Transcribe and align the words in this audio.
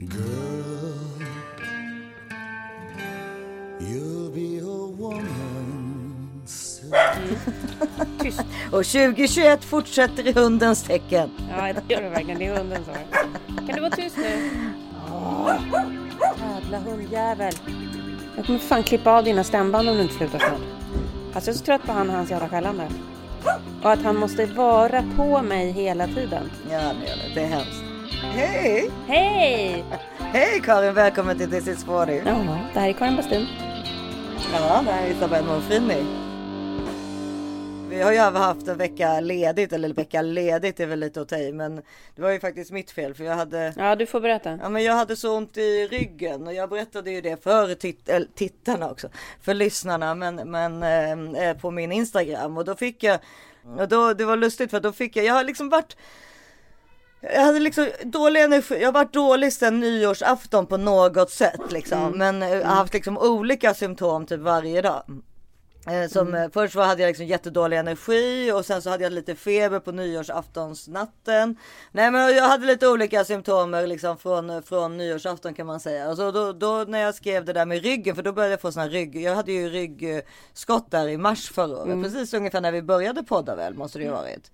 Girl, 0.00 0.94
you'll 3.80 4.30
be 4.30 4.58
a 4.60 4.86
woman 4.98 6.42
soon. 6.46 6.92
Tyst. 8.18 8.40
Och 8.72 8.84
2021 8.84 9.64
fortsätter 9.64 10.26
i 10.26 10.32
hundens 10.32 10.82
tecken. 10.82 11.30
Ja, 11.50 11.72
det 11.72 11.94
gör 11.94 12.02
det 12.02 12.08
verkligen. 12.08 12.38
Det 12.38 12.46
är 12.46 12.56
hundens 12.56 12.88
år. 12.88 12.96
Kan 13.66 13.74
du 13.74 13.80
vara 13.80 13.90
tyst 13.90 14.16
nu? 14.16 14.50
Jävla 16.40 16.78
hundjävel. 16.78 17.52
Jag 18.36 18.46
kommer 18.46 18.58
fan 18.58 18.82
klippa 18.82 19.12
av 19.12 19.24
dina 19.24 19.44
stämband 19.44 19.88
om 19.88 19.96
du 19.96 20.02
inte 20.02 20.14
slutar 20.14 20.38
snart. 20.38 20.60
Alltså 21.34 21.50
jag 21.50 21.54
är 21.54 21.58
så 21.58 21.64
trött 21.64 21.82
på 21.82 21.92
han 21.92 22.10
och 22.10 22.16
hans 22.16 22.30
jävla 22.30 22.48
skällande. 22.48 22.88
Och 23.82 23.92
att 23.92 24.02
han 24.02 24.16
måste 24.16 24.46
vara 24.46 25.04
på 25.16 25.42
mig 25.42 25.72
hela 25.72 26.06
tiden. 26.06 26.50
Ja, 26.70 26.92
det 27.34 27.40
är 27.40 27.46
hemskt. 27.46 27.89
Hej! 28.22 28.90
Hej! 29.06 29.84
Hej 30.18 30.60
Karin, 30.64 30.94
välkommen 30.94 31.38
till 31.38 31.50
This 31.50 31.68
is 31.68 31.84
40. 31.84 32.22
Ja, 32.26 32.58
det 32.74 32.80
här 32.80 32.88
är 32.88 32.92
Karin 32.92 33.16
Bastin. 33.16 33.46
Ja, 34.52 34.82
det 34.84 34.92
här 34.92 35.06
är 35.06 35.10
Isabelle 35.10 35.46
Monfrini. 35.46 36.04
Vi 37.88 38.02
har 38.02 38.12
ju 38.12 38.18
haft 38.18 38.68
en 38.68 38.78
vecka 38.78 39.20
ledigt, 39.20 39.72
eller 39.72 39.94
vecka 39.94 40.22
ledigt 40.22 40.80
är 40.80 40.86
väl 40.86 41.00
lite 41.00 41.20
att 41.20 41.28
ta 41.28 41.36
i, 41.36 41.52
men 41.52 41.76
det 42.16 42.22
var 42.22 42.30
ju 42.30 42.40
faktiskt 42.40 42.70
mitt 42.70 42.90
fel 42.90 43.14
för 43.14 43.24
jag 43.24 43.34
hade 43.34 43.74
Ja, 43.76 43.96
du 43.96 44.06
får 44.06 44.20
berätta. 44.20 44.58
Ja 44.62 44.68
men 44.68 44.84
jag 44.84 44.94
hade 44.94 45.16
så 45.16 45.36
ont 45.36 45.56
i 45.56 45.86
ryggen 45.86 46.46
och 46.46 46.54
jag 46.54 46.68
berättade 46.68 47.10
ju 47.10 47.20
det 47.20 47.42
för 47.42 47.74
tit 47.74 48.08
eller, 48.08 48.28
tittarna 48.34 48.90
också. 48.90 49.08
För 49.42 49.54
lyssnarna 49.54 50.14
men, 50.14 50.34
men 50.50 50.82
eh, 51.34 51.56
på 51.56 51.70
min 51.70 51.92
Instagram 51.92 52.58
och 52.58 52.64
då 52.64 52.74
fick 52.74 53.02
jag 53.02 53.18
och 53.78 53.88
då, 53.88 54.14
det 54.14 54.24
var 54.24 54.36
lustigt 54.36 54.70
för 54.70 54.80
då 54.80 54.92
fick 54.92 55.16
jag, 55.16 55.24
jag 55.24 55.34
har 55.34 55.44
liksom 55.44 55.68
varit 55.68 55.96
jag 57.20 57.40
hade 57.40 57.58
liksom 57.60 57.88
dålig 58.04 58.42
energi, 58.42 58.80
jag 58.80 58.88
har 58.88 58.92
varit 58.92 59.12
dålig 59.12 59.52
sedan 59.52 59.80
nyårsafton 59.80 60.66
på 60.66 60.76
något 60.76 61.30
sätt 61.30 61.72
liksom. 61.72 62.18
Men 62.18 62.42
jag 62.42 62.64
har 62.64 62.74
haft 62.74 62.94
liksom 62.94 63.18
olika 63.18 63.74
symptom 63.74 64.26
typ 64.26 64.40
varje 64.40 64.82
dag. 64.82 65.02
Eh, 65.86 66.08
Som, 66.08 66.34
eh, 66.34 66.48
Först 66.52 66.74
var, 66.74 66.84
hade 66.84 67.02
jag 67.02 67.08
liksom 67.08 67.26
jättedålig 67.26 67.76
energi 67.78 68.52
och 68.52 68.64
sen 68.64 68.82
så 68.82 68.90
hade 68.90 69.02
jag 69.04 69.12
lite 69.12 69.34
feber 69.34 69.80
på 69.80 69.92
nyårsaftonsnatten. 69.92 71.56
Nej 71.92 72.10
men 72.10 72.36
jag 72.36 72.48
hade 72.48 72.66
lite 72.66 72.88
olika 72.88 73.24
symptomer 73.24 73.86
liksom 73.86 74.16
från, 74.18 74.62
från 74.62 74.96
nyårsafton 74.96 75.54
kan 75.54 75.66
man 75.66 75.80
säga. 75.80 76.08
Och 76.10 76.16
så 76.16 76.30
då, 76.30 76.52
då 76.52 76.84
när 76.88 76.98
jag 76.98 77.14
skrev 77.14 77.44
det 77.44 77.52
där 77.52 77.66
med 77.66 77.82
ryggen, 77.82 78.16
för 78.16 78.22
då 78.22 78.32
började 78.32 78.52
jag 78.52 78.60
få 78.60 78.72
såna 78.72 78.88
rygg, 78.88 79.16
jag 79.22 79.34
hade 79.34 79.52
ju 79.52 79.68
ryggskott 79.68 80.90
där 80.90 81.08
i 81.08 81.16
mars 81.16 81.50
förra 81.50 81.76
året. 81.76 82.02
Precis 82.02 82.34
ungefär 82.34 82.60
när 82.60 82.72
vi 82.72 82.82
började 82.82 83.22
podda 83.22 83.56
väl 83.56 83.74
måste 83.74 83.98
det 83.98 84.04
ju 84.04 84.10
varit. 84.10 84.50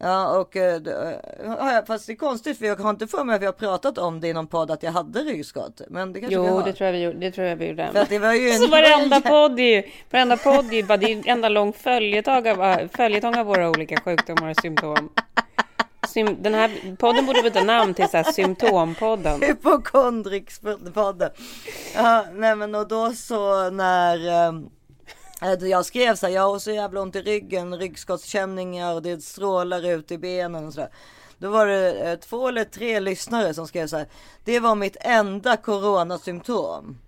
Ja 0.00 0.38
och 0.38 0.56
eh, 0.56 0.74
eh, 0.74 1.84
fast 1.86 2.06
det 2.06 2.12
är 2.12 2.16
konstigt 2.16 2.58
för 2.58 2.66
jag 2.66 2.76
har 2.76 2.90
inte 2.90 3.06
för 3.06 3.24
mig 3.24 3.36
att 3.36 3.42
vi 3.42 3.46
har 3.46 3.52
pratat 3.52 3.98
om 3.98 4.20
det 4.20 4.28
i 4.28 4.32
någon 4.32 4.46
podd 4.46 4.70
att 4.70 4.82
jag 4.82 4.92
hade 4.92 5.20
ryggskott. 5.20 5.80
Men 5.88 6.12
det 6.12 6.20
kanske 6.20 6.40
vi 6.40 6.46
Jo, 6.46 6.54
har. 6.54 6.64
det 6.64 6.72
tror 6.72 6.86
jag 6.86 6.92
vi 6.92 7.02
gjorde. 7.02 7.18
Det 7.18 7.32
tror 7.32 7.46
jag 7.46 7.56
vi 7.56 7.66
gjorde. 7.66 7.90
För 7.92 8.00
att 8.00 8.08
det 8.08 8.18
var 8.18 8.34
ju 8.34 8.48
en... 8.50 8.58
Så 8.58 8.66
varenda 8.68 9.20
podd 9.30 9.60
är 9.60 9.64
ju, 9.76 9.82
varenda 10.10 10.36
podd 10.36 10.72
är 10.72 10.76
ju 10.76 10.82
bara, 10.82 10.98
det 10.98 11.12
är 11.12 11.16
en 11.16 11.22
enda 11.26 11.48
lång 11.48 11.72
följetong 11.72 12.48
av, 12.48 12.88
följetong 12.96 13.36
av 13.38 13.46
våra 13.46 13.70
olika 13.70 14.00
sjukdomar 14.00 14.50
och 14.50 14.56
symptom. 14.56 15.10
Sym, 16.08 16.36
den 16.42 16.54
här 16.54 16.96
podden 16.96 17.26
borde 17.26 17.42
byta 17.42 17.64
namn 17.64 17.94
till 17.94 18.08
så 18.08 18.16
här 18.16 18.24
symptompodden. 18.32 19.42
Hypokondrikspodden. 19.42 21.30
Ja, 21.94 22.24
nej 22.32 22.56
men 22.56 22.74
och 22.74 22.88
då 22.88 23.12
så 23.12 23.70
när 23.70 24.28
eh, 24.28 24.52
jag 25.60 25.84
skrev 25.84 26.14
så 26.14 26.26
här, 26.26 26.34
jag 26.34 26.42
har 26.42 26.58
så 26.58 26.70
jävla 26.70 27.00
ont 27.00 27.16
i 27.16 27.22
ryggen, 27.22 27.78
ryggskottskänningar 27.78 28.94
och 28.94 29.02
det 29.02 29.22
strålar 29.22 29.86
ut 29.90 30.10
i 30.10 30.18
benen 30.18 30.66
och 30.66 30.74
sådär. 30.74 30.90
Då 31.38 31.50
var 31.50 31.66
det 31.66 31.92
eh, 31.92 32.18
två 32.18 32.48
eller 32.48 32.64
tre 32.64 33.00
lyssnare 33.00 33.54
som 33.54 33.66
skrev 33.66 33.86
så 33.86 33.96
här, 33.96 34.08
det 34.44 34.60
var 34.60 34.74
mitt 34.74 34.96
enda 35.00 35.56
coronasymptom. 35.56 36.98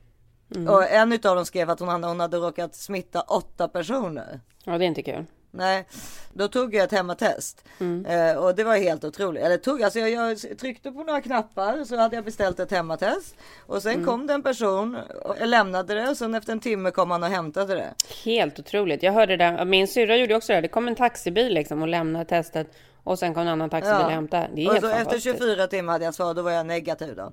Och 0.69 0.91
en 0.91 1.13
utav 1.13 1.37
dem 1.37 1.45
skrev 1.45 1.71
att 1.71 1.81
hon 1.81 1.89
hade, 1.89 2.07
hon 2.07 2.21
hade 2.21 2.37
råkat 2.37 2.75
smitta 2.75 3.21
åtta 3.21 3.69
personer. 3.69 4.41
Ja, 4.65 4.79
det 4.79 4.85
är 4.85 4.87
inte 4.87 5.03
kul. 5.03 5.27
Nej, 5.51 5.87
då 6.33 6.49
tog 6.49 6.75
jag 6.75 6.85
ett 6.85 6.93
hemmatest 6.93 7.65
eh, 8.07 8.37
och 8.37 8.55
det 8.55 8.65
var 8.65 8.77
helt 8.77 9.05
otroligt. 9.05 9.43
Eller 9.43 9.57
tog, 9.57 9.83
alltså 9.83 9.99
jag, 9.99 10.11
jag 10.11 10.59
tryckte 10.59 10.93
på 10.93 11.05
några 11.05 11.21
knappar 11.21 11.85
så 11.85 11.97
hade 11.97 12.17
jag 12.17 12.25
beställt 12.25 12.61
ett 12.61 12.71
hemmatest 12.71 13.37
och 13.67 13.83
sen 13.83 14.05
kom 14.05 14.27
det 14.27 14.35
en 14.35 14.43
person 14.43 14.97
och 15.23 15.47
lämnade 15.47 15.95
det 15.95 16.09
och 16.09 16.17
sen 16.17 16.35
efter 16.35 16.53
en 16.53 16.61
timme 16.61 16.91
kom 16.91 17.11
han 17.11 17.23
och 17.23 17.29
hämtade 17.29 17.75
det. 17.75 17.95
Helt 18.25 18.59
otroligt. 18.59 19.03
Jag 19.03 19.13
hörde 19.13 19.37
det. 19.37 19.65
Min 19.65 19.89
syrra 19.89 20.17
gjorde 20.17 20.35
också 20.37 20.53
det. 20.53 20.61
Det 20.61 20.69
kom 20.69 20.89
en 20.89 20.95
taxibil 20.97 21.55
liksom 21.55 21.83
och 21.83 21.89
lämnade 21.89 22.25
testet 22.25 22.67
och 23.03 23.19
sen 23.19 23.35
kom 23.35 23.43
en 23.43 23.49
annan 23.49 23.71
taxibil 23.71 24.05
och 24.05 24.11
hämtade. 24.11 24.51
Det 24.55 24.63
är 24.63 24.67
och 24.67 24.73
helt 24.73 24.85
så 24.85 24.91
efter 24.91 25.05
fantastiskt. 25.05 25.39
24 25.39 25.67
timmar 25.67 25.93
hade 25.93 26.05
jag 26.05 26.15
svar, 26.15 26.35
då 26.35 26.43
var 26.43 26.51
jag 26.51 26.67
negativ 26.67 27.17
då. 27.17 27.33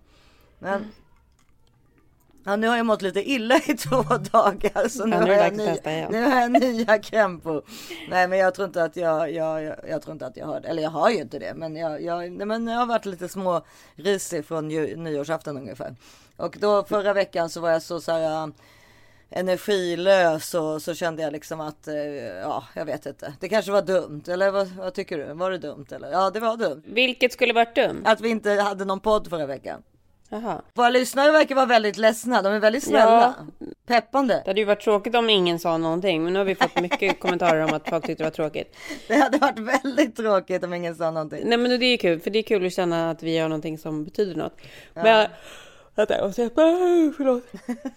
Men 0.59 0.91
Ja, 2.47 2.56
nu 2.56 2.68
har 2.68 2.78
jag 2.78 2.85
mått 2.85 3.02
lite 3.02 3.30
illa 3.31 3.58
i 3.58 3.74
två 3.78 4.03
dagar 4.31 4.88
så 4.88 5.06
nu, 5.06 5.16
Ja, 5.16 5.25
nu 5.25 5.31
har, 5.31 5.44
jag 5.44 5.58
nya, 5.58 5.75
testa 5.75 5.90
nu 5.90 6.24
har 6.24 6.41
jag 6.41 6.52
nya 6.52 7.00
krämpor. 7.00 7.63
Nej 8.09 8.28
men 8.28 8.40
jag 8.40 8.56
tror 8.56 8.68
inte 8.68 8.84
att 8.84 8.96
jag, 8.96 9.31
jag, 9.31 9.63
jag, 9.63 9.75
jag 9.90 10.02
tror 10.02 10.13
inte 10.13 10.25
att 10.25 10.38
jag 10.38 10.46
har 10.46 10.59
det. 10.59 10.68
Eller 10.68 10.84
jag 10.84 10.90
har 10.90 11.09
ju 11.09 11.18
inte 11.18 11.40
det. 11.40 11.53
Men 11.53 11.75
jag, 11.75 12.02
jag, 12.02 12.31
nej, 12.31 12.47
men 12.47 12.68
jag 12.68 12.78
har 12.78 12.85
varit 12.85 13.06
lite 13.06 13.28
små 13.28 13.62
risig 13.96 14.46
från 14.46 14.72
ju, 14.72 14.96
nyårsafton 14.96 15.58
ungefär. 15.58 15.96
Och 16.38 16.58
då 16.59 16.84
förra 16.84 17.13
veckan 17.13 17.50
så 17.50 17.62
var 17.62 17.69
jag 17.69 17.81
så, 17.81 18.02
så 18.02 18.12
här 18.12 18.44
äh, 18.44 18.47
energilös 19.29 20.53
och 20.53 20.81
så 20.81 20.94
kände 20.94 21.22
jag 21.22 21.34
liksom 21.34 21.62
att, 21.62 21.88
eh, 21.88 21.96
ja 22.41 22.64
jag 22.74 22.85
vet 22.85 23.06
inte. 23.06 23.34
Det 23.40 23.50
kanske 23.50 23.72
var 23.72 23.81
dumt. 23.81 24.24
Eller 24.28 24.52
vad, 24.52 24.68
vad 24.68 24.94
tycker 24.94 25.18
du? 25.18 25.34
Var 25.34 25.52
det 25.52 25.58
dumt 25.58 25.85
eller? 25.91 26.12
Ja 26.12 26.29
det 26.29 26.40
var 26.40 26.58
dumt. 26.58 26.84
Vilket 26.85 27.34
skulle 27.34 27.53
varit 27.53 27.75
dumt? 27.75 28.02
Att 28.06 28.22
vi 28.22 28.29
inte 28.29 28.52
hade 28.52 28.85
någon 28.85 29.00
podd 29.00 29.29
förra 29.29 29.46
veckan. 29.46 29.84
Jaha. 30.29 30.61
Våra 30.73 30.89
lyssnare 30.89 31.31
verkar 31.31 31.55
vara 31.55 31.65
väldigt 31.65 31.97
ledsna. 31.97 32.41
De 32.41 32.53
är 32.53 32.59
väldigt 32.59 32.83
snälla. 32.83 33.35
Peppande. 33.85 34.41
Det 34.45 34.49
hade 34.49 34.59
ju 34.59 34.65
varit 34.65 34.81
tråkigt 34.81 35.15
om 35.15 35.29
ingen 35.29 35.59
sa 35.59 35.77
någonting, 35.77 36.23
men 36.23 36.33
nu 36.33 36.39
har 36.39 36.45
vi 36.45 36.55
fått 36.55 36.81
mycket 36.81 37.19
kommentarer 37.21 37.63
om 37.63 37.73
att 37.73 37.89
folk 37.89 38.05
tyckte 38.05 38.23
det 38.23 38.27
var 38.27 38.35
tråkigt. 38.35 38.75
Det 39.07 39.16
hade 39.16 39.37
varit 39.37 39.59
väldigt 39.59 40.16
tråkigt 40.16 40.63
om 40.63 40.73
ingen 40.73 40.95
sa 40.95 41.11
någonting. 41.11 41.41
Nej, 41.45 41.57
men 41.57 41.79
det 41.79 41.85
är 41.85 41.91
ju 41.91 41.97
kul, 41.97 42.19
för 42.19 42.29
det 42.29 42.39
är 42.39 42.43
kul 42.43 42.66
att 42.66 42.73
känna 42.73 43.09
att 43.09 43.23
vi 43.23 43.35
gör 43.35 43.47
någonting 43.47 43.77
som 43.77 44.03
betyder 44.03 44.35
något. 44.35 44.57
Men, 44.93 45.27
vänta, 45.95 46.17
jag 46.17 46.25
måste... 46.25 46.43
Uh, 46.43 46.49
förlåt. 47.17 47.43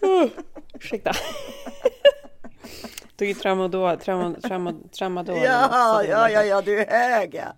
Uh, 0.02 0.30
ursäkta. 0.74 1.12
Tog 3.16 3.28
ju 3.28 3.34
tramadol, 3.34 3.96
trama, 3.96 4.34
trama, 4.42 4.74
tramadol. 4.98 5.36
Ja, 5.36 6.04
ja, 6.04 6.30
ja, 6.30 6.44
ja, 6.44 6.62
du 6.62 6.78
är 6.80 7.19
hög 7.19 7.34
ja. 7.34 7.52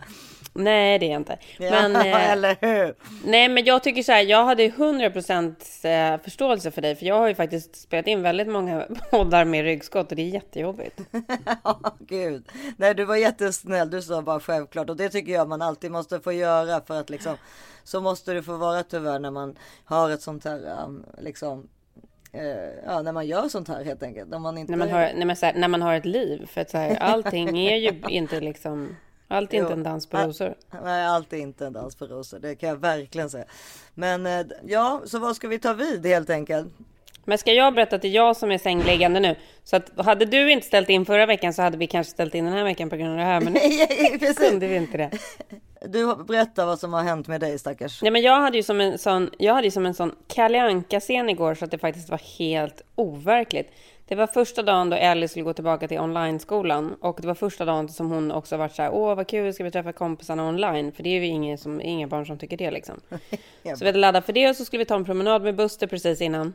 Nej, 0.55 0.99
det 0.99 1.07
är 1.07 1.11
jag 1.11 1.21
inte. 1.21 1.39
Men, 1.59 1.97
eh, 2.07 2.31
eller 2.31 2.57
hur? 2.61 2.95
nej, 3.25 3.49
men 3.49 3.65
jag 3.65 3.83
tycker 3.83 4.03
så 4.03 4.13
här, 4.13 4.23
jag 4.23 4.45
hade 4.45 4.69
100% 4.69 6.15
eh, 6.15 6.21
förståelse 6.21 6.71
för 6.71 6.83
dig, 6.83 6.97
för 6.97 7.07
jag 7.07 7.19
har 7.19 7.29
ju 7.29 7.35
faktiskt 7.35 7.77
spelat 7.77 8.07
in 8.07 8.23
väldigt 8.23 8.49
många 8.49 8.87
poddar 9.11 9.45
med 9.45 9.65
ryggskott 9.65 10.11
och 10.11 10.17
det 10.17 10.23
är 10.23 10.29
jättejobbigt. 10.29 11.01
Ja, 11.65 11.81
gud. 11.99 12.49
Nej, 12.77 12.95
du 12.95 13.05
var 13.05 13.17
jättesnäll. 13.17 13.91
Du 13.91 14.03
sa 14.03 14.23
bara 14.23 14.41
självklart 14.41 14.91
och 14.91 14.97
det 14.97 15.09
tycker 15.09 15.33
jag 15.33 15.49
man 15.49 15.62
alltid 15.62 15.91
måste 15.91 16.21
få 16.21 16.33
göra 16.33 16.81
för 16.81 17.01
att 17.01 17.11
liksom 17.11 17.37
så 17.85 18.01
måste 18.01 18.33
det 18.33 18.43
få 18.43 18.57
vara 18.57 18.83
tyvärr 18.83 19.19
när 19.19 19.31
man 19.31 19.59
har 19.85 20.11
ett 20.11 20.23
sånt 20.23 20.45
här 20.45 20.85
um, 20.85 21.07
liksom. 21.19 21.69
eh, 22.33 22.43
ja, 22.87 23.03
när 23.03 23.12
man 23.12 23.27
gör 23.27 23.49
sånt 23.49 23.69
här 23.69 23.85
helt 23.85 24.03
enkelt. 24.03 24.31
När 24.31 24.39
man 24.39 24.59
inte. 24.59 24.71
När 24.71 24.79
man 24.79 24.91
har, 24.91 25.25
men 25.25 25.37
så 25.37 25.47
här, 25.47 25.55
när 25.55 25.69
man 25.69 25.83
har 25.83 25.95
ett 25.95 26.05
liv, 26.05 26.47
för 26.47 26.61
att 26.61 26.71
så 26.71 26.79
här, 26.79 26.97
allting 26.97 27.59
är 27.59 27.77
ju 27.77 28.03
inte 28.09 28.41
liksom, 28.41 28.97
allt 29.32 29.54
är 29.54 29.59
inte 29.59 29.72
en 29.72 29.82
dans 29.82 30.06
på 30.06 30.16
rosor. 30.19 30.54
Nej, 30.84 31.06
allt 31.06 31.32
är 31.32 31.37
inte 31.37 31.66
en 31.66 31.72
dans 31.72 31.97
för 31.97 32.06
rosor. 32.06 32.38
Det 32.38 32.54
kan 32.54 32.69
jag 32.69 32.76
verkligen 32.76 33.31
säga. 33.31 33.44
Men 33.94 34.26
eh, 34.26 34.47
ja, 34.65 35.03
så 35.04 35.19
vad 35.19 35.37
ska 35.37 35.48
vi 35.48 35.59
ta 35.59 35.72
vid 35.72 36.06
helt 36.06 36.31
enkelt? 36.31 36.69
Men 37.25 37.38
ska 37.38 37.53
jag 37.53 37.75
berätta 37.75 37.97
att 37.97 38.03
det 38.03 38.09
är 38.09 38.12
jag 38.12 38.37
som 38.37 38.50
är 38.50 38.59
sängliggande 38.59 39.20
nu? 39.20 39.37
Så 39.65 39.76
att 39.76 39.91
hade 39.97 40.25
du 40.25 40.53
inte 40.53 40.66
ställt 40.66 40.88
in 40.88 41.06
förra 41.06 41.26
veckan 41.26 41.54
så 41.54 41.62
hade 41.62 41.76
vi 41.76 41.87
kanske 41.87 42.10
ställt 42.10 42.34
in 42.34 42.44
den 42.44 42.54
här 42.54 42.65
veckan 42.65 42.91
på 42.91 42.97
grund 42.97 43.10
av 43.10 43.16
det 43.16 43.25
här. 43.25 43.41
Men 43.41 43.53
nu 43.53 44.34
kunde 44.48 44.66
vi 44.66 44.76
inte 44.76 44.97
det. 44.97 45.10
Du 45.87 46.25
berättar 46.25 46.66
vad 46.66 46.78
som 46.78 46.93
har 46.93 47.03
hänt 47.03 47.28
med 47.28 47.41
dig 47.41 47.59
stackars. 47.59 48.03
Nej, 48.03 48.10
men 48.10 48.22
jag 48.22 48.41
hade 48.41 48.56
ju 48.56 48.62
som 48.62 48.81
en 48.81 48.99
sån, 48.99 49.31
jag 49.38 49.54
hade 49.54 49.67
ju 49.67 49.70
som 49.70 49.87
en 49.87 49.94
sån 49.94 50.14
Kalle 50.28 50.62
Anka-scen 50.62 51.28
igår 51.28 51.55
så 51.55 51.64
att 51.64 51.70
det 51.70 51.78
faktiskt 51.78 52.11
var 52.11 52.20
helt 52.38 52.82
overkligt. 52.94 53.70
Det 54.08 54.14
var 54.14 54.26
första 54.26 54.62
dagen 54.62 54.90
då 54.90 54.96
Ellie 54.96 55.28
skulle 55.28 55.44
gå 55.44 55.52
tillbaka 55.52 55.88
till 55.88 55.99
online-skolan 55.99 56.96
och 57.00 57.19
det 57.20 57.26
var 57.26 57.34
första 57.34 57.64
dagen 57.64 57.88
som 57.88 58.10
hon 58.10 58.32
också 58.32 58.56
varit 58.56 58.75
så 58.75 58.82
här, 58.82 58.90
åh 58.94 59.14
vad 59.14 59.28
kul, 59.28 59.54
ska 59.54 59.64
vi 59.64 59.70
träffa 59.70 59.93
kompisarna 59.93 60.49
online? 60.49 60.93
För 60.93 61.02
det 61.02 61.08
är 61.08 61.20
ju 61.20 61.26
ingen, 61.26 61.58
som, 61.58 61.81
inga 61.81 62.06
barn 62.06 62.26
som 62.26 62.38
tycker 62.38 62.56
det 62.56 62.70
liksom. 62.70 63.00
Så 63.62 63.78
vi 63.81 63.87
hade 63.87 63.99
laddat 63.99 64.26
för 64.26 64.32
det 64.32 64.49
och 64.49 64.56
så 64.56 64.64
skulle 64.64 64.78
vi 64.78 64.84
ta 64.84 64.94
en 64.94 65.04
promenad 65.04 65.43
med 65.43 65.56
Buster 65.56 65.87
precis 65.87 66.20
innan. 66.20 66.54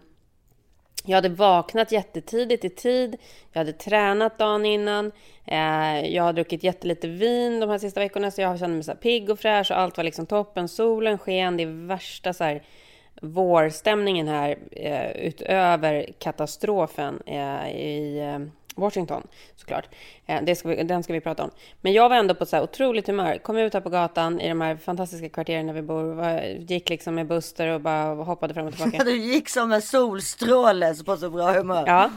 Jag 1.06 1.16
hade 1.16 1.30
vaknat 1.30 1.92
jättetidigt 1.92 2.66
i 2.66 2.70
tid. 2.70 3.18
Jag 3.52 3.60
hade 3.60 3.74
tränat 3.74 4.38
dagen 4.38 4.66
innan. 4.66 5.12
Eh, 5.46 6.16
jag 6.16 6.24
har 6.24 6.34
druckit 6.34 6.64
jättelite 6.64 7.08
vin 7.08 7.60
de 7.60 7.70
här 7.70 7.78
sista 7.78 8.00
veckorna 8.00 8.32
så 8.32 8.42
jag 8.42 8.60
kände 8.60 8.76
mig 8.76 8.84
så 8.84 8.92
här 8.92 8.98
pigg 8.98 9.30
och 9.30 9.40
fräsch 9.40 9.72
och 9.72 9.80
allt 9.80 9.98
var 9.98 10.04
liksom 10.04 10.26
toppen. 10.26 10.68
Solen 10.68 11.18
sken, 11.18 11.58
det 11.58 11.64
är 11.64 11.88
värsta 11.88 12.34
så 12.34 12.44
här 12.44 12.64
vårstämningen 13.22 14.28
här 14.28 14.58
eh, 14.72 15.12
utöver 15.12 16.06
katastrofen 16.20 17.20
eh, 17.26 17.70
i, 17.70 18.20
eh, 18.20 18.48
Washington 18.76 19.28
såklart. 19.56 19.86
Det 20.44 20.56
ska 20.56 20.70
vi, 20.70 20.84
den 20.84 21.04
ska 21.04 21.14
vi 21.14 21.22
prata 21.22 21.44
om. 21.44 21.52
Men 21.82 21.94
jag 21.94 22.10
var 22.10 22.16
ändå 22.16 22.36
på 22.36 22.46
så 22.46 22.62
otroligt 22.62 23.08
humör. 23.08 23.38
Kom 23.38 23.58
ut 23.58 23.74
här 23.74 23.82
på 23.82 23.90
gatan 23.90 24.40
i 24.42 24.50
de 24.50 24.62
här 24.62 24.76
fantastiska 24.76 25.30
kvarteren 25.30 25.68
där 25.68 25.74
vi 25.74 25.82
bor. 25.82 26.26
Gick 26.58 26.90
liksom 26.90 27.16
med 27.16 27.28
Buster 27.28 27.68
och 27.68 27.82
bara 27.82 28.24
hoppade 28.24 28.54
fram 28.54 28.68
och 28.68 28.74
tillbaka. 28.78 29.04
Du 29.04 29.18
gick 29.18 29.50
som 29.50 29.72
en 29.72 29.82
solstråle 29.82 30.96
på 31.06 31.18
så 31.18 31.30
bra 31.30 31.52
humör. 31.52 31.84
Ja, 31.88 32.10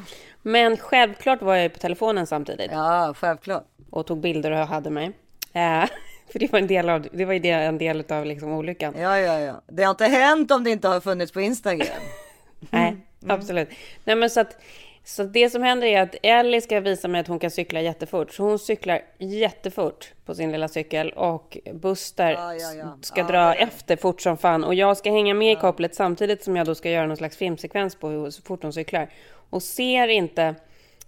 men 0.42 0.76
självklart 0.76 1.42
var 1.42 1.54
jag 1.54 1.62
ju 1.62 1.68
på 1.68 1.78
telefonen 1.78 2.26
samtidigt 2.26 2.70
Ja, 2.72 3.14
självklart. 3.16 3.64
och 3.90 4.06
tog 4.06 4.20
bilder 4.20 4.50
och 4.50 4.58
hade 4.66 4.90
mig. 4.90 5.12
För 6.32 6.38
det 6.38 6.52
var 6.52 6.58
en 6.58 6.66
del 6.66 6.88
av, 6.88 7.06
det 7.12 7.24
var 7.24 7.32
ju 7.32 7.50
en 7.50 7.78
del 7.78 8.04
av 8.08 8.26
liksom 8.26 8.52
olyckan. 8.52 8.94
Ja, 8.98 9.18
ja, 9.18 9.40
ja. 9.40 9.62
Det 9.66 9.82
har 9.82 9.90
inte 9.90 10.04
hänt 10.04 10.50
om 10.50 10.64
det 10.64 10.70
inte 10.70 10.88
har 10.88 11.00
funnits 11.00 11.32
på 11.32 11.40
Instagram. 11.40 12.02
Nej, 12.70 12.96
absolut. 13.26 13.68
Nej, 14.04 14.16
men 14.16 14.30
så 14.30 14.40
att, 14.40 14.56
så 15.04 15.22
det 15.22 15.50
som 15.50 15.62
händer 15.62 15.86
är 15.86 16.02
att 16.02 16.14
Ellie 16.22 16.60
ska 16.60 16.80
visa 16.80 17.08
mig 17.08 17.20
att 17.20 17.26
hon 17.26 17.38
kan 17.38 17.50
cykla 17.50 17.80
jättefort. 17.80 18.32
Så 18.32 18.42
hon 18.42 18.58
cyklar 18.58 19.00
jättefort 19.18 20.12
på 20.24 20.34
sin 20.34 20.52
lilla 20.52 20.68
cykel 20.68 21.10
och 21.10 21.58
Buster 21.72 22.32
Ja, 22.32 22.54
ja, 22.54 22.74
ja. 22.74 22.98
ska 23.00 23.22
dra 23.22 23.54
efter 23.54 23.96
fort 23.96 24.20
som 24.20 24.36
fan. 24.36 24.64
Och 24.64 24.74
jag 24.74 24.96
ska 24.96 25.10
hänga 25.10 25.34
med 25.34 25.52
i 25.52 25.56
kopplet 25.56 25.94
samtidigt 25.94 26.44
som 26.44 26.56
jag 26.56 26.66
då 26.66 26.74
ska 26.74 26.90
göra 26.90 27.06
någon 27.06 27.16
slags 27.16 27.36
filmsekvens 27.36 27.94
på 27.94 28.08
hur 28.08 28.30
så 28.30 28.42
fort 28.42 28.62
hon 28.62 28.72
cyklar. 28.72 29.10
Och 29.50 29.62
ser 29.62 30.08
inte 30.08 30.54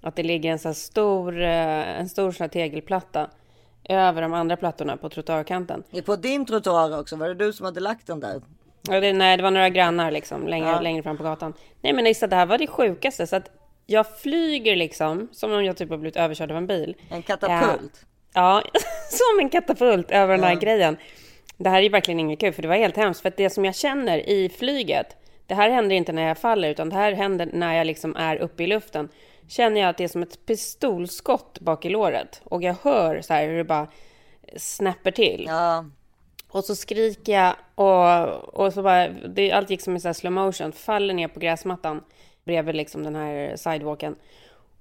att 0.01 0.17
det 0.17 0.23
ligger 0.23 0.51
en 0.53 0.59
så 0.59 0.75
stor, 0.75 1.43
eh, 1.43 2.01
en 2.01 2.09
stor 2.09 2.33
sån 2.33 2.45
här 2.45 2.49
tegelplatta 2.49 3.31
över 3.89 4.23
de 4.23 4.35
andra 4.35 4.57
plattorna 4.57 4.97
på 4.97 5.09
trottoarkanten. 5.09 5.83
På 6.05 6.17
din 6.17 6.47
trottoar 6.47 7.01
också, 7.01 7.17
var 7.17 7.29
det 7.29 7.35
du 7.35 7.53
som 7.53 7.67
hade 7.67 7.81
lagt 7.81 8.07
den 8.07 8.21
där? 8.21 8.43
Ja, 8.89 9.01
det, 9.01 9.13
nej, 9.13 9.37
det 9.37 9.43
var 9.43 9.51
några 9.51 9.69
grannar 9.69 10.11
liksom 10.11 10.49
längre, 10.49 10.81
längre 10.81 11.03
fram 11.03 11.17
på 11.17 11.23
gatan. 11.23 11.55
Nej, 11.81 11.93
men 11.93 12.07
Issa, 12.07 12.27
det 12.27 12.37
här 12.37 12.47
var 12.47 12.59
det 12.59 12.67
sjukaste. 12.67 13.27
Så 13.27 13.37
att 13.37 13.51
jag 13.87 14.19
flyger 14.19 14.77
liksom 14.77 15.29
som 15.33 15.53
om 15.53 15.65
jag 15.65 15.77
typ 15.77 15.91
har 15.91 15.97
blivit 15.97 16.17
överkörd 16.17 16.51
av 16.51 16.57
en 16.57 16.67
bil. 16.67 16.97
En 17.11 17.23
katapult? 17.23 18.07
Ja, 18.35 18.63
som 19.11 19.41
en 19.41 19.49
katapult 19.49 20.11
över 20.11 20.37
den 20.37 20.45
här 20.45 20.55
grejen. 20.55 20.97
Det 21.57 21.71
här 21.71 21.83
är 21.83 21.91
verkligen 21.91 22.21
inget 22.21 22.41
kul, 22.41 22.53
för 22.53 22.63
det 22.63 22.69
var 22.69 22.77
helt 22.77 22.97
hemskt. 22.97 23.21
För 23.21 23.29
att 23.29 23.37
det 23.37 23.51
som 23.51 23.65
jag 23.65 23.75
känner 23.75 24.29
i 24.29 24.49
flyget, 24.49 25.17
det 25.47 25.55
här 25.55 25.71
händer 25.71 25.97
inte 25.97 26.13
när 26.13 26.29
jag 26.29 26.39
faller, 26.39 26.71
utan 26.71 26.89
det 26.89 26.97
här 26.97 27.13
händer 27.13 27.49
när 27.53 27.75
jag 27.75 27.87
liksom 27.87 28.17
är 28.17 28.37
uppe 28.37 28.63
i 28.63 28.67
luften. 28.67 29.09
Känner 29.49 29.81
jag 29.81 29.91
att 29.91 29.99
det 29.99 30.05
är 30.05 30.09
som 30.09 30.23
ett 30.23 30.47
pistolskott 30.47 31.61
bak 31.61 31.85
i 31.85 31.89
låret. 31.89 32.41
Och 32.45 32.63
jag 32.63 32.77
hör 32.83 33.21
så 33.21 33.35
här 33.35 33.47
hur 33.47 33.57
det 33.57 33.65
bara 33.65 33.89
snäpper 34.57 35.11
till. 35.11 35.45
Ja, 35.49 35.85
Och 36.49 36.65
så 36.65 36.77
skriker 36.77 37.33
jag 37.33 37.55
och, 37.75 38.65
och 38.65 38.73
så 38.73 38.83
bara, 38.83 39.09
det, 39.09 39.53
allt 39.53 39.71
gick 39.71 39.81
som 39.81 39.97
i 39.97 40.01
så 40.01 40.09
här 40.09 40.13
slow 40.13 40.33
motion, 40.33 40.73
faller 40.73 41.15
ner 41.15 41.29
på 41.29 41.41
gräsmattan 41.41 42.05
bredvid 42.45 42.75
liksom 42.75 43.03
den 43.05 43.17
här 43.17 43.57
sidewalken. 43.57 44.17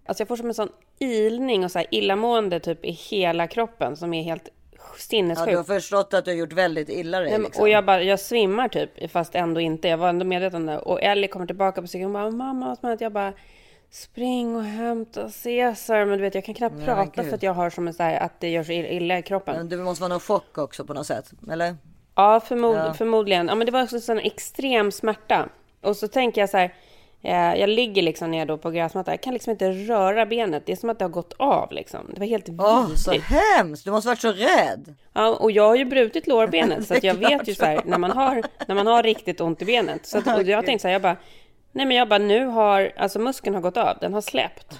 Alltså 0.05 0.21
jag 0.21 0.27
får 0.27 0.35
som 0.35 0.47
en 0.47 0.53
sån 0.53 0.69
ilning 0.99 1.63
och 1.65 1.71
så 1.71 1.79
här 1.79 1.87
illamående 1.91 2.59
typ 2.59 2.85
i 2.85 2.91
hela 2.91 3.47
kroppen 3.47 3.97
som 3.97 4.13
är 4.13 4.23
helt 4.23 4.49
ja, 4.71 4.79
sinnessjuk. 4.97 5.49
du 5.49 5.57
har 5.57 5.63
förstått 5.63 6.13
att 6.13 6.25
du 6.25 6.31
har 6.31 6.35
gjort 6.35 6.53
väldigt 6.53 6.89
illa 6.89 7.19
dig. 7.19 7.39
Liksom. 7.39 7.61
Och 7.61 7.69
jag 7.69 7.85
bara, 7.85 8.03
jag 8.03 8.19
svimmar 8.19 8.67
typ, 8.67 9.11
fast 9.11 9.35
ändå 9.35 9.59
inte. 9.59 9.87
Jag 9.87 9.97
var 9.97 10.09
ändå 10.09 10.25
medveten 10.25 10.61
om 10.61 10.65
det. 10.65 10.79
Och 10.79 11.01
Ellie 11.01 11.27
kommer 11.27 11.45
tillbaka 11.45 11.81
på 11.81 11.87
cykeln 11.87 12.05
och 12.05 12.11
bara, 12.11 12.31
mamma, 12.31 12.67
vad 12.67 12.77
smält? 12.77 13.01
Jag 13.01 13.11
bara, 13.11 13.33
spring 13.91 14.55
och 14.55 14.63
hämta 14.63 15.29
Caesar. 15.43 16.05
Men 16.05 16.17
du 16.17 16.23
vet, 16.23 16.35
jag 16.35 16.45
kan 16.45 16.55
knappt 16.55 16.85
prata 16.85 17.21
gud. 17.21 17.29
för 17.29 17.35
att 17.35 17.43
jag 17.43 17.53
har 17.53 17.69
som 17.69 17.87
en 17.87 17.93
så 17.93 18.03
här, 18.03 18.19
att 18.19 18.39
det 18.39 18.49
gör 18.49 18.63
så 18.63 18.71
illa 18.71 19.17
i 19.17 19.21
kroppen. 19.21 19.55
Men 19.55 19.69
Det 19.69 19.77
måste 19.77 20.01
vara 20.01 20.09
någon 20.09 20.19
chock 20.19 20.57
också 20.57 20.85
på 20.85 20.93
något 20.93 21.07
sätt, 21.07 21.31
eller? 21.51 21.75
Ja, 22.15 22.39
förmod, 22.39 22.97
förmodligen. 22.97 23.47
Ja, 23.47 23.55
men 23.55 23.65
det 23.65 23.71
var 23.71 23.83
också 23.83 23.95
en 23.95 24.01
sån 24.01 24.19
extrem 24.19 24.91
smärta. 24.91 25.49
Och 25.81 25.97
så 25.97 26.07
tänker 26.07 26.41
jag 26.41 26.49
så 26.49 26.57
här, 26.57 26.73
eh, 27.21 27.59
jag 27.59 27.69
ligger 27.69 28.01
liksom 28.01 28.31
ner 28.31 28.45
då 28.45 28.57
på 28.57 28.71
gräsmattan. 28.71 29.11
Jag 29.11 29.21
kan 29.21 29.33
liksom 29.33 29.51
inte 29.51 29.71
röra 29.71 30.25
benet. 30.25 30.65
Det 30.65 30.71
är 30.71 30.75
som 30.75 30.89
att 30.89 30.99
det 30.99 31.05
har 31.05 31.09
gått 31.09 31.33
av 31.37 31.71
liksom. 31.71 31.99
Det 32.13 32.19
var 32.19 32.27
helt 32.27 32.49
Åh, 32.49 32.95
så 32.95 33.11
vidrigt. 33.11 33.31
hemskt! 33.57 33.85
Du 33.85 33.91
måste 33.91 34.07
varit 34.07 34.19
så 34.21 34.31
rädd. 34.31 34.95
Ja, 35.13 35.29
och 35.35 35.51
jag 35.51 35.67
har 35.67 35.75
ju 35.75 35.85
brutit 35.85 36.27
lårbenet 36.27 36.87
så 36.87 36.93
att 36.93 37.03
jag 37.11 37.13
vet 37.13 37.47
ju 37.47 37.55
så 37.55 37.65
här, 37.65 37.81
när 37.85 37.97
man 37.97 38.11
har, 38.11 38.43
när 38.67 38.75
man 38.75 38.87
har 38.87 39.03
riktigt 39.03 39.41
ont 39.41 39.61
i 39.61 39.65
benet. 39.65 40.05
Så 40.05 40.17
att, 40.17 40.27
och 40.37 40.43
jag 40.43 40.65
tänkte 40.65 40.81
så 40.81 40.87
här, 40.87 40.93
jag 40.93 41.01
bara, 41.01 41.17
nej 41.71 41.85
men 41.85 41.97
jag 41.97 42.09
bara, 42.09 42.19
nu 42.19 42.45
har, 42.45 42.91
alltså 42.97 43.19
muskeln 43.19 43.55
har 43.55 43.61
gått 43.61 43.77
av, 43.77 43.97
den 44.01 44.13
har 44.13 44.21
släppt. 44.21 44.79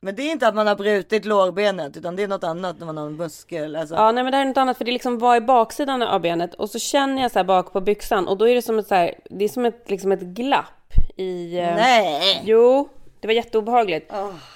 Men 0.00 0.14
det 0.14 0.22
är 0.22 0.32
inte 0.32 0.48
att 0.48 0.54
man 0.54 0.66
har 0.66 0.76
brutit 0.76 1.24
lårbenet, 1.24 1.96
utan 1.96 2.16
det 2.16 2.22
är 2.22 2.28
något 2.28 2.44
annat 2.44 2.78
när 2.78 2.86
man 2.86 2.96
har 2.96 3.06
en 3.06 3.16
muskel. 3.16 3.76
Alltså. 3.76 3.94
Ja, 3.94 4.12
nej 4.12 4.24
men 4.24 4.30
det 4.30 4.36
här 4.36 4.44
är 4.44 4.48
något 4.48 4.56
annat, 4.56 4.78
för 4.78 4.84
det 4.84 4.92
liksom 4.92 5.18
var 5.18 5.36
i 5.36 5.40
baksidan 5.40 6.02
av 6.02 6.20
benet 6.20 6.54
och 6.54 6.70
så 6.70 6.78
känner 6.78 7.22
jag 7.22 7.30
så 7.30 7.38
här 7.38 7.44
bak 7.44 7.72
på 7.72 7.80
byxan 7.80 8.28
och 8.28 8.38
då 8.38 8.48
är 8.48 8.54
det 8.54 8.62
som 8.62 8.78
ett 8.78 8.86
så 8.86 8.94
här, 8.94 9.14
det 9.30 9.44
är 9.44 9.48
som 9.48 9.64
ett, 9.64 9.90
liksom 9.90 10.12
ett 10.12 10.20
glapp 10.20 10.92
i... 11.16 11.58
eh, 11.58 11.74
Nej! 11.74 12.42
Jo, 12.44 12.88
det 13.20 13.26
var 13.26 13.34
jätteobehagligt. 13.34 14.12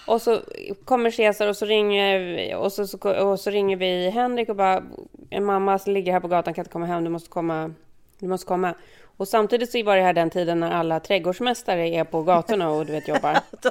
Och 0.06 0.22
så 0.22 0.40
kommer 0.84 1.10
Cesar 1.10 1.48
och 1.48 1.56
så 1.56 1.66
ringer, 1.66 2.56
och 2.56 2.72
så, 2.72 2.86
så, 2.86 3.10
och 3.10 3.40
så 3.40 3.50
ringer 3.50 3.76
vi 3.76 4.10
Henrik 4.10 4.48
och 4.48 4.56
bara 4.56 4.82
en 5.30 5.44
mamma 5.44 5.78
ligger 5.86 6.12
här 6.12 6.20
på 6.20 6.28
gatan 6.28 6.54
kan 6.54 6.62
inte 6.62 6.72
komma 6.72 6.86
hem, 6.86 7.04
du 7.04 7.10
måste 7.10 7.30
komma. 7.30 7.74
Du 8.18 8.28
måste 8.28 8.46
komma. 8.46 8.74
Och 9.22 9.28
samtidigt 9.28 9.70
så 9.70 9.82
var 9.82 9.96
det 9.96 10.02
här 10.02 10.12
den 10.12 10.30
tiden 10.30 10.60
när 10.60 10.70
alla 10.70 11.00
trädgårdsmästare 11.00 11.88
är 11.88 12.04
på 12.04 12.22
gatorna 12.22 12.70
och 12.70 12.86
du 12.86 12.92
vet 12.92 13.08
jobbar. 13.08 13.38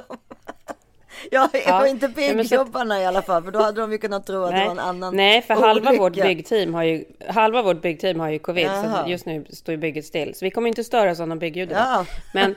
Ja, 1.30 1.48
Ja. 1.66 1.80
och 1.80 1.86
inte 1.86 2.06
så- 2.08 2.12
byggjobbarna 2.14 3.00
i 3.02 3.06
alla 3.06 3.22
fall, 3.22 3.42
för 3.42 3.50
då 3.50 3.58
hade 3.58 3.80
de 3.80 3.92
ju 3.92 3.98
kunnat 3.98 4.26
tro 4.26 4.42
att 4.44 4.50
det 4.50 4.56
Nej, 4.56 4.64
var 4.66 4.72
en 4.72 4.78
annan 4.78 5.16
nej 5.16 5.42
för 5.42 5.54
halva 5.54 5.88
olycka. 5.90 6.02
vårt 6.02 6.14
byggteam 6.14 6.74
har 6.74 6.82
ju, 6.82 7.04
halva 7.28 7.62
vårt 7.62 7.82
byggteam 7.82 8.20
har 8.20 8.30
ju 8.30 8.38
covid, 8.38 8.66
så 8.66 8.72
Jaha. 8.72 8.98
att 8.98 9.08
just 9.10 9.26
nu 9.26 9.44
står 9.50 9.72
ju 9.72 9.78
bygget 9.78 10.04
still. 10.04 10.34
Så 10.34 10.44
vi 10.44 10.50
kommer 10.50 10.68
inte 10.68 10.84
störas 10.84 11.20
av 11.20 11.28
någon 11.28 11.38
byggljud. 11.38 11.70
Ja. 11.72 12.06
Men, 12.34 12.54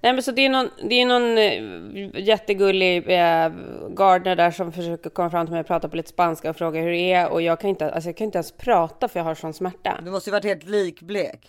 nej 0.00 0.12
men 0.12 0.22
så 0.22 0.30
det 0.32 0.46
är 0.46 0.48
någon, 0.50 0.70
det 0.88 0.94
är 0.94 1.06
någon 1.06 1.38
eh, 1.38 2.20
jättegullig 2.28 2.96
eh, 2.96 3.52
gardener 3.96 4.36
där 4.36 4.50
som 4.50 4.72
försöker 4.72 5.10
komma 5.10 5.30
fram 5.30 5.46
till 5.46 5.52
mig 5.52 5.60
och 5.60 5.66
prata 5.66 5.88
på 5.88 5.96
lite 5.96 6.08
spanska 6.08 6.50
och 6.50 6.56
fråga 6.56 6.80
hur 6.80 6.90
det 6.90 7.12
är. 7.12 7.28
Och 7.30 7.42
jag 7.42 7.60
kan 7.60 7.70
inte, 7.70 7.90
alltså 7.90 8.08
jag 8.08 8.16
kan 8.16 8.24
inte 8.24 8.38
ens 8.38 8.52
prata 8.52 9.08
för 9.08 9.20
jag 9.20 9.24
har 9.24 9.34
sån 9.34 9.54
smärta. 9.54 9.98
Du 10.04 10.10
måste 10.10 10.30
ju 10.30 10.32
varit 10.32 10.44
helt 10.44 10.64
likblek. 10.64 11.40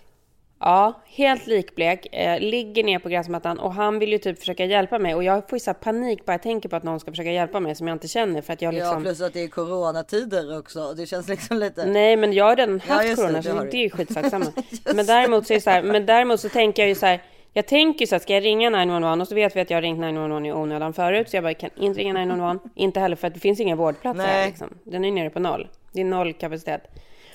Ja, 0.64 1.02
helt 1.06 1.48
likblek, 1.48 2.08
eh, 2.12 2.40
ligger 2.40 2.84
ner 2.84 3.00
på 3.00 3.10
gräsmattan 3.10 3.60
och 3.60 3.74
han 3.74 4.00
vill 4.00 4.12
ju 4.12 4.18
typ 4.18 4.40
försöka 4.40 4.66
hjälpa 4.66 5.00
mig. 5.00 5.16
Och 5.16 5.24
jag 5.24 5.50
får 5.50 5.56
ju 5.56 5.60
så 5.60 5.74
panik 5.74 6.26
bara 6.26 6.34
jag 6.34 6.42
tänker 6.42 6.70
på 6.70 6.76
att 6.76 6.84
någon 6.84 7.00
ska 7.00 7.12
försöka 7.12 7.32
hjälpa 7.32 7.60
mig 7.60 7.76
som 7.76 7.88
jag 7.88 7.96
inte 7.96 8.08
känner 8.08 8.42
för 8.42 8.54
att 8.54 8.62
jag 8.62 8.74
Ja, 8.74 8.78
liksom... 8.78 9.04
plus 9.04 9.22
att 9.22 9.34
det 9.34 9.44
är 9.44 9.48
coronatider 9.48 10.60
också. 10.60 10.94
Det 10.94 11.06
känns 11.06 11.28
liksom 11.28 11.58
lite... 11.58 11.86
Nej, 11.86 12.18
men 12.18 12.34
jag 12.34 12.46
har 12.46 12.56
redan 12.56 12.82
Ja, 12.88 12.94
haft 12.94 13.08
det, 13.08 13.16
corona, 13.16 13.38
det 13.38 13.44
så 13.44 13.64
det 13.64 13.78
är 13.78 13.82
ju 13.82 13.90
skitsamma. 13.90 14.46
men 14.96 15.06
däremot 15.06 15.48
så 15.48 15.54
är 15.54 15.60
så 15.60 15.70
här, 15.70 15.84
men 15.84 16.06
däremot 16.06 16.40
så 16.40 16.50
tänker 16.50 16.82
jag 16.82 16.90
ju 16.90 16.96
så 16.96 17.06
här, 17.06 17.22
jag 17.54 17.68
tänker 17.68 18.06
så 18.06 18.16
här, 18.16 18.20
ska 18.20 18.34
jag 18.34 18.44
ringa 18.44 18.70
911 18.70 19.22
och 19.22 19.28
så 19.28 19.36
vet 19.36 19.56
vi 19.56 19.60
att 19.60 19.70
jag 19.70 19.78
har 19.78 19.82
ringt 19.82 20.00
911 20.00 20.48
i 20.48 20.52
onödan 20.52 20.94
förut, 20.94 21.30
så 21.30 21.38
jag 21.38 21.44
bara, 21.44 21.54
kan 21.54 21.70
inte 21.78 22.00
ringa 22.00 22.14
911, 22.14 22.60
inte 22.76 23.00
heller 23.00 23.16
för 23.16 23.28
att 23.28 23.34
det 23.34 23.40
finns 23.40 23.60
inga 23.60 23.76
vårdplatser 23.76 24.24
här 24.24 24.48
liksom. 24.48 24.68
Den 24.84 25.06
är 25.06 25.12
nere 25.12 25.30
på 25.30 25.40
noll. 25.40 25.68
Det 25.92 26.02
är 26.02 26.06
noll 26.06 26.34
kapacitet. 26.34 26.82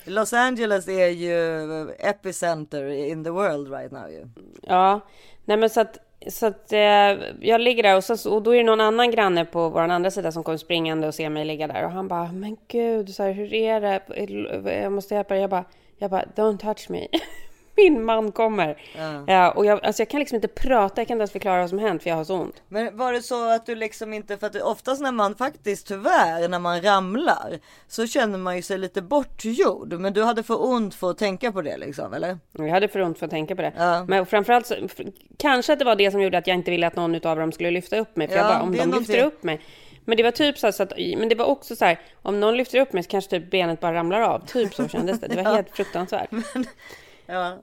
Los 0.07 0.33
Angeles 0.33 0.87
är 0.87 1.07
ju 1.07 1.89
epicenter 1.99 2.87
in 2.87 3.23
the 3.23 3.29
world 3.29 3.71
right 3.71 3.91
now 3.91 4.09
ju. 4.09 4.27
Ja, 4.61 4.99
nej 5.45 5.57
men 5.57 5.69
så 5.69 5.81
att, 5.81 5.97
så 6.27 6.45
att 6.45 6.71
eh, 6.73 6.79
jag 7.41 7.61
ligger 7.61 7.83
där 7.83 7.97
och, 7.97 8.03
så, 8.03 8.35
och 8.35 8.43
då 8.43 8.55
är 8.55 8.57
det 8.57 8.63
någon 8.63 8.81
annan 8.81 9.11
granne 9.11 9.45
på 9.45 9.69
vår 9.69 9.79
andra 9.79 10.11
sida 10.11 10.31
som 10.31 10.43
kommer 10.43 10.57
springande 10.57 11.07
och 11.07 11.15
ser 11.15 11.29
mig 11.29 11.45
ligga 11.45 11.67
där 11.67 11.85
och 11.85 11.91
han 11.91 12.07
bara, 12.07 12.31
men 12.31 12.57
gud, 12.67 13.15
så 13.15 13.23
här, 13.23 13.31
hur 13.31 13.53
är 13.53 13.81
det? 13.81 14.73
Jag 14.81 14.91
måste 14.91 15.15
hjälpa 15.15 15.33
dig. 15.33 15.41
Jag 15.41 15.49
bara, 15.49 15.65
jag 15.97 16.11
bara, 16.11 16.25
don't 16.35 16.57
touch 16.57 16.89
me. 16.89 17.07
Min 17.77 18.03
man 18.03 18.31
kommer. 18.31 18.81
Ja. 19.27 19.51
och 19.51 19.65
jag, 19.65 19.85
alltså 19.85 20.01
jag 20.01 20.09
kan 20.09 20.19
liksom 20.19 20.35
inte 20.35 20.47
prata, 20.47 21.01
jag 21.01 21.07
kan 21.07 21.15
inte 21.15 21.21
ens 21.21 21.31
förklara 21.31 21.59
vad 21.61 21.69
som 21.69 21.79
hänt 21.79 22.03
för 22.03 22.09
jag 22.09 22.17
har 22.17 22.23
så 22.23 22.35
ont. 22.35 22.61
Men 22.67 22.97
var 22.97 23.13
det 23.13 23.21
så 23.21 23.49
att 23.51 23.65
du 23.65 23.75
liksom 23.75 24.13
inte, 24.13 24.37
för 24.37 24.47
att 24.47 24.61
oftast 24.61 25.01
när 25.01 25.11
man 25.11 25.35
faktiskt 25.35 25.87
tyvärr, 25.87 26.47
när 26.49 26.59
man 26.59 26.81
ramlar, 26.81 27.59
så 27.87 28.07
känner 28.07 28.37
man 28.37 28.55
ju 28.55 28.61
sig 28.61 28.77
lite 28.77 29.01
bortgjord. 29.01 29.93
Men 29.93 30.13
du 30.13 30.23
hade 30.23 30.43
för 30.43 30.65
ont 30.65 30.95
för 30.95 31.11
att 31.11 31.17
tänka 31.17 31.51
på 31.51 31.61
det 31.61 31.77
liksom, 31.77 32.13
eller? 32.13 32.37
Jag 32.51 32.67
hade 32.69 32.87
för 32.87 33.01
ont 33.01 33.19
för 33.19 33.25
att 33.25 33.31
tänka 33.31 33.55
på 33.55 33.61
det. 33.61 33.73
Ja. 33.77 34.05
Men 34.07 34.25
framförallt 34.25 34.65
så, 34.67 34.75
kanske 35.37 35.73
att 35.73 35.79
det 35.79 35.85
var 35.85 35.95
det 35.95 36.11
som 36.11 36.21
gjorde 36.21 36.37
att 36.37 36.47
jag 36.47 36.55
inte 36.55 36.71
ville 36.71 36.87
att 36.87 36.95
någon 36.95 37.15
av 37.27 37.37
dem 37.37 37.51
skulle 37.51 37.71
lyfta 37.71 37.97
upp 37.99 38.15
mig. 38.15 38.27
För 38.27 38.35
jag 38.35 38.45
Ja, 38.45 38.49
bara, 38.49 38.61
om 38.61 38.71
de 38.71 38.79
är 38.79 38.85
lyfter 38.85 38.91
någonting. 38.91 39.21
upp 39.21 39.43
mig. 39.43 39.61
Men 40.05 40.17
det 40.17 40.23
var 40.23 40.31
typ 40.31 40.57
så, 40.57 40.71
så 40.71 40.83
att, 40.83 40.93
men 41.17 41.29
det 41.29 41.35
var 41.35 41.45
också 41.45 41.75
så 41.75 41.85
här, 41.85 41.99
om 42.21 42.39
någon 42.39 42.57
lyfter 42.57 42.79
upp 42.79 42.93
mig 42.93 43.03
så 43.03 43.09
kanske 43.09 43.29
typ 43.39 43.51
benet 43.51 43.79
bara 43.79 43.93
ramlar 43.93 44.21
av. 44.21 44.45
Typ 44.47 44.73
så 44.73 44.87
kändes 44.87 45.19
det. 45.19 45.27
Det 45.27 45.35
var 45.43 45.43
helt 45.55 45.71
fruktansvärt. 45.71 46.29
Ja. 47.27 47.53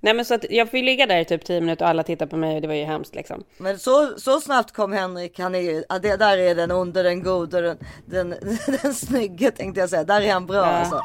Nej 0.00 0.14
men 0.14 0.24
så 0.24 0.34
att 0.34 0.44
jag 0.50 0.70
fick 0.70 0.84
ligga 0.84 1.06
där 1.06 1.18
i 1.18 1.24
typ 1.24 1.44
10 1.44 1.60
minuter 1.60 1.84
och 1.84 1.88
alla 1.88 2.02
tittade 2.02 2.30
på 2.30 2.36
mig 2.36 2.54
och 2.54 2.60
det 2.62 2.68
var 2.68 2.74
ju 2.74 2.84
hemskt 2.84 3.14
liksom. 3.14 3.44
Men 3.58 3.78
så, 3.78 4.18
så 4.18 4.40
snabbt 4.40 4.72
kom 4.72 4.92
Henrik, 4.92 5.38
han 5.38 5.54
är 5.54 5.60
ju, 5.60 5.82
det 6.02 6.16
där 6.16 6.38
är 6.38 6.54
den 6.54 6.70
onde, 6.72 7.02
den 7.02 7.22
gode, 7.22 7.60
den, 7.60 7.78
den, 8.06 8.30
den 8.82 8.94
snygge 8.94 9.50
tänkte 9.50 9.80
jag 9.80 9.90
säga. 9.90 10.04
Där 10.04 10.20
är 10.20 10.32
han 10.32 10.46
bra 10.46 10.56
Ja. 10.56 10.64
alltså. 10.66 11.00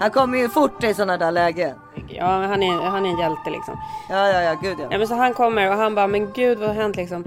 Han 0.00 0.10
kommer 0.10 0.38
ju 0.38 0.48
fort 0.48 0.84
i 0.84 0.94
sådana 0.94 1.16
där 1.16 1.30
lägen. 1.32 1.76
Ja 2.08 2.24
han 2.26 2.62
är, 2.62 2.72
han 2.82 3.06
är 3.06 3.10
en 3.10 3.18
hjälte 3.18 3.50
liksom. 3.50 3.80
Ja, 4.10 4.28
ja, 4.28 4.42
ja, 4.42 4.54
gud 4.62 4.76
ja. 4.80 4.88
Ja 4.90 4.98
men 4.98 5.08
så 5.08 5.14
han 5.14 5.34
kommer 5.34 5.70
och 5.70 5.76
han 5.76 5.94
bara, 5.94 6.06
men 6.06 6.32
gud 6.32 6.58
vad 6.58 6.68
har 6.68 6.74
hänt 6.74 6.96
liksom? 6.96 7.24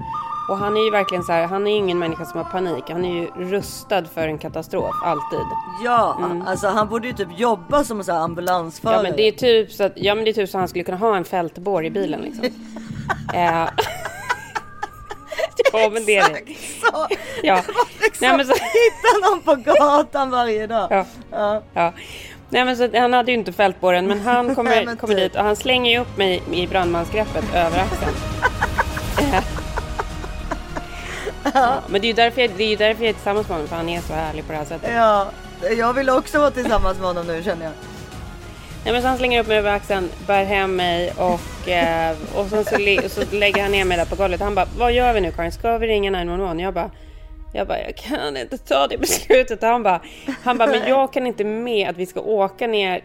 Och 0.48 0.58
han 0.58 0.76
är 0.76 0.80
ju 0.84 0.90
verkligen 0.90 1.24
så 1.24 1.32
här, 1.32 1.46
han 1.46 1.66
är 1.66 1.76
ingen 1.76 1.98
människa 1.98 2.24
som 2.24 2.38
har 2.38 2.44
panik. 2.50 2.84
Han 2.88 3.04
är 3.04 3.14
ju 3.14 3.26
rustad 3.50 4.04
för 4.04 4.28
en 4.28 4.38
katastrof, 4.38 4.94
alltid. 5.04 5.40
Ja, 5.84 6.18
alltså 6.46 6.68
han 6.68 6.88
borde 6.88 7.06
ju 7.08 7.12
typ 7.14 7.28
jobba 7.38 7.84
som 7.84 8.00
här 8.08 8.18
ambulansförare. 8.18 8.96
Ja 8.96 9.02
men 9.02 9.16
det 9.16 9.22
är 9.28 9.32
typ 9.32 9.72
så 9.72 9.84
att, 9.84 9.92
ja 9.96 10.14
men 10.14 10.24
det 10.24 10.30
är 10.30 10.32
typ 10.34 10.50
så 10.50 10.58
att 10.58 10.60
han 10.62 10.68
skulle 10.68 10.84
kunna 10.84 10.96
ha 10.98 11.16
en 11.16 11.24
fältbår 11.24 11.84
i 11.84 11.90
bilen 11.90 12.20
liksom. 12.20 12.44
eh, 13.34 13.68
Ja, 15.72 15.90
men 15.92 16.04
det 16.04 16.16
är 16.16 16.28
det. 16.28 16.40
Så, 16.80 17.06
Ja. 17.42 17.62
liksom, 18.02 18.28
Nej, 18.28 18.36
men 18.36 18.46
så, 18.46 18.52
hitta 18.52 19.28
någon 19.30 19.40
på 19.42 19.54
gatan 19.70 20.30
varje 20.30 20.66
dag. 20.66 20.86
ja. 20.90 21.04
Ja. 21.30 21.62
Ja. 21.74 21.92
Nej 22.50 22.64
men 22.64 22.76
så, 22.76 22.88
han 22.98 23.12
hade 23.12 23.32
ju 23.32 23.38
inte 23.38 23.52
fältborren 23.52 24.06
men 24.06 24.20
han 24.20 24.46
Nej, 24.46 24.54
kommer, 24.54 24.84
men 24.84 24.96
kommer 24.96 25.14
typ. 25.14 25.22
dit 25.22 25.36
och 25.36 25.44
han 25.44 25.56
slänger 25.56 25.92
ju 25.92 25.98
upp 25.98 26.16
mig 26.18 26.42
i 26.52 26.66
brandmansgreppet 26.66 27.44
över 27.54 27.78
axeln. 27.80 28.14
Ja, 31.54 31.82
men 31.88 32.00
det 32.00 32.06
är 32.06 32.08
ju 32.08 32.14
därför 32.14 32.40
jag, 32.40 32.50
det 32.56 32.64
är 32.64 32.68
ju 32.68 32.76
därför 32.76 33.02
jag 33.02 33.08
är 33.08 33.14
tillsammans 33.14 33.48
med 33.48 33.56
honom 33.56 33.68
för 33.68 33.76
han 33.76 33.88
är 33.88 34.00
så 34.00 34.12
härlig 34.12 34.46
på 34.46 34.52
det 34.52 34.58
här 34.58 34.64
sättet. 34.64 34.90
ja, 34.94 35.30
jag 35.78 35.92
vill 35.92 36.10
också 36.10 36.38
vara 36.38 36.50
tillsammans 36.50 36.98
med 36.98 37.06
honom 37.06 37.26
nu 37.26 37.42
känner 37.42 37.64
jag. 37.64 37.72
Nej, 38.84 38.92
men 38.92 39.02
så 39.02 39.08
han 39.08 39.18
slänger 39.18 39.40
upp 39.40 39.48
mig 39.48 39.58
över 39.58 39.72
axeln, 39.72 40.10
bär 40.26 40.44
hem 40.44 40.76
mig 40.76 41.12
och, 41.16 41.68
eh, 41.68 42.16
och 42.34 42.46
sen 42.46 42.64
så, 42.64 43.08
så 43.08 43.36
lägger 43.36 43.62
han 43.62 43.72
ner 43.72 43.84
mig 43.84 43.96
där 43.96 44.04
på 44.04 44.16
golvet. 44.16 44.40
Han 44.40 44.54
bara, 44.54 44.68
vad 44.78 44.92
gör 44.92 45.12
vi 45.12 45.20
nu 45.20 45.32
Karin? 45.32 45.52
Ska 45.52 45.78
vi 45.78 45.86
ringa 45.86 46.10
911? 46.10 46.62
Jag 46.62 46.74
bara, 46.74 46.90
jag 47.52 47.66
bara, 47.66 47.82
jag 47.82 47.96
kan 47.96 48.36
inte 48.36 48.58
ta 48.58 48.86
det 48.86 48.98
beslutet. 48.98 49.62
Och 49.62 49.68
han 49.68 49.82
bara, 49.82 50.00
han 50.42 50.58
bara, 50.58 50.70
men 50.70 50.88
jag 50.88 51.12
kan 51.12 51.26
inte 51.26 51.44
med 51.44 51.88
att 51.88 51.96
vi 51.96 52.06
ska 52.06 52.20
åka 52.20 52.66
ner 52.66 53.00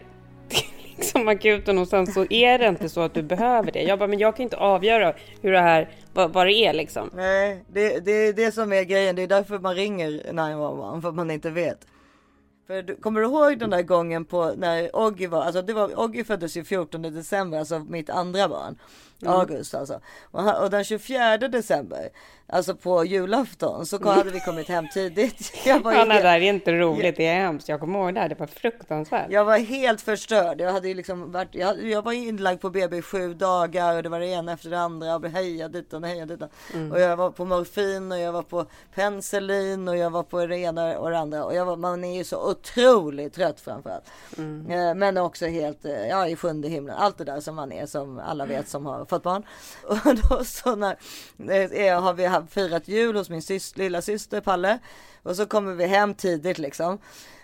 till 0.48 0.64
liksom 0.96 1.28
akuten 1.28 1.78
och 1.78 1.88
sen 1.88 2.06
så 2.06 2.26
är 2.30 2.58
det 2.58 2.66
inte 2.66 2.88
så 2.88 3.00
att 3.00 3.14
du 3.14 3.22
behöver 3.22 3.72
det. 3.72 3.82
Jag 3.82 3.98
bara, 3.98 4.06
men 4.06 4.18
jag 4.18 4.36
kan 4.36 4.42
inte 4.42 4.56
avgöra 4.56 5.14
hur 5.42 5.52
det 5.52 5.60
här, 5.60 5.88
vad, 6.14 6.32
vad 6.32 6.46
det 6.46 6.52
är 6.52 6.72
liksom. 6.72 7.10
Nej, 7.14 7.64
det, 7.68 8.04
det 8.04 8.12
är 8.12 8.32
det 8.32 8.52
som 8.52 8.72
är 8.72 8.82
grejen. 8.82 9.16
Det 9.16 9.22
är 9.22 9.26
därför 9.26 9.58
man 9.58 9.74
ringer 9.74 10.10
911 10.32 11.00
för 11.00 11.08
att 11.08 11.14
man 11.14 11.30
inte 11.30 11.50
vet. 11.50 11.86
För 12.66 12.82
du, 12.82 12.96
kommer 12.96 13.20
du 13.20 13.26
ihåg 13.26 13.58
den 13.58 13.70
där 13.70 13.82
gången 13.82 14.24
på 14.24 14.54
när 14.56 14.96
Oggy 14.96 15.26
var, 15.26 15.42
alltså 15.42 15.62
det 15.62 15.72
var, 15.72 16.00
Oggy 16.00 16.24
föddes 16.24 16.56
ju 16.56 16.64
14 16.64 17.02
december, 17.02 17.58
alltså 17.58 17.78
mitt 17.78 18.10
andra 18.10 18.48
barn. 18.48 18.78
Mm. 19.22 19.34
August 19.34 19.74
alltså. 19.74 20.00
Och, 20.30 20.62
och 20.62 20.70
den 20.70 20.84
24 20.84 21.38
december, 21.38 22.08
alltså 22.46 22.74
på 22.74 23.04
julafton, 23.04 23.86
så 23.86 24.08
hade 24.08 24.30
vi 24.30 24.40
kommit 24.40 24.68
hem 24.68 24.88
tidigt. 24.88 25.52
Jag 25.66 25.76
ju 25.76 25.98
Ja, 25.98 26.04
nej, 26.04 26.22
det 26.22 26.28
här 26.28 26.40
är 26.40 26.52
inte 26.52 26.72
roligt, 26.72 27.16
det 27.16 27.26
är 27.26 27.34
hemskt. 27.34 27.68
Jag 27.68 27.80
kommer 27.80 27.98
ihåg 27.98 28.14
det 28.14 28.20
här, 28.20 28.28
det 28.28 28.40
var 28.40 28.46
fruktansvärt. 28.46 29.30
jag 29.30 29.44
var 29.44 29.58
helt 29.58 30.00
förstörd. 30.00 30.60
Jag 30.60 30.72
hade 30.72 30.88
ju 30.88 30.94
liksom 30.94 31.32
varit, 31.32 31.54
jag, 31.54 31.84
jag 31.84 32.02
var 32.02 32.12
inlagd 32.12 32.60
på 32.60 32.70
BB 32.70 32.96
i 32.96 33.02
sju 33.02 33.34
dagar 33.34 33.96
och 33.96 34.02
det 34.02 34.08
var 34.08 34.20
det 34.20 34.26
ena 34.26 34.52
efter 34.52 34.70
det 34.70 34.80
andra. 34.80 35.14
Och 35.14 35.20
blev 35.20 35.32
hejad 35.32 35.72
dit 35.72 35.92
och 35.92 36.06
hejad 36.06 36.28
dit. 36.28 36.42
Och 36.92 37.00
jag 37.00 37.16
var 37.16 37.30
på 37.30 37.44
morfin 37.44 38.12
och 38.12 38.18
jag 38.18 38.32
var 38.32 38.42
på 38.42 38.66
penicillin 38.94 39.88
och 39.88 39.96
jag 39.96 40.10
var 40.10 40.22
på 40.22 40.46
det 40.46 40.58
ena 40.58 40.98
och 40.98 41.10
det 41.10 41.18
andra. 41.18 41.44
Och 41.44 41.54
jag 41.54 41.64
var, 41.64 41.76
man 41.76 42.04
är 42.04 42.16
ju 42.16 42.24
så 42.24 42.36
otroligt 42.54 43.34
trött 43.34 43.60
framförallt. 43.60 44.04
Eh, 44.68 44.94
Men 44.94 45.18
också 45.18 45.46
helt, 45.46 45.84
eh, 45.84 46.06
ja 46.06 46.28
i 46.28 46.36
sjunde 46.36 46.68
himlen. 46.68 46.96
Allt 46.96 47.18
det 47.18 47.24
där 47.24 47.40
som 47.40 47.54
man 47.54 47.72
är 47.72 47.86
som 47.86 48.18
alla 48.18 48.46
vet 48.46 48.68
som 48.68 48.86
har 48.86 49.04
fått 49.04 49.22
barn. 49.22 49.42
Och 49.84 50.16
då 50.28 50.44
så 50.44 50.76
när, 50.76 50.96
eh, 51.80 52.00
har 52.00 52.14
vi 52.14 52.26
haft 52.26 52.52
firat 52.52 52.88
jul 52.88 53.16
hos 53.16 53.30
min 53.30 53.42
sys, 53.42 53.76
lilla 53.76 54.02
syster 54.02 54.40
Palle. 54.40 54.78
Och 55.22 55.36
så 55.36 55.46
kommer 55.46 55.74
vi 55.74 55.86
hem 55.86 56.14
tidigt 56.14 56.58
liksom. 56.58 56.98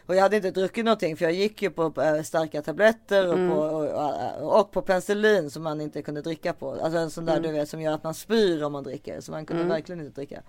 Och 0.07 0.17
jag 0.17 0.23
hade 0.23 0.37
inte 0.37 0.50
druckit 0.50 0.85
någonting 0.85 1.17
för 1.17 1.25
jag 1.25 1.33
gick 1.33 1.62
ju 1.62 1.71
på 1.71 1.93
starka 2.25 2.62
tabletter 2.62 3.29
och, 3.29 3.50
på, 3.50 3.61
och, 3.62 4.61
och, 4.61 4.73
på 4.73 4.83
penicillin 4.83 5.50
som 5.50 5.62
man 5.62 5.81
inte 5.81 6.02
kunde 6.02 6.23
dricka 6.23 6.52
på. 6.52 6.71
Alltså 6.71 6.99
en 6.99 7.11
sån 7.11 7.25
där 7.25 7.40
du 7.40 7.52
vet 7.52 7.69
som 7.69 7.81
gör 7.81 7.93
att 7.93 8.05
man 8.05 8.14
spyr 8.14 8.62
om 8.62 8.73
man 8.73 8.85
dricker. 8.85 9.21
Så 9.21 9.33
man 9.33 9.47
kunde 9.47 9.64
verkligen 9.64 10.00
inte 10.00 10.21
dricka. 10.21 10.43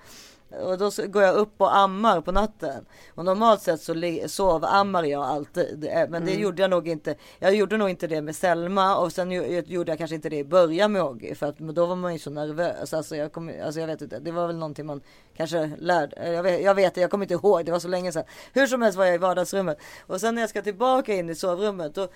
Och 0.59 0.77
då 0.77 0.91
går 1.07 1.23
jag 1.23 1.35
upp 1.35 1.53
och 1.61 1.77
ammar 1.77 2.21
på 2.21 2.31
natten. 2.31 2.85
Och 3.15 3.25
normalt 3.25 3.61
sett 3.61 3.81
så 3.81 3.93
sovammar 4.27 5.03
jag 5.03 5.23
alltid. 5.23 5.85
Eh, 5.91 6.09
Men 6.09 6.25
det 6.25 6.33
gjorde 6.33 6.61
jag 6.61 6.69
nog 6.69 6.87
inte. 6.87 7.15
Jag 7.39 7.55
gjorde 7.55 7.77
nog 7.77 7.89
inte 7.89 8.07
det 8.07 8.21
med 8.21 8.35
Selma 8.35 8.97
och 8.97 9.11
sen 9.11 9.31
gjorde 9.65 9.91
jag 9.91 9.97
kanske 9.97 10.15
inte 10.15 10.29
det 10.29 10.37
i 10.37 10.43
början 10.43 10.91
med 10.91 11.03
Oggy. 11.03 11.35
För 11.35 11.45
att 11.47 11.57
då 11.57 11.85
var 11.85 11.95
man 11.95 12.13
ju 12.13 12.19
så 12.19 12.29
nervös. 12.29 12.93
Alltså 12.93 13.15
jag, 13.15 13.31
kom, 13.31 13.51
alltså 13.65 13.79
jag 13.79 13.87
vet 13.87 14.01
inte. 14.01 14.19
Det 14.19 14.31
var 14.31 14.47
väl 14.47 14.55
någonting 14.57 14.85
man 14.85 15.01
kanske 15.37 15.71
lärde. 15.79 16.31
Jag 16.31 16.43
vet, 16.43 16.63
jag 16.63 16.75
vet 16.75 16.97
jag 16.97 17.11
kommer 17.11 17.25
inte 17.25 17.33
ihåg. 17.33 17.65
Det 17.65 17.71
var 17.71 17.79
så 17.79 17.87
länge 17.87 18.11
sedan. 18.11 18.23
Hur 18.53 18.67
som 18.67 18.81
helst 18.81 18.97
var 18.97 19.05
jag 19.05 19.15
i 19.15 19.17
vardagsrummet. 19.17 19.77
Och 20.07 20.21
sen 20.21 20.35
när 20.35 20.41
jag 20.41 20.49
ska 20.49 20.61
tillbaka 20.61 21.13
in 21.13 21.29
i 21.29 21.35
sovrummet 21.35 21.95
då 21.95 22.07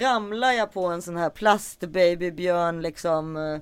ramlar 0.00 0.52
jag 0.52 0.72
på 0.72 0.86
en 0.86 1.02
sån 1.02 1.16
här 1.16 1.30
plastbabybjörn 1.30 2.82
liksom. 2.82 3.36
eh, 3.36 3.58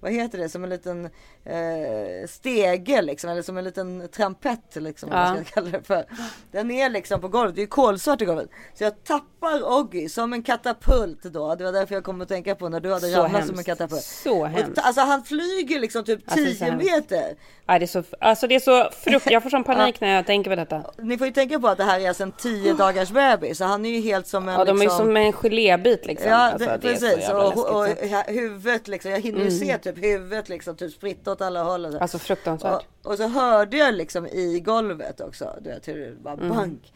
Vad 0.00 0.12
heter 0.12 0.38
det? 0.38 0.48
Som 0.48 0.64
en 0.64 0.70
liten 0.70 1.10
eh, 1.44 2.28
stege 2.28 3.02
liksom. 3.02 3.30
Eller 3.30 3.42
som 3.42 3.58
en 3.58 3.64
liten 3.64 4.08
trampett 4.08 4.76
liksom. 4.76 5.10
Vad 5.10 5.18
man 5.18 5.36
Ja. 5.36 5.44
ska 5.44 5.54
kalla 5.54 5.70
det 5.70 5.82
för. 5.82 6.04
Den 6.52 6.70
är 6.70 6.88
liksom 6.90 7.20
på 7.20 7.28
golvet. 7.28 7.56
Det 7.56 7.62
är 7.62 7.66
kolsvart 7.66 8.22
i 8.22 8.24
golvet. 8.24 8.48
Så 8.74 8.84
jag 8.84 9.04
tappar 9.04 9.78
Oggy 9.78 10.08
som 10.08 10.32
en 10.32 10.42
katapult 10.42 11.22
då. 11.22 11.54
Det 11.54 11.64
var 11.64 11.72
därför 11.72 11.94
jag 11.94 12.04
kom 12.04 12.20
att 12.20 12.28
tänka 12.28 12.54
på 12.54 12.68
när 12.68 12.80
du 12.80 12.92
hade 12.92 13.06
ramlat 13.16 13.46
som 13.46 13.58
en 13.58 13.64
katapult. 13.64 14.02
Så 14.02 14.40
Och, 14.40 14.48
hemskt. 14.48 14.78
alltså 14.78 15.00
han 15.00 15.22
flyger 15.24 15.80
liksom 15.80 16.04
typ 16.04 16.20
Alltså, 16.26 16.46
så 16.46 16.52
10 16.58 16.64
hemskt. 16.70 16.86
meter. 16.90 17.34
Ja, 17.66 17.78
det 17.78 17.84
är 17.84 17.86
så, 17.86 18.02
alltså 18.20 18.46
det 18.46 18.54
är 18.54 18.60
så 18.60 18.90
frukt, 18.96 19.30
jag 19.30 19.42
får 19.42 19.50
sån 19.50 19.64
panik 19.64 20.00
när 20.00 20.14
jag 20.14 20.26
tänker 20.26 20.50
på 20.50 20.56
detta. 20.56 20.82
Ni 21.02 21.18
får 21.18 21.26
ju 21.26 21.32
tänka 21.32 21.60
på 21.60 21.68
att 21.68 21.78
det 21.78 21.84
här 21.84 22.00
är 22.00 22.08
alltså 22.08 22.22
en 22.22 22.32
10 22.32 22.72
dagars 22.74 23.10
bebis. 23.10 23.58
Så 23.58 23.64
han 23.64 23.86
är 23.86 23.90
ju 23.90 24.00
helt 24.00 24.26
som 24.26 24.48
en 24.48 24.54
Ja, 24.54 24.64
de 24.64 24.70
är 24.70 24.74
ju 24.74 24.80
liksom... 24.80 24.98
som 24.98 25.16
en 25.16 25.32
gelébit 25.32 26.06
liksom. 26.06 26.30
Ja, 26.30 26.36
alltså, 26.36 26.68
det, 26.68 26.76
det 26.76 26.78
precis. 26.78 27.28
Och, 27.30 27.76
och, 27.76 27.88
ja, 28.10 28.24
huvudet 28.26 28.88
liksom. 28.88 29.10
Jag 29.10 29.20
hinner 29.20 29.44
ju 29.44 29.50
se 29.50 29.78
typ 29.78 30.04
huvudet 30.04 30.48
liksom 30.48 30.76
typ 30.76 30.92
spritta 30.92 31.29
åt 31.30 31.40
alla 31.40 31.62
håll. 31.62 31.84
Och 31.86 31.92
så. 31.92 31.98
Alltså 31.98 32.18
fruktansvärt. 32.18 32.86
Och, 33.02 33.10
och 33.10 33.16
så 33.16 33.28
hörde 33.28 33.76
jag 33.76 33.94
liksom 33.94 34.26
i 34.26 34.60
golvet 34.60 35.20
också. 35.20 35.56
Du 35.60 35.70
vet 35.70 35.88
hur 35.88 35.98
det 36.06 36.16
bara 36.22 36.34
Mm. 36.34 36.48
bank. 36.48 36.92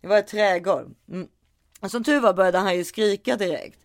Det 0.00 0.08
var 0.08 0.18
ett 0.18 0.26
trägolv. 0.26 0.86
Mm. 1.10 1.28
Och 1.80 1.90
som 1.90 2.04
tur 2.04 2.20
var 2.20 2.34
började 2.34 2.58
han 2.58 2.76
ju 2.76 2.84
skrika 2.84 3.36
direkt. 3.36 3.78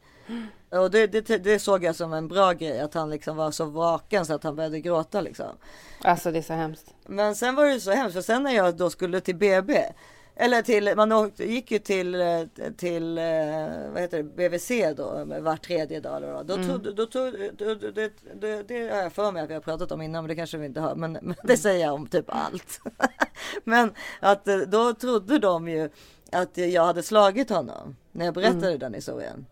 Och 0.70 0.92
det, 0.92 1.08
det, 1.08 1.38
det 1.38 1.60
såg 1.60 1.84
jag 1.84 1.96
som 1.96 2.14
en 2.14 2.28
bra 2.28 2.54
grej. 2.54 2.80
Att 2.80 2.94
han 2.94 3.10
liksom 3.10 3.38
var 3.38 3.52
så 3.52 3.66
vaken 3.66 4.26
så 4.26 4.34
att 4.34 4.44
han 4.44 4.56
började 4.56 4.80
gråta 4.80 5.22
liksom. 5.22 5.46
Alltså 6.02 6.32
det 6.32 6.38
är 6.38 6.42
så 6.44 6.54
hemskt. 6.54 6.94
Men 7.08 7.36
sen 7.36 7.56
var 7.56 7.66
det 7.66 7.80
så 7.80 7.92
hemskt. 7.92 8.14
För 8.14 8.22
sen 8.22 8.44
när 8.44 8.52
jag 8.52 8.78
då 8.78 8.90
skulle 8.90 9.22
till 9.22 9.36
BB. 9.36 9.84
Eller 10.36 10.62
till, 10.62 10.94
man 10.96 11.12
åkte, 11.12 11.52
gick 11.52 11.72
ju 11.72 11.80
till, 11.80 12.16
eh, 12.16 12.42
till 12.78 13.18
eh, 13.18 13.24
vad 13.92 14.02
heter 14.02 14.18
det, 14.18 14.24
BVC 14.24 14.98
då 14.98 15.26
var 15.42 15.58
tredje 15.58 16.00
dag. 16.00 16.46
Då 16.46 16.56
tog, 16.56 16.96
då 16.96 17.06
tog, 17.06 17.34
då, 17.58 17.76
då, 17.76 17.92
det, 17.92 18.12
det, 18.42 18.64
det 18.68 18.90
har 18.90 19.02
jag 19.02 19.14
för 19.14 19.32
mig 19.32 19.44
att 19.44 19.50
vi 19.50 19.54
har 19.54 19.62
pratat 19.62 19.92
om 19.92 20.02
innan 20.02 20.24
men 20.24 20.30
det 20.30 20.36
kanske 20.36 20.58
vi 20.58 20.66
inte 20.66 20.80
har. 20.80 20.96
Men, 20.96 21.12
men 21.12 21.36
det 21.44 21.58
säger 21.58 21.86
jag 21.86 21.94
om 21.94 22.08
typ 22.08 22.26
allt. 22.28 22.80
men 23.64 23.94
att 24.20 24.48
eh, 24.48 24.58
då 24.58 24.94
trodde 24.94 25.40
de 25.40 25.68
ju 25.68 25.90
att 26.32 26.58
jag 26.58 26.86
hade 26.86 27.04
slagit 27.04 27.50
honom 27.50 27.96
när 28.12 28.26
jag 28.26 28.34
berättade 28.34 28.78
den 28.78 28.94
historien. 28.94 29.46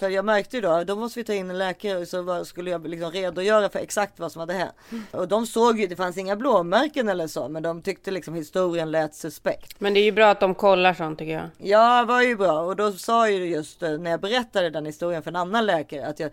För 0.00 0.10
jag 0.10 0.24
märkte 0.24 0.56
ju 0.56 0.62
då, 0.62 0.84
då 0.84 0.96
måste 0.96 1.20
vi 1.20 1.24
ta 1.24 1.32
in 1.32 1.50
en 1.50 1.58
läkare 1.58 2.06
så 2.06 2.22
var, 2.22 2.44
skulle 2.44 2.70
jag 2.70 2.88
liksom 2.88 3.10
redogöra 3.10 3.68
för 3.68 3.78
exakt 3.78 4.20
vad 4.20 4.32
som 4.32 4.40
hade 4.40 4.52
hänt. 4.52 4.72
Och 5.10 5.28
de 5.28 5.46
såg 5.46 5.80
ju, 5.80 5.86
det 5.86 5.96
fanns 5.96 6.18
inga 6.18 6.36
blåmärken 6.36 7.08
eller 7.08 7.26
så, 7.26 7.48
men 7.48 7.62
de 7.62 7.82
tyckte 7.82 8.10
liksom 8.10 8.34
historien 8.34 8.90
lät 8.90 9.14
suspekt. 9.14 9.80
Men 9.80 9.94
det 9.94 10.00
är 10.00 10.04
ju 10.04 10.12
bra 10.12 10.30
att 10.30 10.40
de 10.40 10.54
kollar 10.54 10.94
sånt 10.94 11.18
tycker 11.18 11.32
jag. 11.32 11.48
Ja, 11.58 12.00
det 12.00 12.06
var 12.06 12.22
ju 12.22 12.36
bra. 12.36 12.60
Och 12.60 12.76
då 12.76 12.92
sa 12.92 13.28
ju 13.30 13.46
just 13.46 13.82
eh, 13.82 13.90
när 13.90 14.10
jag 14.10 14.20
berättade 14.20 14.70
den 14.70 14.86
historien 14.86 15.22
för 15.22 15.30
en 15.30 15.36
annan 15.36 15.66
läkare 15.66 16.06
att 16.06 16.20
jag, 16.20 16.30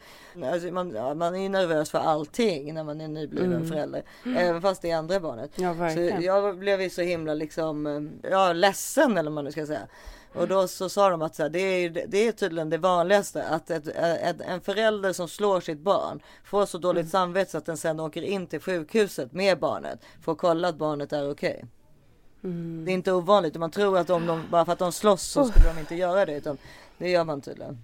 alltså 0.51 0.71
man, 0.71 1.17
man 1.17 1.35
är 1.35 1.39
ju 1.39 1.49
nervös 1.49 1.89
för 1.89 1.99
allting 1.99 2.73
när 2.73 2.83
man 2.83 3.01
är 3.01 3.07
nybliven 3.07 3.67
förälder. 3.67 4.03
Även 4.37 4.61
fast 4.61 4.81
det 4.81 4.91
är 4.91 4.97
andra 4.97 5.19
barnet. 5.19 5.51
Ja, 5.55 5.73
så 5.73 5.79
verkligen. 5.79 6.21
jag 6.21 6.57
blev 6.57 6.81
ju 6.81 6.89
så 6.89 7.01
himla 7.01 7.33
liksom, 7.33 7.87
eh, 7.87 8.31
ja 8.31 8.53
ledsen 8.53 9.11
eller 9.17 9.29
vad 9.29 9.35
man 9.35 9.45
nu 9.45 9.51
ska 9.51 9.65
säga. 9.65 9.87
Och 10.37 10.47
då 10.47 10.67
så 10.67 10.89
sa 10.89 11.09
de 11.09 11.21
att 11.21 11.35
så 11.35 11.43
här, 11.43 11.49
det, 11.49 11.59
är, 11.59 11.89
det 12.07 12.27
är 12.27 12.31
tydligen 12.31 12.69
det 12.69 12.77
vanligaste 12.77 13.43
att 13.47 13.69
ett, 13.69 13.87
ett, 13.87 14.41
en 14.41 14.61
förälder 14.61 15.13
som 15.13 15.27
slår 15.27 15.61
sitt 15.61 15.79
barn 15.79 16.19
får 16.43 16.65
så 16.65 16.77
dåligt 16.77 17.01
Mm. 17.01 17.11
samvete 17.11 17.51
så 17.51 17.57
att 17.57 17.65
den 17.65 17.77
sen 17.77 17.99
åker 17.99 18.21
in 18.21 18.47
till 18.47 18.59
sjukhuset 18.59 19.33
med 19.33 19.59
barnet 19.59 19.99
för 20.21 20.31
att 20.31 20.37
kolla 20.37 20.67
att 20.67 20.75
barnet 20.77 21.13
är 21.13 21.31
okej. 21.31 21.65
Mm. 22.43 22.85
Det 22.85 22.91
är 22.91 22.93
inte 22.93 23.11
ovanligt. 23.13 23.55
Man 23.55 23.71
tror 23.71 23.97
att 23.97 24.09
om 24.09 24.25
de, 24.25 24.43
bara 24.51 24.65
för 24.65 24.73
att 24.73 24.79
de 24.79 24.91
slåss 24.91 25.23
så 25.23 25.45
skulle 25.45 25.73
de 25.73 25.79
inte 25.79 25.95
göra 25.95 26.25
det. 26.25 26.37
Utan 26.37 26.57
det 26.97 27.09
gör 27.09 27.23
man 27.23 27.41
tydligen. 27.41 27.83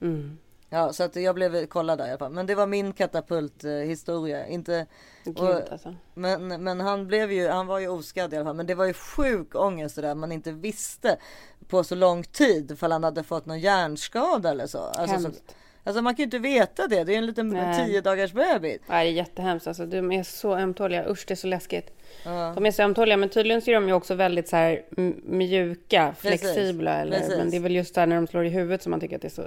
Mm. 0.00 0.38
Ja, 0.70 0.92
så 0.92 1.02
att 1.02 1.16
jag 1.16 1.34
blev 1.34 1.66
kollad 1.66 1.98
där 1.98 2.06
i 2.06 2.08
alla 2.08 2.18
fall. 2.18 2.32
Men 2.32 2.46
det 2.46 2.54
var 2.54 2.66
min 2.66 2.92
katapulthistoria. 2.92 4.46
Inte, 4.46 4.86
Gud 5.24 5.38
och, 5.38 5.72
alltså. 5.72 5.94
men, 6.14 6.64
men 6.64 6.80
han 6.80 7.06
blev 7.06 7.32
ju, 7.32 7.48
han 7.48 7.66
var 7.66 7.78
ju 7.78 7.88
oskadd 7.88 8.32
i 8.32 8.36
alla 8.36 8.44
fall. 8.44 8.56
Men 8.56 8.66
det 8.66 8.74
var 8.74 8.84
ju 8.84 8.92
sjuk 8.92 9.54
ångest 9.54 9.96
det 9.96 10.02
där 10.02 10.14
man 10.14 10.32
inte 10.32 10.52
visste 10.52 11.16
på 11.68 11.84
så 11.84 11.94
lång 11.94 12.22
tid. 12.22 12.70
Ifall 12.70 12.92
han 12.92 13.04
hade 13.04 13.22
fått 13.22 13.46
någon 13.46 13.60
hjärnskada 13.60 14.50
eller 14.50 14.66
så. 14.66 14.78
Alltså, 14.78 15.20
så, 15.20 15.30
alltså 15.84 16.02
man 16.02 16.14
kan 16.14 16.18
ju 16.18 16.24
inte 16.24 16.38
veta 16.38 16.86
det. 16.86 17.04
Det 17.04 17.14
är 17.14 17.18
en 17.18 17.26
liten 17.26 17.48
Nej. 17.48 17.86
tio 17.86 18.00
dagars 18.00 18.32
bebis. 18.32 18.80
Nej, 18.86 19.06
det 19.06 19.10
är 19.10 19.16
jättehemskt. 19.16 19.66
Alltså, 19.66 19.86
de 19.86 20.12
är 20.12 20.22
så 20.22 20.56
ömtåliga. 20.56 21.10
Usch, 21.10 21.24
det 21.28 21.34
är 21.34 21.36
så 21.36 21.46
läskigt. 21.46 21.90
Ja. 22.24 22.52
De 22.54 22.66
är 22.66 22.70
så 22.70 22.82
ömtåliga, 22.82 23.16
men 23.16 23.28
tydligen 23.28 23.62
så 23.62 23.70
är 23.70 23.74
de 23.74 23.88
ju 23.88 23.94
också 23.94 24.14
väldigt 24.14 24.48
så 24.48 24.56
här 24.56 24.82
mjuka, 25.24 26.14
Precis. 26.22 26.40
flexibla. 26.40 26.94
Eller, 26.94 27.18
Precis. 27.18 27.36
men 27.36 27.50
det 27.50 27.56
är 27.56 27.60
väl 27.60 27.74
just 27.74 27.94
där 27.94 28.06
när 28.06 28.16
de 28.16 28.26
slår 28.26 28.44
i 28.44 28.48
huvudet 28.48 28.82
som 28.82 28.90
man 28.90 29.00
tycker 29.00 29.16
att 29.16 29.22
det 29.22 29.28
är 29.28 29.42
så 29.42 29.44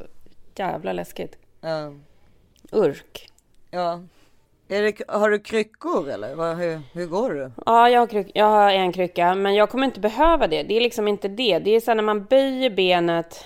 jävla 0.60 0.94
läskigt. 0.94 1.38
Ja. 1.62 1.94
Urk. 2.72 3.30
ja. 3.72 4.02
Det, 4.68 5.02
har 5.08 5.30
du 5.30 5.40
kryckor 5.40 6.10
eller? 6.10 6.56
Hur, 6.56 6.82
hur 6.94 7.06
går 7.08 7.30
du? 7.30 7.52
Ja, 7.66 7.90
jag 7.90 8.00
har, 8.00 8.08
kryck, 8.08 8.32
jag 8.34 8.46
har 8.46 8.72
en 8.72 8.94
krycka, 8.94 9.36
men 9.36 9.56
jag 9.56 9.70
kommer 9.70 9.86
inte 9.86 10.00
behöva 10.00 10.48
det. 10.48 10.64
Det 10.64 10.78
är 10.78 10.82
liksom 10.82 11.08
inte 11.08 11.28
det. 11.28 11.60
Det 11.60 11.72
är 11.76 11.80
så 11.80 11.94
när 11.94 12.04
man 12.04 12.24
böjer 12.26 12.70
benet. 12.70 13.46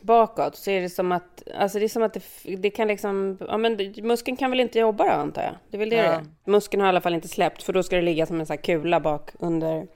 bakåt 0.00 0.56
så 0.56 0.70
är 0.70 0.80
det 0.80 0.88
som 0.90 1.12
att, 1.12 1.42
alltså 1.58 1.78
det 1.78 1.84
är 1.84 1.88
som 1.88 2.02
att 2.02 2.14
det, 2.14 2.22
det 2.56 2.70
kan 2.70 2.88
liksom, 2.88 3.38
ja 3.48 3.56
men 3.56 3.94
muskeln 4.02 4.36
kan 4.36 4.50
väl 4.50 4.60
inte 4.60 4.78
jobba 4.78 5.04
då 5.04 5.10
antar 5.10 5.42
jag? 5.42 5.52
Det 5.70 5.76
är 5.76 5.78
väl 5.78 5.90
det 5.90 5.96
Ja. 5.96 6.20
det. 6.44 6.50
Muskeln 6.50 6.80
har 6.80 6.88
i 6.88 6.90
alla 6.90 7.00
fall 7.00 7.14
inte 7.14 7.28
släppt 7.28 7.62
för 7.62 7.72
då 7.72 7.82
ska 7.82 7.96
det 7.96 8.02
ligga 8.02 8.26
som 8.26 8.40
en 8.40 8.46
sån 8.46 8.54
här 8.56 8.62
kula 8.62 9.00
bak 9.00 9.30
under, 9.38 9.86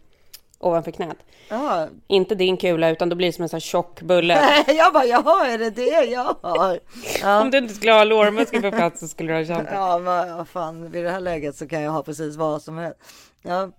ovanför 0.58 0.90
knät. 0.90 1.16
Ja. 1.48 1.88
Inte 2.06 2.34
din 2.34 2.56
kula 2.56 2.90
utan 2.90 3.08
då 3.08 3.16
blir 3.16 3.28
det 3.28 3.32
som 3.32 3.42
en 3.42 3.48
sån 3.48 3.56
här 3.56 3.60
tjock 3.60 4.02
bulle. 4.02 4.38
Jag 4.66 4.92
bara, 4.92 5.04
jaha, 5.04 5.46
är 5.46 5.58
det 5.58 5.70
det 5.70 6.04
jag 6.04 6.36
har? 6.42 6.78
Ja. 7.22 7.40
Om 7.40 7.50
du 7.50 7.58
inte 7.58 7.74
skulle 7.74 7.92
ha 7.92 8.04
lårmuskel 8.04 8.62
på 8.62 8.70
plats 8.70 9.00
så 9.00 9.08
skulle 9.08 9.32
du 9.32 9.38
ha 9.38 9.44
känt 9.44 9.68
det. 9.68 9.74
Ja, 9.78 9.98
men 9.98 10.36
vad 10.36 10.48
fan, 10.48 10.90
vid 10.90 11.04
det 11.04 11.10
här 11.10 11.20
läget 11.20 11.56
så 11.56 11.68
kan 11.68 11.82
jag 11.82 11.92
ha 11.92 12.02
precis 12.02 12.36
vad 12.36 12.62
som 12.62 12.78
helst. 12.78 12.98
Ja, 13.42 13.70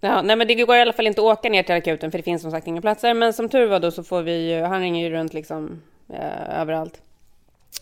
Ja, 0.00 0.22
nej 0.22 0.36
men 0.36 0.46
det 0.48 0.54
går 0.54 0.76
i 0.76 0.80
alla 0.80 0.92
fall 0.92 1.06
inte 1.06 1.20
att 1.20 1.38
åka 1.38 1.48
ner 1.48 1.62
till 1.62 1.74
akuten 1.74 2.10
för 2.10 2.18
det 2.18 2.22
finns 2.22 2.42
som 2.42 2.50
sagt 2.50 2.66
inga 2.66 2.80
platser. 2.80 3.14
Men 3.14 3.32
som 3.32 3.48
tur 3.48 3.66
var 3.66 3.80
då 3.80 3.90
så 3.90 4.02
får 4.04 4.22
vi 4.22 4.50
ju, 4.50 4.62
han 4.62 4.80
ringer 4.80 5.08
ju 5.08 5.10
runt 5.10 5.34
liksom 5.34 5.82
eh, 6.12 6.60
överallt. 6.60 7.00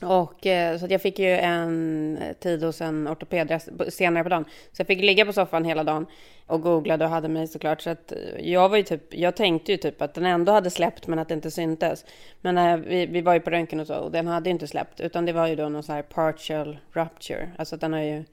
Och 0.02 0.46
eh, 0.46 0.78
så 0.78 0.84
att 0.84 0.90
jag 0.90 1.02
fick 1.02 1.18
ju 1.18 1.30
en 1.30 2.18
tid 2.40 2.64
hos 2.64 2.80
en 2.80 3.08
ortoped 3.08 3.60
senare 3.88 4.22
på 4.22 4.28
dagen. 4.28 4.44
Så 4.72 4.80
jag 4.80 4.86
fick 4.86 5.00
ligga 5.00 5.24
på 5.24 5.32
soffan 5.32 5.64
hela 5.64 5.84
dagen 5.84 6.06
och 6.46 6.60
googlade 6.60 7.04
och 7.04 7.10
hade 7.10 7.28
mig 7.28 7.48
såklart. 7.48 7.80
Så 7.80 7.90
att 7.90 8.12
eh, 8.12 8.18
jag 8.50 8.68
var 8.68 8.76
ju 8.76 8.82
typ, 8.82 9.14
jag 9.14 9.36
tänkte 9.36 9.72
ju 9.72 9.78
typ 9.78 10.02
att 10.02 10.14
den 10.14 10.26
ändå 10.26 10.52
hade 10.52 10.70
släppt 10.70 11.06
men 11.06 11.18
att 11.18 11.28
det 11.28 11.34
inte 11.34 11.50
syntes. 11.50 12.04
Men 12.40 12.58
eh, 12.58 12.76
vi, 12.76 13.06
vi 13.06 13.20
var 13.20 13.34
ju 13.34 13.40
på 13.40 13.50
röntgen 13.50 13.80
och 13.80 13.86
så 13.86 13.94
och 13.94 14.10
den 14.10 14.26
hade 14.26 14.48
ju 14.48 14.52
inte 14.52 14.66
släppt. 14.66 15.00
Utan 15.00 15.26
det 15.26 15.32
var 15.32 15.46
ju 15.46 15.56
då 15.56 15.68
någon 15.68 15.82
sån 15.82 15.94
här 15.94 16.02
partial 16.02 16.78
rupture. 16.92 17.50
Alltså 17.58 17.74
att 17.74 17.80
den 17.80 17.92
har 17.92 18.00
ju, 18.00 18.24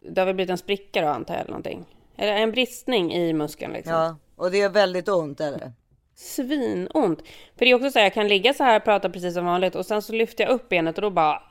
det 0.00 0.20
har 0.20 0.26
väl 0.26 0.34
blivit 0.34 0.50
en 0.50 0.58
spricka 0.58 1.00
då 1.00 1.08
antar 1.08 1.34
jag 1.34 1.40
eller 1.40 1.50
någonting. 1.50 1.84
Eller 2.16 2.32
en 2.32 2.50
bristning 2.50 3.12
i 3.12 3.32
muskeln 3.32 3.72
liksom. 3.72 3.92
ja, 3.92 4.16
och 4.36 4.50
det 4.50 4.60
är 4.60 4.68
väldigt 4.68 5.08
ont 5.08 5.40
eller? 5.40 5.72
Svinont. 6.18 7.22
För 7.58 7.64
det 7.64 7.70
är 7.70 7.74
också 7.74 7.90
så 7.90 7.98
här, 7.98 8.06
jag 8.06 8.14
kan 8.14 8.28
ligga 8.28 8.54
så 8.54 8.64
här 8.64 8.76
och 8.76 8.84
prata 8.84 9.10
precis 9.10 9.34
som 9.34 9.44
vanligt 9.46 9.74
och 9.74 9.86
sen 9.86 10.02
så 10.02 10.12
lyfter 10.12 10.44
jag 10.44 10.52
upp 10.52 10.68
benet 10.68 10.98
och 10.98 11.02
då 11.02 11.10
bara 11.10 11.42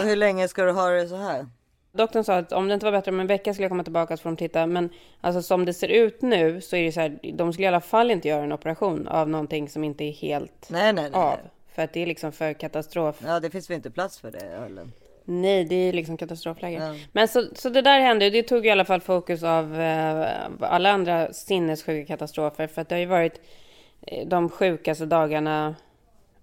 Och 0.00 0.06
hur 0.06 0.16
länge 0.16 0.48
ska 0.48 0.64
du 0.64 0.72
ha 0.72 0.88
det 0.88 1.08
så 1.08 1.16
här? 1.16 1.46
Doktorn 1.92 2.24
sa 2.24 2.36
att 2.36 2.52
om 2.52 2.68
det 2.68 2.74
inte 2.74 2.86
var 2.86 2.92
bättre 2.92 3.10
om 3.10 3.20
en 3.20 3.26
vecka 3.26 3.54
skulle 3.54 3.64
jag 3.64 3.70
komma 3.70 3.84
tillbaka 3.84 4.16
så 4.16 4.22
får 4.22 4.30
de 4.30 4.36
titta. 4.36 4.66
Men 4.66 4.90
alltså 5.20 5.42
som 5.42 5.64
det 5.64 5.74
ser 5.74 5.88
ut 5.88 6.22
nu 6.22 6.60
så 6.60 6.76
är 6.76 6.84
det 6.84 6.92
så 6.92 7.00
här, 7.00 7.18
de 7.34 7.52
skulle 7.52 7.64
i 7.64 7.68
alla 7.68 7.80
fall 7.80 8.10
inte 8.10 8.28
göra 8.28 8.42
en 8.42 8.52
operation 8.52 9.08
av 9.08 9.28
någonting 9.28 9.68
som 9.68 9.84
inte 9.84 10.04
är 10.04 10.12
helt 10.12 10.68
Nej, 10.70 10.92
nej, 10.92 11.10
nej. 11.10 11.20
av. 11.20 11.36
För 11.74 11.82
att 11.82 11.92
det 11.92 12.02
är 12.02 12.06
liksom 12.06 12.32
för 12.32 12.52
katastrof. 12.52 13.16
Ja, 13.26 13.40
det 13.40 13.50
finns 13.50 13.70
väl 13.70 13.76
inte 13.76 13.90
plats 13.90 14.20
för 14.20 14.30
det 14.30 14.46
eller? 14.66 14.88
Nej, 15.24 15.64
det 15.64 15.74
är 15.74 15.92
liksom 15.92 16.16
katastrofläge. 16.16 16.78
Ja. 16.78 16.94
Men 17.12 17.28
så, 17.28 17.44
så 17.54 17.68
det 17.68 17.82
där 17.82 18.00
hände, 18.00 18.30
det 18.30 18.42
tog 18.42 18.66
i 18.66 18.70
alla 18.70 18.84
fall 18.84 19.00
fokus 19.00 19.42
av 19.42 19.80
eh, 19.80 20.26
alla 20.60 20.90
andra 20.90 21.32
sinnessjuka 21.32 22.06
katastrofer. 22.06 22.66
För 22.66 22.82
att 22.82 22.88
det 22.88 22.94
har 22.94 23.00
ju 23.00 23.06
varit 23.06 23.40
de 24.26 24.48
sjukaste 24.48 25.06
dagarna 25.06 25.74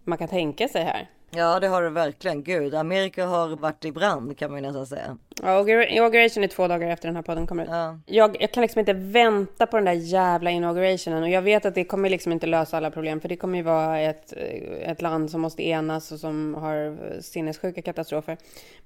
man 0.03 0.17
kan 0.17 0.27
tänka 0.27 0.67
sig 0.67 0.83
här. 0.83 1.09
Ja, 1.35 1.59
det 1.59 1.67
har 1.67 1.81
det 1.81 1.89
verkligen. 1.89 2.43
Gud, 2.43 2.75
Amerika 2.75 3.25
har 3.25 3.47
varit 3.55 3.85
i 3.85 3.91
brand 3.91 4.37
kan 4.37 4.51
man 4.51 4.59
ju 4.63 4.67
nästan 4.67 4.87
säga. 4.87 5.17
Ja, 5.43 5.47
Inaugura- 5.47 5.85
inauguration 5.87 6.43
är 6.43 6.47
två 6.47 6.67
dagar 6.67 6.89
efter 6.89 7.07
den 7.07 7.15
här 7.15 7.23
podden 7.23 7.47
kommer 7.47 7.63
ut. 7.63 7.69
Ja. 7.71 7.99
Jag, 8.05 8.37
jag 8.41 8.51
kan 8.51 8.61
liksom 8.61 8.79
inte 8.79 8.93
vänta 8.93 9.67
på 9.67 9.77
den 9.77 9.85
där 9.85 9.91
jävla 9.93 10.49
inaugurationen 10.51 11.23
och 11.23 11.29
jag 11.29 11.41
vet 11.41 11.65
att 11.65 11.75
det 11.75 11.83
kommer 11.83 12.09
liksom 12.09 12.31
inte 12.31 12.47
lösa 12.47 12.77
alla 12.77 12.91
problem 12.91 13.21
för 13.21 13.29
det 13.29 13.35
kommer 13.35 13.57
ju 13.57 13.63
vara 13.63 13.99
ett, 13.99 14.33
ett 14.81 15.01
land 15.01 15.31
som 15.31 15.41
måste 15.41 15.63
enas 15.67 16.11
och 16.11 16.19
som 16.19 16.55
har 16.55 16.97
sinnessjuka 17.21 17.81
katastrofer. 17.81 18.37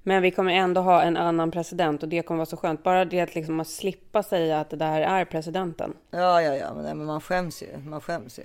Men 0.02 0.22
vi 0.22 0.30
kommer 0.30 0.52
ändå 0.52 0.80
ha 0.80 1.02
en 1.02 1.16
annan 1.16 1.50
president 1.50 2.02
och 2.02 2.08
det 2.08 2.22
kommer 2.22 2.38
vara 2.38 2.46
så 2.46 2.56
skönt. 2.56 2.82
Bara 2.82 3.04
det 3.04 3.20
att 3.20 3.34
liksom 3.34 3.60
att 3.60 3.68
slippa 3.68 4.22
säga 4.22 4.60
att 4.60 4.70
det 4.70 4.76
där 4.76 5.00
är 5.00 5.24
presidenten. 5.24 5.92
Ja, 6.10 6.42
ja, 6.42 6.54
ja, 6.56 6.74
men, 6.74 6.84
nej, 6.84 6.94
men 6.94 7.06
man 7.06 7.20
skäms 7.20 7.62
ju. 7.62 7.78
Man 7.78 8.00
skäms 8.00 8.38
ju. 8.38 8.42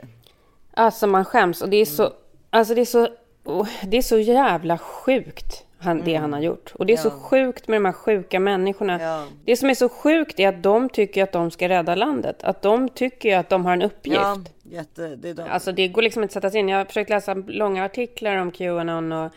Alltså 0.74 1.08
man 1.08 1.26
skäms 1.26 1.62
och 1.62 1.70
det 1.70 1.78
är 1.78 1.86
så, 1.86 2.14
alltså 2.50 2.76
det 2.76 2.82
är 2.82 2.86
så, 2.86 3.08
oh, 3.46 3.68
det 3.84 3.98
är 3.98 4.02
så 4.02 4.18
jävla 4.18 4.78
sjukt 4.78 5.66
han, 5.78 6.02
det 6.06 6.16
han 6.16 6.34
har 6.34 6.40
gjort. 6.40 6.72
Och 6.76 6.86
det 6.86 6.94
är 6.94 6.98
så 6.98 7.08
Ja. 7.08 7.12
sjukt 7.12 7.68
med 7.68 7.76
de 7.76 7.86
här 7.86 7.92
sjuka 7.94 8.40
människorna. 8.40 9.02
Ja. 9.02 9.24
Det 9.46 9.56
som 9.58 9.70
är 9.70 9.74
så 9.74 9.90
sjukt 9.90 10.40
är 10.40 10.48
att 10.50 10.64
de 10.64 10.90
tycker 10.90 11.24
att 11.24 11.32
de 11.32 11.52
ska 11.52 11.70
rädda 11.70 11.96
landet. 11.96 12.44
Att 12.44 12.62
de 12.62 12.90
tycker 12.90 13.38
att 13.38 13.50
de 13.50 13.66
har 13.66 13.74
en 13.74 13.82
uppgift. 13.82 14.20
Ja, 14.22 14.38
jätte, 14.64 15.16
det 15.16 15.30
är 15.30 15.34
de. 15.34 15.42
Alltså 15.50 15.72
det 15.72 15.88
går 15.88 16.02
liksom 16.02 16.24
inte 16.24 16.32
att 16.32 16.34
sätta 16.34 16.50
sig 16.50 16.60
in. 16.60 16.70
Jag 16.70 16.78
har 16.78 16.86
försökt 16.86 17.10
läsa 17.10 17.34
långa 17.34 17.86
artiklar 17.86 18.38
om 18.38 18.52
Qanon 18.52 19.12
och 19.12 19.32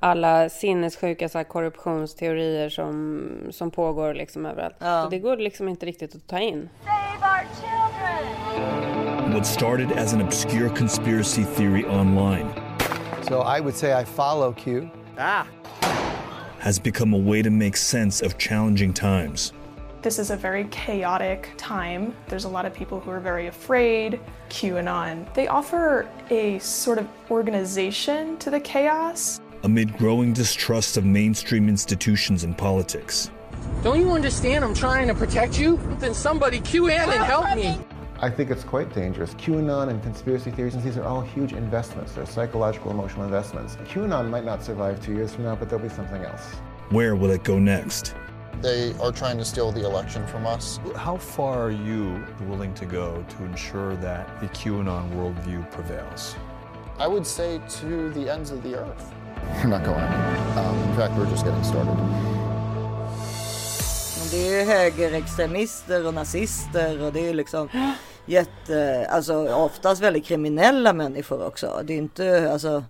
alla 0.00 0.48
sinnessjuka 0.48 1.28
så 1.28 1.38
här, 1.38 1.44
korruptionsteorier 1.44 2.68
som, 2.68 3.28
som 3.50 3.70
pågår 3.70 4.14
liksom 4.14 4.46
överallt. 4.46 4.76
Ja. 4.78 5.02
Så 5.04 5.10
det 5.10 5.18
går 5.18 5.36
liksom 5.36 5.68
inte 5.68 5.86
riktigt 5.86 6.14
att 6.14 6.26
ta 6.26 6.38
in. 6.38 6.68
Save 6.84 7.32
our 7.32 7.46
children! 7.60 9.32
What 9.34 9.46
started 9.46 9.92
as 9.98 10.14
an 10.14 10.22
obscure 10.22 10.68
conspiracy 10.68 11.44
theory 11.44 11.84
online 11.84 12.46
So 13.28 13.40
I 13.40 13.58
would 13.58 13.74
say 13.74 13.92
I 13.92 14.04
follow 14.04 14.52
Q. 14.52 14.88
Ah. 15.18 15.48
Has 16.60 16.78
become 16.78 17.12
a 17.12 17.18
way 17.18 17.42
to 17.42 17.50
make 17.50 17.76
sense 17.76 18.22
of 18.22 18.38
challenging 18.38 18.92
times. 18.94 19.52
This 20.02 20.20
is 20.20 20.30
a 20.30 20.36
very 20.36 20.64
chaotic 20.70 21.50
time. 21.56 22.14
There's 22.28 22.44
a 22.44 22.48
lot 22.48 22.66
of 22.66 22.72
people 22.72 23.00
who 23.00 23.10
are 23.10 23.18
very 23.18 23.48
afraid. 23.48 24.20
QAnon. 24.48 25.32
They 25.34 25.48
offer 25.48 26.08
a 26.30 26.60
sort 26.60 26.98
of 26.98 27.08
organization 27.28 28.36
to 28.38 28.50
the 28.50 28.60
chaos. 28.60 29.40
Amid 29.64 29.98
growing 29.98 30.32
distrust 30.32 30.96
of 30.96 31.04
mainstream 31.04 31.68
institutions 31.68 32.44
and 32.44 32.56
politics, 32.56 33.32
Don't 33.82 33.98
you 33.98 34.12
understand 34.12 34.64
I'm 34.64 34.74
trying 34.74 35.08
to 35.08 35.14
protect 35.14 35.58
you? 35.58 35.80
Then 35.98 36.14
somebody 36.14 36.60
QAnon 36.60 37.24
help 37.26 37.56
me. 37.56 37.76
I 38.18 38.30
think 38.30 38.50
it's 38.50 38.64
quite 38.64 38.94
dangerous. 38.94 39.34
QAnon 39.34 39.90
and 39.90 40.02
conspiracy 40.02 40.50
theories, 40.50 40.74
and 40.74 40.82
these 40.82 40.96
are 40.96 41.04
all 41.04 41.20
huge 41.20 41.52
investments. 41.52 42.12
They're 42.12 42.24
psychological, 42.24 42.90
emotional 42.90 43.24
investments. 43.24 43.76
QAnon 43.76 44.30
might 44.30 44.44
not 44.44 44.62
survive 44.62 45.04
two 45.04 45.12
years 45.12 45.34
from 45.34 45.44
now, 45.44 45.54
but 45.54 45.68
there'll 45.68 45.84
be 45.84 45.92
something 45.94 46.22
else. 46.22 46.54
where 46.90 47.14
will 47.14 47.30
it 47.30 47.42
go 47.44 47.58
next? 47.58 48.14
They 48.62 48.94
are 49.02 49.12
trying 49.12 49.36
to 49.36 49.44
steal 49.44 49.70
the 49.70 49.84
election 49.84 50.26
from 50.26 50.46
us. 50.46 50.80
How 50.94 51.16
far 51.18 51.60
are 51.60 51.70
you 51.70 52.24
willing 52.48 52.72
to 52.74 52.86
go 52.86 53.22
to 53.28 53.44
ensure 53.44 53.96
that 53.96 54.40
the 54.40 54.46
QAnon 54.48 55.10
worldview 55.12 55.70
prevails? 55.70 56.36
I 56.98 57.06
would 57.06 57.26
say 57.26 57.60
to 57.80 58.10
the 58.10 58.30
ends 58.30 58.50
of 58.50 58.62
the 58.62 58.76
earth. 58.76 59.12
We're 59.62 59.66
not 59.66 59.84
going 59.84 60.00
anywhere. 60.00 60.58
Um, 60.58 60.78
in 60.88 60.96
fact, 60.96 61.14
we're 61.18 61.28
just 61.28 61.44
getting 61.44 61.62
started. 61.64 62.35
Det 64.30 64.60
är 64.60 64.64
högerextremister 64.64 66.06
och 66.06 66.14
nazister 66.14 67.02
och 67.02 67.12
det 67.12 67.28
är 67.28 67.34
liksom 67.34 67.68
jätte, 68.26 69.06
alltså 69.10 69.54
oftast 69.54 70.02
väldigt 70.02 70.24
kriminella 70.24 70.92
människor 70.92 71.46
också. 71.46 71.82
Det 71.84 71.92
är 71.92 71.98
inte, 71.98 72.52
alltså. 72.52 72.84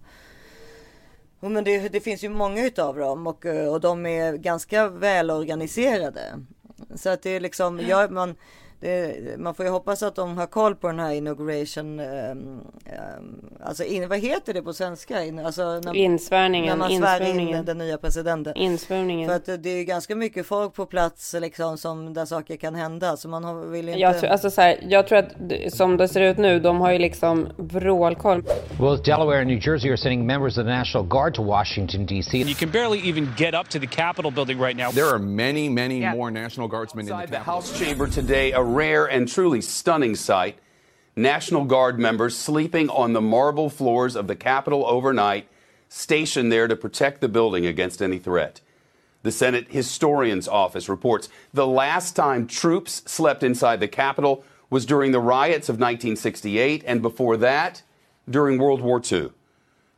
Men 1.41 1.65
det, 1.65 1.89
det 1.89 2.01
finns 2.01 2.25
ju 2.25 2.29
många 2.29 2.67
utav 2.67 2.97
dem 2.97 3.27
och, 3.27 3.47
och 3.47 3.81
de 3.81 4.07
är 4.07 4.33
ganska 4.33 4.89
välorganiserade. 4.89 6.23
Så 6.95 7.11
att 7.11 7.23
det 7.23 7.31
är 7.31 7.41
liksom, 7.41 7.81
ja, 7.81 8.09
man, 8.11 8.35
det, 8.81 9.41
man 9.41 9.55
får 9.55 9.65
ju 9.67 9.71
hoppas 9.73 10.03
att 10.03 10.15
de 10.15 10.39
har 10.39 10.47
koll 10.47 10.75
på 10.75 10.87
den 10.87 10.99
här 10.99 11.13
inauguration. 11.13 12.01
Um, 12.01 12.61
alltså 13.65 13.85
in, 13.85 14.09
vad 14.09 14.19
heter 14.19 14.55
det 14.55 14.63
på 14.63 14.73
svenska? 14.73 15.25
In, 15.25 15.39
alltså 15.39 15.81
när, 15.85 15.97
Insvärningen, 15.97 16.69
när 16.69 16.77
man 16.77 16.89
svär 16.89 17.21
in 17.21 17.27
insvärningen. 17.27 17.65
den 17.65 17.79
nya 17.79 17.99
presidenten. 17.99 18.57
Insvurningen. 18.57 19.29
För 19.29 19.37
att 19.37 19.63
det- 19.63 19.71
är 19.71 19.85
ganska 19.85 20.15
mycket 20.17 20.47
folk 20.47 20.75
på 20.75 20.87
plats 20.87 21.35
liksom 21.41 21.79
som 21.79 22.15
där 22.15 22.25
saker 22.25 22.57
kan 22.57 22.75
hända. 22.75 23.17
Så 23.17 23.29
man 23.29 23.45
har, 23.45 23.55
vill 23.55 23.89
inte... 23.89 24.01
Jag 24.01 24.21
tror, 24.21 24.31
alltså 24.31 24.51
så 24.51 24.61
här, 24.61 24.79
jag 24.89 25.07
tror 25.09 25.19
att 25.19 25.31
det- 25.49 25.75
som 25.75 25.97
det 25.97 26.09
ser 26.09 26.21
ut 26.21 26.39
nu, 26.39 26.61
de 26.61 26.81
har 26.81 26.93
ju 26.93 26.99
liksom 26.99 27.49
vrålkoll. 27.57 28.43
Both 28.79 29.03
Delaware 29.03 29.39
and 29.39 29.47
New 29.47 29.69
Jersey 29.69 29.91
are 29.91 29.97
sending 29.97 30.27
members 30.27 30.59
of 30.59 30.65
the 30.65 30.71
National 30.71 31.07
Guard 31.07 31.35
to 31.35 31.43
Washington, 31.43 32.07
D.C. 32.07 32.39
You 32.39 32.55
can 32.55 32.71
barely 32.71 33.09
even 33.11 33.29
get 33.39 33.55
up 33.55 33.69
to 33.69 33.79
the 33.79 33.87
Capitol 33.87 34.31
building 34.31 34.59
right 34.61 34.77
now. 34.77 34.91
There 34.91 35.07
are 35.15 35.19
many, 35.19 35.69
many 35.69 35.97
Yeah. 36.01 36.15
more 36.15 36.31
National 36.31 36.69
Guardsmen 36.69 37.09
in 37.09 37.17
the 37.21 37.27
the. 37.27 37.39
House 37.39 37.79
chamber 37.79 38.07
today, 38.07 38.53
a 38.53 38.63
rare 38.77 39.07
and 39.07 39.27
truly 39.27 39.63
stunning 39.63 40.15
sight. 40.15 40.59
National 41.17 41.65
Guard 41.65 41.99
members 41.99 42.37
sleeping 42.37 42.91
on 42.91 43.15
the 43.15 43.23
marble 43.23 43.71
floors 43.71 44.15
of 44.15 44.27
the 44.27 44.37
Capitol 44.37 44.85
overnight, 44.87 45.49
stationed 45.89 46.53
there 46.53 46.69
to 46.69 46.77
protect 46.77 47.23
the 47.23 47.29
building 47.29 47.65
against 47.65 48.03
any 48.03 48.19
threat. 48.19 48.61
The 49.23 49.33
Senate 49.33 49.69
Historian's 49.71 50.47
Office 50.47 50.91
reports 50.91 51.31
the 51.55 51.67
last 51.67 52.15
time 52.15 52.47
troops 52.47 53.03
slept 53.07 53.43
inside 53.43 53.81
the 53.81 53.89
Capitol 53.89 54.45
was 54.69 54.85
during 54.85 55.11
the 55.11 55.21
riots 55.21 55.71
of 55.71 55.77
1968, 55.77 56.85
and 56.87 57.01
before 57.01 57.39
that, 57.39 57.83
during 58.29 58.59
World 58.59 58.83
War 58.83 59.01
II. 59.01 59.31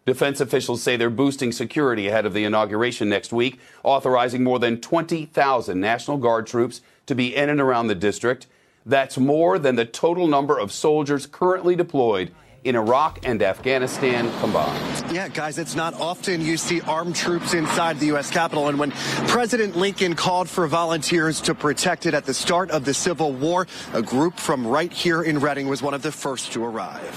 Defense 0.06 0.40
officials 0.40 0.82
say 0.82 0.96
they're 0.96 1.10
boosting 1.10 1.50
security 1.50 2.06
ahead 2.06 2.26
of 2.26 2.32
the 2.32 2.44
inauguration 2.44 3.08
next 3.08 3.32
week, 3.32 3.58
authorizing 3.82 4.44
more 4.44 4.58
than 4.58 4.80
20,000 4.80 5.80
National 5.80 6.16
Guard 6.16 6.46
troops 6.46 6.80
to 7.06 7.14
be 7.14 7.34
in 7.34 7.48
and 7.48 7.60
around 7.60 7.88
the 7.88 7.94
district. 7.94 8.46
That's 8.86 9.18
more 9.18 9.58
than 9.58 9.76
the 9.76 9.84
total 9.84 10.26
number 10.26 10.58
of 10.58 10.72
soldiers 10.72 11.26
currently 11.26 11.76
deployed 11.76 12.30
in 12.64 12.76
Iraq 12.76 13.20
and 13.24 13.42
Afghanistan 13.42 14.30
combined. 14.40 15.04
Yeah, 15.12 15.28
guys, 15.28 15.58
it's 15.58 15.76
not 15.76 15.94
often 15.94 16.40
you 16.40 16.56
see 16.56 16.80
armed 16.82 17.16
troops 17.16 17.54
inside 17.54 17.98
the 17.98 18.06
U.S. 18.06 18.30
Capitol. 18.30 18.68
And 18.68 18.78
when 18.78 18.90
President 19.26 19.76
Lincoln 19.76 20.14
called 20.14 20.48
for 20.48 20.66
volunteers 20.66 21.40
to 21.42 21.54
protect 21.54 22.06
it 22.06 22.14
at 22.14 22.24
the 22.24 22.34
start 22.34 22.70
of 22.70 22.84
the 22.84 22.94
Civil 22.94 23.32
War, 23.32 23.66
a 23.94 24.02
group 24.02 24.38
from 24.38 24.66
right 24.66 24.92
here 24.92 25.22
in 25.22 25.38
Reading 25.38 25.68
was 25.68 25.82
one 25.82 25.94
of 25.94 26.02
the 26.02 26.12
first 26.12 26.52
to 26.52 26.64
arrive. 26.64 27.14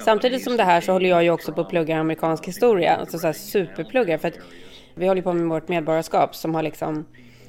Samtidigt 0.00 0.44
som 0.44 0.56
det 0.56 0.62
här 0.62 0.80
så 0.80 0.92
håller 0.92 1.08
jag 1.08 1.24
ju 1.24 1.30
också 1.30 1.52
på 1.52 1.60
att 1.60 1.68
plugga 1.68 1.96
amerikansk 1.96 2.46
historia, 2.46 2.96
alltså 2.96 3.18
så 3.18 3.26
här 3.26 3.32
superpluggar 3.32 4.18
för 4.18 4.28
att 4.28 4.38
vi 4.94 5.08
håller 5.08 5.22
på 5.22 5.32
med 5.32 5.48
vårt 5.48 5.68
medborgarskap 5.68 6.36
som 6.36 6.54
har 6.54 6.62
liksom 6.62 7.06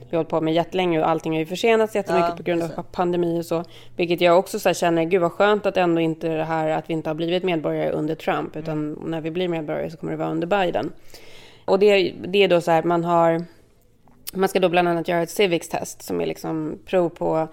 vi 0.09 0.15
har 0.15 0.17
hållit 0.17 0.29
på 0.29 0.41
med 0.41 0.53
jättelänge 0.53 0.99
och 0.99 1.09
allting 1.09 1.31
har 1.31 1.39
ju 1.39 1.45
försenats 1.45 1.95
jättemycket 1.95 2.29
Ja, 2.29 2.37
på 2.37 2.43
grund 2.43 2.63
av 2.63 2.83
pandemi 2.91 3.39
och 3.39 3.45
så. 3.45 3.63
Vilket 3.95 4.21
jag 4.21 4.39
också 4.39 4.59
så 4.59 4.73
känner, 4.73 5.03
gud 5.03 5.21
vad 5.21 5.31
skönt 5.31 5.65
att 5.65 5.77
ändå 5.77 6.01
inte 6.01 6.27
det 6.27 6.43
här 6.43 6.69
att 6.69 6.89
vi 6.89 6.93
inte 6.93 7.09
har 7.09 7.15
blivit 7.15 7.43
medborgare 7.43 7.91
under 7.91 8.15
Trump, 8.15 8.55
utan 8.55 8.99
när 9.05 9.21
vi 9.21 9.31
blir 9.31 9.47
medborgare 9.47 9.91
så 9.91 9.97
kommer 9.97 10.11
det 10.11 10.17
vara 10.17 10.31
under 10.31 10.47
Biden. 10.47 10.91
Och 11.65 11.79
det, 11.79 12.13
det 12.27 12.43
är 12.43 12.47
då 12.47 12.61
så 12.61 12.71
här, 12.71 12.83
man 12.83 13.03
har, 13.03 13.45
man 14.33 14.49
ska 14.49 14.59
då 14.59 14.69
bland 14.69 14.87
annat 14.87 15.07
göra 15.07 15.21
ett 15.21 15.29
civics 15.29 15.69
test 15.69 16.01
som 16.01 16.21
är 16.21 16.25
liksom 16.25 16.79
prov 16.85 17.09
på 17.09 17.47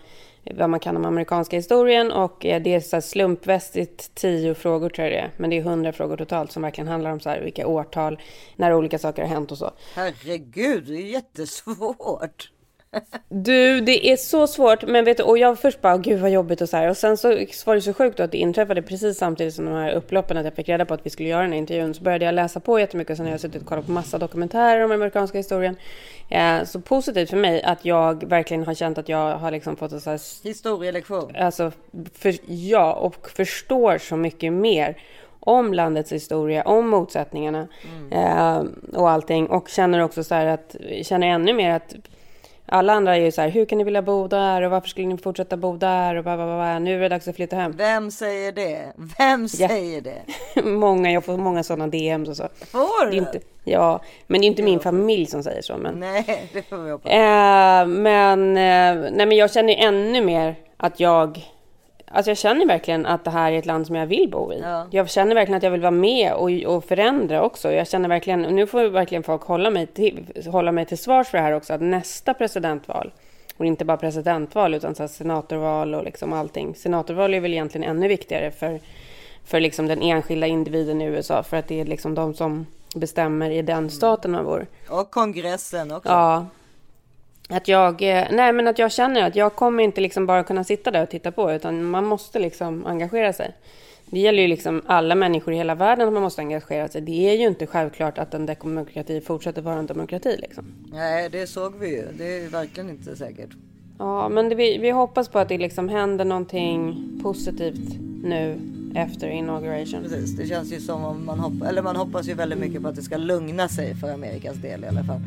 vad 0.45 0.71
man 0.71 0.81
kan 0.81 0.97
om 0.97 1.05
amerikanska 1.05 1.57
historien 1.57 2.13
och 2.13 2.47
eh, 2.47 2.63
det 2.63 2.75
är 2.75 2.81
så 2.81 2.97
här 2.97 3.01
slumpmässigt 3.01 4.15
tio 4.15 4.55
frågor 4.55 4.89
tror 4.89 5.09
jag 5.09 5.13
det 5.13 5.19
är. 5.19 5.31
Men 5.37 5.51
det 5.51 5.59
är 5.59 5.63
hundra 5.63 5.93
frågor 5.93 6.17
totalt 6.17 6.53
som 6.53 6.63
verkligen 6.63 6.89
handlar 6.89 7.11
om 7.11 7.21
så 7.21 7.31
här 7.31 7.41
vilka 7.41 7.67
årtal, 7.67 8.21
när 8.57 8.75
olika 8.75 8.99
saker 8.99 9.23
har 9.23 9.29
hänt 9.29 9.53
och 9.53 9.59
så. 9.59 9.71
Herregud, 9.95 10.85
det 10.85 10.95
är 10.95 11.07
jättesvårt. 11.07 12.51
Du, 13.29 13.81
det 13.81 14.13
är 14.13 14.17
så 14.17 14.47
svårt, 14.47 14.83
men 14.83 15.05
vet 15.05 15.17
du, 15.17 15.23
och 15.23 15.39
jag 15.39 15.59
först 15.59 15.81
bara, 15.81 15.97
gud 15.99 16.21
vad 16.21 16.31
jobbigt 16.31 16.61
och 16.61 16.69
så 16.69 16.77
här. 16.77 16.89
Och 16.89 16.97
sen 16.97 17.17
så 17.17 17.29
var 17.67 17.75
det 17.75 17.81
så 17.81 17.95
sjukt 17.95 18.21
att 18.21 18.33
det 18.33 18.39
inträffade 18.39 18.83
precis 18.83 19.19
samtidigt 19.19 19.55
som 19.55 19.65
de 19.65 19.75
här 19.75 19.93
upploppen, 19.93 20.37
att 20.37 20.45
jag 20.45 20.55
fick 20.55 20.69
reda 20.69 20.85
på 20.85 20.95
att 20.95 21.07
vi 21.07 21.11
skulle 21.11 21.29
göra 21.29 21.43
den 21.43 21.53
här 21.53 21.59
intervjun. 21.59 21.95
Så 21.95 22.03
började 22.03 22.25
jag 22.25 22.35
läsa 22.35 22.61
på 22.61 22.81
jättemycket 22.81 23.11
och 23.11 23.17
sen 23.17 23.27
har 23.27 23.31
jag 23.33 23.41
suttit 23.41 23.63
och 23.63 23.69
kollat 23.69 23.87
på 23.87 23.93
massa 23.93 24.19
dokumentärer 24.19 24.85
om 24.85 24.93
amerikanska 24.93 25.39
historien. 25.39 25.77
Eh, 26.29 26.65
så 26.65 26.81
positivt 26.81 27.31
för 27.31 27.37
mig 27.37 27.63
att 27.63 27.85
jag 27.85 28.25
verkligen 28.29 28.65
har 28.67 28.75
känt 28.75 28.99
att 28.99 29.09
jag 29.09 29.37
har 29.37 29.51
liksom 29.51 29.77
fått 29.77 29.93
en 29.93 30.01
så 30.01 30.11
här 30.11 30.21
Historielektion. 30.45 31.37
Alltså, 31.37 31.73
för, 32.15 32.35
ja, 32.47 32.93
och 32.93 33.31
förstår 33.31 33.99
så 33.99 34.17
mycket 34.17 34.53
mer 34.53 34.97
om 35.41 35.75
landets 35.75 36.13
historia, 36.13 36.63
om 36.63 36.89
motsättningarna 36.89 37.69
eh, 38.11 38.63
och 38.93 39.11
allting. 39.11 39.47
Och 39.47 39.69
känner 39.69 40.01
också 40.01 40.25
så 40.25 40.35
här 40.35 40.47
att, 40.47 40.77
känner 41.03 41.27
ännu 41.27 41.53
mer 41.53 41.71
att 41.71 41.95
alla 42.73 42.93
andra 42.93 43.17
är 43.17 43.21
ju 43.21 43.33
så 43.33 43.41
här, 43.43 43.49
hur 43.49 43.65
kan 43.65 43.79
ni 43.79 43.85
vilja 43.85 44.03
bo 44.03 44.29
där 44.29 44.63
och 44.63 44.71
varför 44.71 44.89
skulle 44.89 45.07
ni 45.07 45.19
fortsätta 45.19 45.57
bo 45.57 45.77
där 45.77 46.15
och 46.15 46.23
bla, 46.25 46.37
bla, 46.37 46.47
bla, 46.47 46.57
bla. 46.57 46.79
nu 46.79 46.97
är 46.97 47.01
det 47.01 47.09
dags 47.09 47.29
att 47.29 47.37
flytta 47.37 47.57
hem. 47.57 47.73
Vem 47.77 48.11
säger 48.11 48.53
det? 48.53 48.93
Vem 49.19 49.49
säger 49.49 50.01
det? 50.01 50.23
många, 50.65 51.13
jag 51.13 51.25
får 51.25 51.37
många 51.37 51.63
sådana 51.63 51.87
DMs 51.87 52.29
och 52.29 52.37
så. 52.37 52.49
Får 52.71 53.11
du? 53.11 53.17
inte, 53.17 53.41
Ja, 53.65 54.01
men 54.27 54.41
det 54.41 54.45
är 54.45 54.49
inte 54.49 54.63
min 54.63 54.81
familj 54.81 55.27
som 55.27 55.43
säger 55.43 55.63
så. 55.63 55.77
Men, 55.77 55.95
Nej, 56.01 56.51
det 56.53 56.63
får 56.63 56.77
vi 56.77 56.91
hoppas. 56.91 57.13
eh, 57.13 57.87
men, 57.87 58.49
eh, 58.49 59.11
nej, 59.13 59.27
men 59.27 59.33
jag 59.37 59.53
känner 59.53 59.75
ännu 59.77 60.25
mer 60.25 60.55
att 60.77 61.01
jag 61.01 61.41
Alltså 62.15 62.31
jag 62.31 62.39
känner 62.39 62.67
verkligen 62.67 63.07
att 63.07 63.25
det 63.25 63.31
här 63.31 63.53
är 63.53 63.59
ett 63.59 63.67
land 63.67 63.87
som 63.87 63.97
jag 63.97 64.07
vill 64.07 64.31
bo 64.31 64.53
i. 64.53 64.61
Ja. 64.61 64.87
Jag 64.91 65.11
känner 65.11 65.35
verkligen 65.35 65.57
att 65.57 65.63
jag 65.63 65.71
vill 65.71 65.81
vara 65.81 65.91
med 65.91 66.33
och, 66.33 66.51
och 66.51 66.85
förändra 66.85 67.43
också. 67.43 67.73
Jag 67.73 67.89
känner 67.89 68.09
verkligen, 68.09 68.45
och 68.45 68.53
nu 68.53 68.67
får 68.67 68.85
verkligen 68.85 69.23
folk 69.23 69.43
hålla 69.43 69.71
mig, 69.71 69.87
till, 69.87 70.27
hålla 70.47 70.73
mig 70.73 70.87
till 70.87 70.99
svars 70.99 71.29
för 71.29 71.39
det 71.39 71.45
här 71.45 71.53
också, 71.53 71.73
att 71.73 71.81
nästa 71.81 72.35
presidentval, 72.35 73.13
och 73.57 73.67
inte 73.67 73.85
bara 73.85 73.97
presidentval 73.97 74.75
utan 74.75 74.95
så 74.95 75.09
senatorval 75.09 75.95
och 75.95 76.05
liksom 76.05 76.33
allting. 76.33 76.75
Senatorval 76.75 77.35
är 77.35 77.41
väl 77.41 77.53
egentligen 77.53 77.91
ännu 77.91 78.09
viktigare 78.09 78.51
för, 78.51 78.81
för 79.45 79.61
liksom 79.61 79.87
den 79.87 80.03
enskilda 80.03 80.47
individen 80.47 81.03
i 81.03 81.05
USA, 81.05 81.43
för 81.43 81.57
att 81.57 81.69
det 81.69 81.81
är 81.81 81.85
liksom 81.85 82.15
de 82.15 82.35
som 82.35 82.67
bestämmer 82.95 83.51
i 83.51 83.63
den 83.63 83.91
staten 83.91 84.31
man 84.31 84.45
bor. 84.45 84.67
Och 84.89 85.11
kongressen 85.11 85.93
också. 85.93 86.09
Ja. 86.09 86.47
Att 87.49 87.69
jag, 87.69 88.03
eh, 88.03 88.27
nej 88.31 88.53
men 88.53 88.69
att 88.69 88.79
jag 88.79 88.93
känner 88.93 89.23
att 89.23 89.37
jag 89.37 89.55
kommer 89.55 89.83
inte 89.83 90.01
liksom 90.01 90.27
bara 90.27 90.45
kunna 90.45 90.65
sitta 90.65 90.91
där 90.91 91.03
och 91.03 91.11
titta 91.11 91.33
på, 91.33 91.53
utan 91.53 91.85
man 91.85 92.05
måste 92.05 92.39
liksom 92.39 92.87
engagera 92.87 93.33
sig. 93.33 93.55
Det 94.07 94.21
gäller 94.21 94.43
ju 94.43 94.49
liksom 94.49 94.83
alla 94.87 95.15
människor 95.15 95.55
i 95.55 95.57
hela 95.57 95.75
världen 95.75 96.09
att 96.09 96.15
man 96.15 96.23
måste 96.23 96.41
engagera 96.41 96.89
sig. 96.89 97.01
Det 97.01 97.31
är 97.31 97.35
ju 97.35 97.47
inte 97.47 97.67
självklart 97.67 98.19
att 98.19 98.35
en 98.35 98.47
demokrati 98.47 99.21
fortsätter 99.21 99.63
vara 99.63 99.79
en 99.79 99.87
demokrati 99.87 100.37
liksom. 100.41 100.65
Nej, 100.93 101.29
det 101.29 101.47
såg 101.47 101.75
vi 101.79 101.97
ju. 101.97 102.07
Det 102.19 102.25
är 102.25 102.49
verkligen 102.49 102.91
inte 102.91 103.17
säkert. 103.17 103.51
Ja, 103.99 104.29
men 104.29 104.49
det, 104.49 104.55
vi, 104.55 104.79
vi 104.79 104.91
hoppas 104.91 105.29
på 105.29 105.39
att 105.39 105.49
det 105.49 105.59
liksom 105.59 105.89
händer 105.89 106.25
någonting 106.25 106.97
positivt 107.23 107.99
nu 108.23 108.59
efter 108.95 109.29
inauguration. 109.29 110.03
Precis, 110.03 110.37
det 110.37 110.47
känns 110.47 110.73
ju 110.73 110.81
som 110.81 111.05
om 111.05 111.27
man 111.27 111.41
hoppas, 111.41 111.69
eller 111.69 111.83
man 111.83 111.97
hoppas 111.97 112.29
ju 112.29 112.35
väldigt 112.35 112.59
mycket 112.59 112.83
på 112.83 112.89
att 112.89 112.97
det 112.97 113.03
ska 113.03 113.17
lugna 113.17 113.69
sig 113.69 113.95
för 113.95 114.13
Amerikas 114.13 114.57
del 114.57 114.85
i 114.85 114.87
alla 114.87 115.05
fall. 115.05 115.21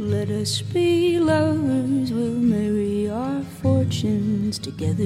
Let 0.00 0.30
us 0.30 0.62
be 0.62 1.18
lovers, 1.18 2.10
we'll 2.10 2.32
marry 2.32 3.10
our 3.10 3.42
fortunes 3.60 4.58
together. 4.58 5.04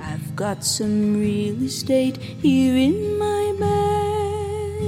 I've 0.00 0.36
got 0.36 0.62
some 0.62 1.18
real 1.18 1.60
estate 1.64 2.18
here 2.18 2.76
in 2.76 3.18
my 3.18 3.56
bag. 3.58 4.78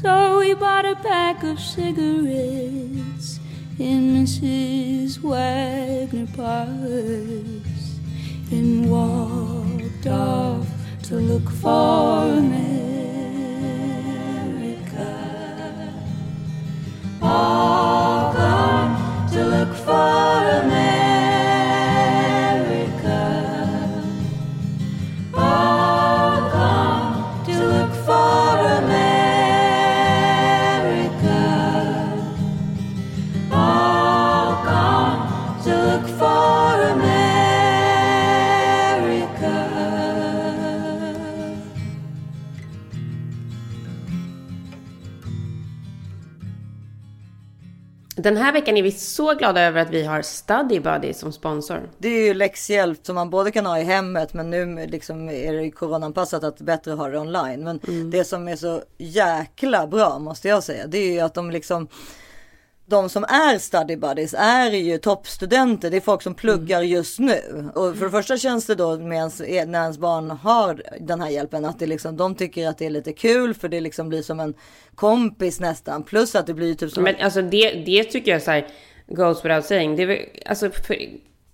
So 0.00 0.38
we 0.38 0.54
bought 0.54 0.86
a 0.86 0.96
pack 0.96 1.44
of 1.44 1.60
cigarettes 1.60 3.38
in 3.78 4.24
Mrs. 4.24 5.18
Wagner 5.18 6.26
Parks 6.34 7.98
and 8.50 8.90
walked 8.90 10.06
off 10.06 10.81
to 11.12 11.18
look 11.18 11.50
for 11.50 12.38
America. 12.38 12.72
All 17.20 18.32
gone 18.32 19.30
to 19.32 19.44
look 19.44 19.74
for 19.74 19.92
America. 19.92 21.11
Den 48.22 48.36
här 48.36 48.52
veckan 48.52 48.76
är 48.76 48.82
vi 48.82 48.92
så 48.92 49.34
glada 49.34 49.60
över 49.60 49.80
att 49.80 49.90
vi 49.90 50.04
har 50.04 50.22
Study 50.22 50.80
Buddy 50.80 51.12
som 51.12 51.32
sponsor. 51.32 51.90
Det 51.98 52.08
är 52.08 52.26
ju 52.26 52.34
läxhjälp 52.34 53.06
som 53.06 53.14
man 53.14 53.30
både 53.30 53.50
kan 53.50 53.66
ha 53.66 53.78
i 53.78 53.82
hemmet 53.82 54.34
men 54.34 54.50
nu 54.50 54.86
liksom 54.86 55.28
är 55.28 55.52
det 55.52 55.62
ju 55.62 55.70
coronaanpassat 55.70 56.44
att 56.44 56.58
bättre 56.58 56.92
ha 56.92 57.08
det 57.08 57.18
online. 57.18 57.64
Men 57.64 57.80
det 58.10 58.24
som 58.24 58.48
är 58.48 58.56
så 58.56 58.82
jäkla 58.98 59.86
bra 59.86 60.18
måste 60.18 60.48
jag 60.48 60.62
säga 60.62 60.86
det 60.86 60.98
är 60.98 61.12
ju 61.12 61.20
att 61.20 61.34
de 61.34 61.50
liksom 61.50 61.88
de 62.92 63.08
som 63.08 63.24
är 63.24 63.58
study 63.58 63.96
buddies 63.96 64.34
är 64.38 64.70
ju 64.70 64.98
toppstudenter. 64.98 65.90
Det 65.90 65.96
är 65.96 66.00
folk 66.00 66.22
som 66.22 66.34
pluggar 66.34 66.82
just 66.82 67.18
nu. 67.18 67.70
Och 67.74 67.96
för 67.96 68.04
det 68.04 68.10
första 68.10 68.36
känns 68.36 68.66
det 68.66 68.74
då 68.74 68.98
med 68.98 69.16
ens, 69.16 69.38
när 69.40 69.82
ens 69.82 69.98
barn 69.98 70.30
har 70.30 70.82
den 71.00 71.20
här 71.20 71.30
hjälpen 71.30 71.64
att 71.64 71.78
det 71.78 71.86
liksom, 71.86 72.16
de 72.16 72.34
tycker 72.34 72.68
att 72.68 72.78
det 72.78 72.86
är 72.86 72.90
lite 72.90 73.12
kul 73.12 73.54
för 73.54 73.68
det 73.68 73.80
liksom 73.80 74.08
blir 74.08 74.22
som 74.22 74.40
en 74.40 74.54
kompis 74.94 75.60
nästan. 75.60 76.02
Plus 76.02 76.34
att 76.34 76.46
det 76.46 76.54
blir 76.54 76.74
typ 76.74 76.90
som 76.90 77.04
Men 77.04 77.14
alltså 77.20 77.42
det, 77.42 77.72
det 77.72 78.04
tycker 78.04 78.32
jag 78.32 78.42
så 78.42 78.50
här, 78.50 78.66
goes 79.06 79.44
without 79.44 79.64
saying. 79.64 79.96
Det 79.96 80.02
är 80.02 80.28
alltså 80.46 80.70
för, 80.70 80.96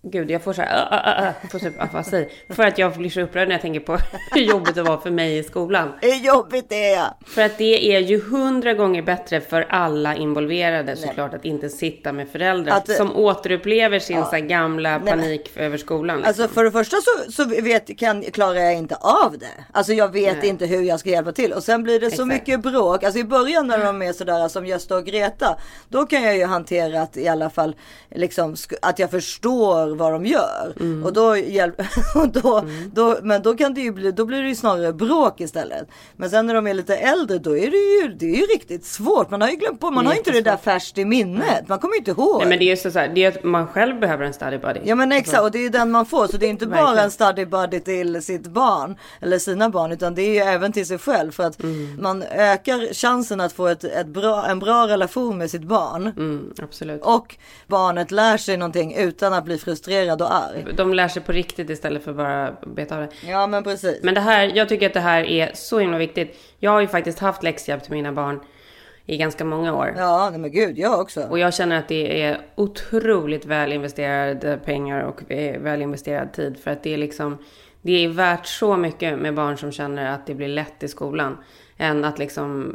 gud 0.03 0.31
jag 0.31 0.43
får 0.43 0.53
så 0.53 0.63
här, 0.63 0.79
uh, 0.79 1.25
uh, 1.25 1.33
jag 1.43 1.51
får 1.51 1.59
typ 1.59 1.83
afasi. 1.83 2.29
För 2.51 2.67
att 2.67 2.79
jag 2.79 2.93
blir 2.93 3.11
så 3.11 3.21
upprörd 3.21 3.49
när 3.49 3.55
jag 3.55 3.63
tänker 3.63 3.81
på 3.81 3.99
hur 4.33 4.41
jobbigt 4.43 4.75
det 4.75 4.83
var 4.83 4.97
för 4.99 5.11
mig 5.11 5.39
i 5.39 5.43
skolan. 5.43 5.93
Hur 6.01 6.15
jobbigt 6.27 6.73
är! 6.73 7.05
För 7.27 7.43
att 7.43 7.59
det 7.59 7.95
är 7.95 7.99
ju 8.01 8.21
hundra 8.23 8.75
gånger 8.75 9.03
bättre 9.03 9.41
för 9.41 9.67
alla 9.71 10.17
involverade 10.17 10.97
såklart 10.97 11.35
att 11.35 11.45
inte 11.45 11.69
sitta 11.69 12.13
med 12.13 12.29
föräldrar 12.29 12.77
Att- 12.77 12.91
som 12.91 13.17
återupplever 13.17 13.99
sin 13.99 14.17
Ja. 14.17 14.25
så 14.25 14.37
gamla 14.41 14.91
Nej, 14.91 15.01
men- 15.05 15.19
panik 15.21 15.51
över 15.57 15.77
skolan. 15.79 16.17
Liksom. 16.17 16.29
Alltså 16.29 16.55
för 16.55 16.65
det 16.65 16.71
första 16.73 16.97
så, 16.97 17.33
så 17.33 17.45
vet, 17.63 17.99
kan, 17.99 18.23
klarar 18.23 18.61
jag 18.61 18.75
inte 18.75 18.97
av 18.97 19.39
det. 19.39 19.65
Alltså 19.73 19.93
jag 19.93 20.13
vet 20.13 20.37
Nej. 20.41 20.49
inte 20.49 20.67
hur 20.67 20.83
jag 20.83 21.01
ska 21.01 21.11
hjälpa 21.11 21.33
till. 21.33 21.53
Och 21.53 21.63
sen 21.63 21.83
blir 21.83 22.01
det 22.01 22.07
så 22.11 22.13
Exakt. 22.13 22.29
mycket 22.29 22.61
bråk. 22.63 23.05
Alltså 23.05 23.19
i 23.21 23.25
början 23.25 23.67
när 23.67 23.85
de 23.85 24.03
är 24.03 24.13
sådär 24.13 24.49
som 24.49 24.67
Gösta 24.67 24.97
och 24.97 25.05
Greta. 25.05 25.57
Då 25.89 26.07
kan 26.07 26.23
jag 26.23 26.37
ju 26.37 26.45
hantera 26.45 27.03
att 27.03 27.17
i 27.17 27.29
alla 27.29 27.51
fall 27.51 27.77
liksom 28.15 28.57
att 28.83 28.99
jag 28.99 29.11
förstår 29.11 29.88
för 29.89 29.97
vad 29.97 30.13
de 30.13 30.27
gör. 30.27 30.75
Och 31.05 31.13
då 31.13 31.37
hjälp, 31.37 31.81
och 32.15 32.29
då, 32.29 32.65
då, 32.95 33.17
men 33.23 33.43
då 33.43 33.55
kan 33.57 33.75
det 33.75 33.81
ju 33.81 33.93
bli, 33.93 34.13
då 34.13 34.25
blir 34.25 34.43
det 34.43 34.49
ju 34.49 34.55
snarare 34.55 34.93
bråk 34.93 35.41
istället. 35.41 35.89
Men 36.17 36.31
sen 36.31 36.47
när 36.47 36.55
de 36.55 36.67
är 36.67 36.75
lite 36.75 36.97
äldre 36.97 37.39
då 37.39 37.57
är 37.59 37.71
det 37.71 37.77
ju, 38.07 38.15
det 38.19 38.27
är 38.27 38.37
ju 38.37 38.47
riktigt 38.47 38.85
svårt. 38.85 39.31
Man 39.31 39.41
har 39.41 39.49
ju 39.49 39.57
glömt 39.57 39.81
på, 39.81 39.91
man 39.91 40.07
har 40.07 40.15
inte 40.15 40.31
det 40.31 40.41
där 40.41 40.57
färskt 40.57 40.99
i 40.99 41.05
minnet. 41.05 41.69
Man 41.69 41.79
kommer 41.79 41.95
ju 41.95 41.99
inte 41.99 42.11
ihåg. 42.11 42.39
Nej 42.39 42.49
men 42.49 42.59
det 42.59 42.65
är 42.65 42.71
ju 42.71 42.77
så, 42.77 42.91
så 42.91 42.99
här, 42.99 43.09
det 43.09 43.25
är 43.25 43.29
att 43.29 43.45
man 43.45 43.67
själv 43.67 44.01
behöver 44.01 44.25
en 44.25 44.33
study 44.33 44.59
buddy. 44.59 44.81
Ja 44.85 44.95
men 44.95 45.13
exakt 45.13 45.43
och 45.43 45.51
det 45.51 45.59
är 45.59 45.63
ju 45.63 45.69
den 45.69 45.91
man 45.91 46.07
får 46.07 46.27
så 46.27 46.37
det 46.37 46.47
är 46.47 46.51
inte 46.51 46.67
bara 46.67 47.03
en 47.03 47.11
study 47.11 47.45
buddy 47.47 47.81
till 47.81 48.23
sitt 48.23 48.47
barn 48.47 48.97
eller 49.21 49.39
sina 49.39 49.71
barn 49.71 49.93
utan 49.93 50.15
det 50.15 50.23
är 50.23 50.33
ju 50.35 50.39
även 50.41 50.73
till 50.73 50.87
sig 50.87 50.99
själv 50.99 51.33
för 51.33 51.43
att 51.45 51.63
Mm. 51.63 52.03
man 52.03 52.23
ökar 52.23 52.95
chansen 52.95 53.41
att 53.41 53.53
få 53.53 53.67
ett, 53.67 53.85
ett 53.85 54.07
bra, 54.07 54.47
en 54.47 54.59
bra 54.59 54.89
relation 54.89 55.39
med 55.39 55.51
sitt 55.51 55.63
barn. 55.63 56.07
Mm, 56.07 56.53
absolut. 56.63 57.03
Och 57.03 57.37
barnet 57.67 58.11
lär 58.11 58.37
sig 58.37 58.57
någonting 58.57 58.95
utan 58.95 59.33
att 59.33 59.45
bli 59.45 59.59
frustrerad 59.59 59.78
och 60.21 60.35
arg. 60.35 60.65
De 60.77 60.95
lär 60.95 61.09
sig 61.09 61.23
på 61.23 61.33
riktigt 61.33 61.71
istället 61.71 62.05
för 62.05 62.13
bara 62.13 62.57
beta 62.67 62.97
av 62.97 63.01
det. 63.01 63.29
Ja 63.29 63.47
men 63.47 63.65
precis. 63.65 64.03
Men 64.03 64.15
det 64.15 64.21
här, 64.21 64.53
jag 64.55 64.69
tycker 64.69 64.87
att 64.87 64.95
det 64.95 65.01
här 65.01 65.25
är 65.25 65.51
så 65.55 65.79
himla 65.79 65.99
viktigt. 65.99 66.37
Jag 66.59 66.71
har 66.71 66.81
ju 66.81 66.89
faktiskt 66.89 67.19
haft 67.19 67.43
läxhjälp 67.43 67.83
till 67.83 67.93
mina 67.93 68.13
barn 68.13 68.41
i 69.07 69.17
ganska 69.17 69.45
många 69.45 69.75
år. 69.75 69.95
Ja 69.97 70.31
men 70.31 70.53
gud 70.53 70.79
jag 70.79 71.01
också. 71.01 71.23
Och 71.23 71.39
jag 71.39 71.55
känner 71.55 71.79
att 71.79 71.89
det 71.89 72.23
är 72.23 72.41
otroligt 72.55 73.47
väl 73.47 73.73
investerade 73.73 74.59
pengar 74.65 75.03
och 75.03 75.33
eh, 75.33 75.61
väl 75.61 75.83
investerad 75.83 76.33
tid. 76.33 76.59
För 76.59 76.71
att 76.71 76.83
det 76.83 76.95
är 76.95 76.99
liksom, 76.99 77.39
det 77.83 78.05
är 78.05 78.09
värt 78.09 78.47
så 78.47 78.77
mycket 78.77 79.19
med 79.19 79.35
barn 79.35 79.59
som 79.59 79.73
känner 79.73 80.15
att 80.15 80.27
det 80.27 80.35
blir 80.35 80.49
lätt 80.49 80.83
i 80.83 80.89
skolan. 80.89 81.37
Än 81.81 82.05
att 82.05 82.19
liksom, 82.19 82.73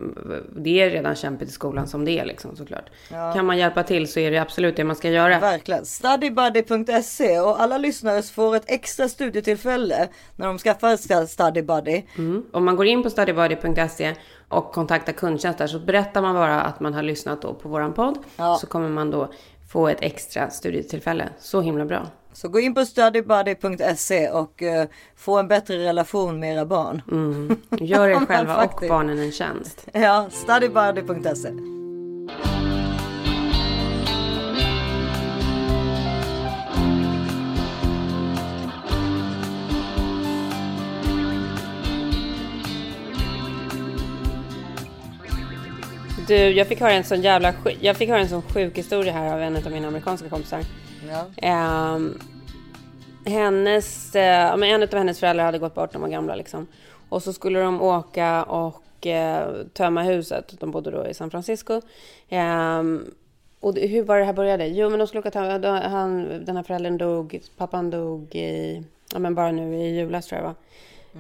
det 0.56 0.82
är 0.82 0.90
redan 0.90 1.16
kämpigt 1.16 1.50
i 1.50 1.54
skolan 1.54 1.88
som 1.88 2.06
det 2.06 2.20
är 2.20 2.26
liksom 2.26 2.56
såklart. 2.56 2.90
Ja. 3.12 3.34
Kan 3.34 3.46
man 3.46 3.58
hjälpa 3.58 3.84
till 3.84 4.12
så 4.12 4.20
är 4.20 4.32
det 4.32 4.38
absolut 4.38 4.76
det 4.76 4.84
man 4.84 4.96
ska 4.96 5.10
göra. 5.10 5.40
Verkligen. 5.40 5.86
Studybuddy.se 5.86 7.40
och 7.40 7.62
alla 7.62 7.78
lyssnare 7.78 8.22
får 8.22 8.56
ett 8.56 8.64
extra 8.68 9.10
studietillfälle 9.10 10.08
när 10.36 10.48
de 10.48 10.58
skaffar 10.58 11.26
Studybuddy. 11.26 12.04
Mm. 12.18 12.46
Om 12.52 12.66
man 12.66 12.76
går 12.76 12.86
in 12.86 13.04
på 13.04 13.10
studybuddy.se 13.10 14.16
och 14.48 14.72
kontaktar 14.72 15.14
kundtjänst 15.14 15.60
där 15.60 15.68
så 15.68 15.80
berättar 15.80 16.22
man 16.22 16.36
bara 16.36 16.62
att 16.62 16.80
man 16.80 16.94
har 16.94 17.04
lyssnat 17.04 17.42
då 17.42 17.54
på 17.54 17.70
våran 17.70 17.94
podd. 17.94 18.18
Så 18.60 18.68
kommer 18.68 18.90
man 18.90 19.12
då 19.12 19.30
få 19.72 19.88
ett 19.88 20.02
extra 20.02 20.50
studietillfälle. 20.50 21.30
Så 21.40 21.62
himla 21.62 21.86
bra. 21.86 22.08
Så 22.34 22.48
gå 22.48 22.60
in 22.60 22.74
på 22.76 22.86
studybuddy.se 22.86 24.30
och 24.30 24.64
eh, 24.64 24.88
få 25.16 25.40
en 25.40 25.48
bättre 25.48 25.78
relation 25.78 26.40
med 26.40 26.54
era 26.54 26.66
barn. 26.66 27.02
Mm. 27.12 27.58
Gör 27.80 28.08
er 28.08 28.16
själva 28.28 28.64
och 28.64 28.84
barnen 28.88 29.20
en 29.20 29.32
tjänst. 29.32 29.88
Ja, 29.94 30.28
studybuddy.se. 30.32 31.50
Du, 46.28 46.36
jag 46.36 46.68
fick 46.68 46.80
höra 46.80 46.92
en 46.92 47.04
sån 47.04 47.22
jävla 47.22 47.54
sjuk, 47.54 47.78
jag 47.82 47.98
fick 47.98 48.10
höra 48.10 48.20
en 48.20 48.30
sån 48.30 48.42
sjuk 48.42 48.78
historia 48.78 49.14
här 49.14 49.34
av 49.34 49.42
en 49.42 49.56
av 49.56 49.72
mina 49.72 49.88
amerikanska 49.88 50.30
kompisar. 50.30 50.60
Ja. 51.10 51.26
Ehm, 51.38 52.20
hennes, 53.26 54.16
eh, 54.16 54.58
men 54.58 54.64
en 54.70 54.84
av 54.84 54.94
hennes 54.94 55.20
föräldrar 55.20 55.46
hade 55.46 55.60
gått 55.60 55.76
bort, 55.76 55.94
de 55.94 56.02
var 56.02 56.10
gamla 56.10 56.36
liksom. 56.36 56.68
Och 57.10 57.24
så 57.24 57.34
skulle 57.34 57.60
de 57.60 57.82
åka 57.82 58.44
och 58.44 59.08
eh, 59.08 59.48
tömma 59.74 60.04
huset. 60.04 60.54
De 60.60 60.72
bodde 60.72 60.92
då 60.92 61.08
i 61.08 61.14
San 61.14 61.32
Francisco. 61.32 61.82
Ehm, 62.30 63.06
och 63.60 63.76
hur 63.76 64.04
var 64.04 64.20
det 64.20 64.26
här 64.26 64.34
började? 64.34 64.68
Jo, 64.68 64.90
men 64.90 65.00
de 65.00 65.08
skulle 65.08 65.20
åka 65.20 65.30
och 65.30 65.34
tömma, 65.34 65.80
han, 65.80 66.46
den 66.46 66.56
här 66.56 66.64
föräldern 66.64 66.98
dog, 66.98 67.42
pappan 67.58 67.90
dog 67.90 68.36
i, 68.36 68.84
ja 69.14 69.20
men 69.20 69.36
bara 69.36 69.52
nu 69.52 69.76
i 69.76 69.96
julas 69.96 70.28
tror 70.28 70.42
jag 70.42 70.48
va. 70.48 70.56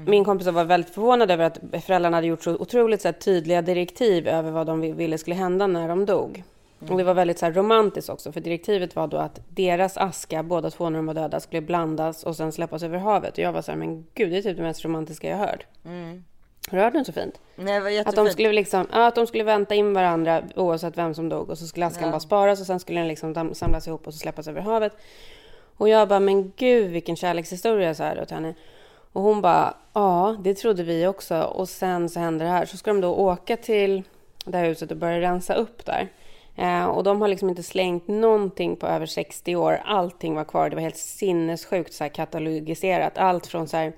Min 0.06 0.26
kompis 0.26 0.48
var 0.48 0.64
väldigt 0.64 0.94
förvånad 0.94 1.32
över 1.32 1.46
att 1.46 1.60
föräldrarna 1.86 2.18
hade 2.18 2.28
gjort 2.28 2.44
så 2.44 2.56
otroligt 2.56 3.02
så 3.02 3.08
här, 3.08 3.14
tydliga 3.14 3.62
direktiv 3.62 4.28
över 4.28 4.52
vad 4.52 4.68
de 4.68 4.82
ville 4.82 5.18
skulle 5.18 5.36
hända 5.36 5.68
när 5.68 5.88
de 5.88 6.06
dog. 6.06 6.44
Och 6.92 6.98
det 6.98 7.04
var 7.04 7.14
väldigt 7.14 7.40
så 7.40 7.46
här, 7.46 7.54
romantiskt 7.54 8.10
också, 8.10 8.32
för 8.32 8.42
direktivet 8.42 8.96
var 8.96 9.08
då 9.08 9.18
att 9.18 9.40
deras 9.50 9.98
aska, 9.98 10.44
båda 10.44 10.70
två 10.70 10.90
när 10.90 10.98
de 10.98 11.06
var 11.06 11.14
döda, 11.14 11.40
skulle 11.40 11.62
blandas 11.62 12.24
och 12.24 12.36
sen 12.36 12.52
släppas 12.52 12.84
över 12.84 12.98
havet. 12.98 13.34
Och 13.34 13.40
jag 13.40 13.54
var 13.54 13.62
så 13.62 13.72
här, 13.72 13.78
men 13.78 14.06
gud, 14.14 14.32
det 14.32 14.38
är 14.38 14.42
typ 14.42 14.58
det 14.58 14.64
mest 14.64 14.86
romantiska 14.86 15.30
jag 15.30 15.38
hört. 15.38 15.66
Mm. 15.86 16.24
Har 16.72 16.78
du 16.78 16.84
hört 16.84 16.94
något 16.94 17.06
så 17.06 17.14
fint? 17.14 17.40
Nej, 17.56 17.74
det 17.74 17.80
var 17.80 18.10
Att 18.10 18.16
de 18.16 18.30
skulle 18.30 18.54
liksom, 18.54 18.88
ja, 18.92 19.08
att 19.08 19.16
de 19.16 19.28
skulle 19.28 19.44
vänta 19.44 19.76
in 19.76 19.94
varandra 19.94 20.44
oavsett 20.56 20.98
vem 20.98 21.14
som 21.14 21.30
dog 21.30 21.50
och 21.50 21.58
så 21.58 21.68
skulle 21.68 21.86
askan 21.86 22.04
Ja. 22.04 22.12
bara 22.12 22.20
sparas 22.20 22.62
och 22.62 22.68
sen 22.68 22.80
skulle 22.80 23.00
den 23.00 23.08
liksom 23.08 23.54
samlas 23.56 23.88
ihop 23.88 24.08
och 24.08 24.14
så 24.14 24.20
släppas 24.20 24.48
över 24.48 24.62
havet. 24.62 24.98
Och 25.78 25.90
jag 25.90 26.08
bara, 26.08 26.20
men 26.20 26.52
gud 26.56 26.92
vilken 26.92 27.16
kärlekshistoria 27.16 27.96
så 27.96 28.04
här 28.04 28.22
åt 28.22 28.32
henne. 28.32 28.54
Och 29.14 29.22
hon 29.22 29.42
bara, 29.42 29.74
ja 29.94 30.36
det 30.44 30.54
trodde 30.54 30.84
vi 30.84 31.08
också. 31.08 31.42
Och 31.42 31.70
sen 31.70 32.10
så 32.10 32.20
hände 32.20 32.46
det 32.46 32.52
här. 32.52 32.66
Så 32.66 32.78
ska 32.78 32.94
de 32.94 33.02
då 33.02 33.14
åka 33.16 33.58
till 33.58 34.04
det 34.46 34.58
här 34.58 34.66
huset 34.66 34.92
och 34.92 34.98
börja 34.98 35.20
rensa 35.22 35.54
upp 35.54 35.86
där. 35.86 36.10
Eh, 36.56 36.86
och 36.86 37.04
de 37.04 37.22
har 37.22 37.28
liksom 37.28 37.50
inte 37.50 37.64
slängt 37.64 38.08
någonting 38.08 38.76
på 38.76 38.88
över 38.88 39.06
60 39.06 39.56
år. 39.56 39.82
Allting 39.86 40.36
var 40.36 40.44
kvar. 40.44 40.70
Det 40.70 40.76
var 40.76 40.84
helt 40.84 40.98
sinnessjukt 40.98 41.94
så 41.94 42.10
katalogiserat. 42.10 43.18
Allt 43.18 43.48
från 43.48 43.68
så 43.68 43.78
här 43.78 43.94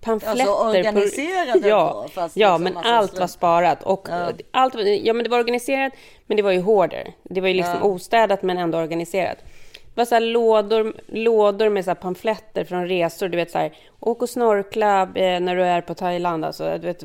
pamfletter. 0.00 0.40
Alltså 0.40 0.66
organiserade 0.78 1.68
ja, 1.68 2.00
då, 2.02 2.08
fast 2.08 2.36
ja 2.36 2.58
liksom 2.58 2.74
men 2.74 2.84
allt 2.94 3.18
var 3.18 3.26
sparat. 3.26 3.82
Och 3.82 4.06
Ja. 4.10 4.30
allt, 4.50 4.74
ja 5.02 5.12
men 5.12 5.24
det 5.24 5.30
var 5.30 5.38
organiserat, 5.38 5.92
men 6.26 6.36
det 6.36 6.42
var 6.42 6.50
ju 6.52 6.60
hårder. 6.60 7.12
Det 7.22 7.40
var 7.40 7.48
ju 7.48 7.54
liksom 7.54 7.76
Ja. 7.82 7.86
ostädat 7.86 8.42
men 8.42 8.58
ändå 8.58 8.78
organiserat. 8.78 9.38
Det 9.72 10.00
var 10.00 10.04
så 10.04 10.18
lådor, 10.18 10.94
lådor 11.06 11.68
med 11.68 11.84
så 11.84 11.94
pamfletter 11.94 12.64
från 12.64 12.88
resor. 12.88 13.28
Du 13.28 13.36
vet 13.36 13.50
så 13.50 13.58
här, 13.58 13.72
åk 14.00 14.22
och 14.22 14.28
snorkla 14.28 15.02
eh, 15.02 15.40
när 15.40 15.56
du 15.56 15.62
är 15.62 15.80
på 15.80 15.94
Thailand. 15.94 16.44
Alltså, 16.44 16.64
du 16.78 16.86
vet, 16.86 17.04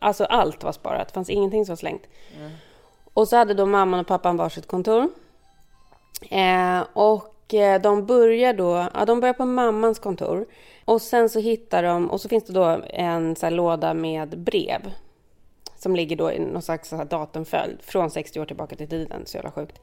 alltså 0.00 0.24
allt 0.24 0.64
var 0.64 0.72
sparat. 0.72 1.08
Det 1.08 1.14
fanns 1.14 1.30
ingenting 1.30 1.64
som 1.66 1.72
var 1.72 1.76
slängt. 1.76 2.02
Och 3.14 3.28
så 3.28 3.36
hade 3.36 3.54
då 3.54 3.66
mamman 3.66 4.00
och 4.00 4.06
pappan 4.06 4.36
varsitt 4.36 4.66
kontor. 4.66 5.08
Eh, 6.30 6.84
och 6.92 7.54
eh, 7.54 7.80
de 7.80 8.06
börjar 8.06 8.52
då, 8.54 8.86
ja 8.94 9.04
de 9.04 9.20
börjar 9.20 9.34
på 9.34 9.44
mammans 9.44 9.98
kontor. 9.98 10.46
Och 10.84 11.02
sen 11.02 11.28
så 11.28 11.40
hittar 11.40 11.82
de, 11.82 12.10
och 12.10 12.20
så 12.20 12.28
finns 12.28 12.44
det 12.44 12.52
då 12.52 12.82
en 12.90 13.36
så 13.36 13.50
låda 13.50 13.94
med 13.94 14.38
brev. 14.38 14.92
Som 15.78 15.96
ligger 15.96 16.16
då 16.16 16.32
i 16.32 16.38
någon 16.38 16.62
slags 16.62 16.88
så 16.88 16.96
här 16.96 17.04
datumföljd 17.04 17.78
från 17.82 18.10
60 18.10 18.40
år 18.40 18.44
tillbaka 18.44 18.76
till 18.76 18.88
tiden. 18.88 19.22
Så 19.26 19.36
jävla 19.36 19.50
sjukt. 19.50 19.80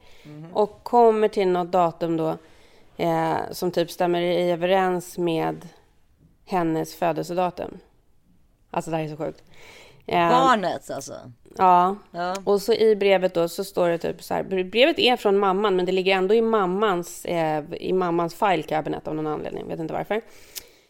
Och 0.52 0.84
kommer 0.84 1.28
till 1.28 1.48
något 1.48 1.72
datum 1.72 2.16
då 2.16 2.34
eh, 2.96 3.36
som 3.50 3.70
typ 3.70 3.90
stämmer 3.90 4.20
i 4.20 4.50
överens 4.50 5.18
med 5.18 5.68
hennes 6.44 6.94
födelsedatum. 6.94 7.78
Alltså 8.70 8.90
det 8.90 8.96
här 8.96 9.04
är 9.04 9.08
så 9.08 9.16
sjukt. 9.16 9.42
Eh, 10.08 10.30
Barnet 10.30 10.90
alltså. 10.90 11.14
Ja. 11.58 11.96
Ja. 12.10 12.34
Och 12.44 12.62
så 12.62 12.72
i 12.72 12.96
brevet 12.96 13.34
då 13.34 13.48
så 13.48 13.64
står 13.64 13.88
det 13.88 13.98
typ 13.98 14.22
så 14.22 14.34
här. 14.34 14.42
Brevet 14.42 14.98
är 14.98 15.16
från 15.16 15.38
mamman 15.38 15.76
men 15.76 15.86
det 15.86 15.92
ligger 15.92 16.16
ändå 16.16 16.34
i 16.34 16.42
mammans, 16.42 17.24
eh, 17.24 17.64
i 17.80 17.92
mammans 17.92 18.34
file 18.34 18.62
cabinet 18.62 19.08
av 19.08 19.14
någon 19.14 19.26
anledning. 19.26 19.68
Vet 19.68 19.80
inte 19.80 19.94
varför. 19.94 20.20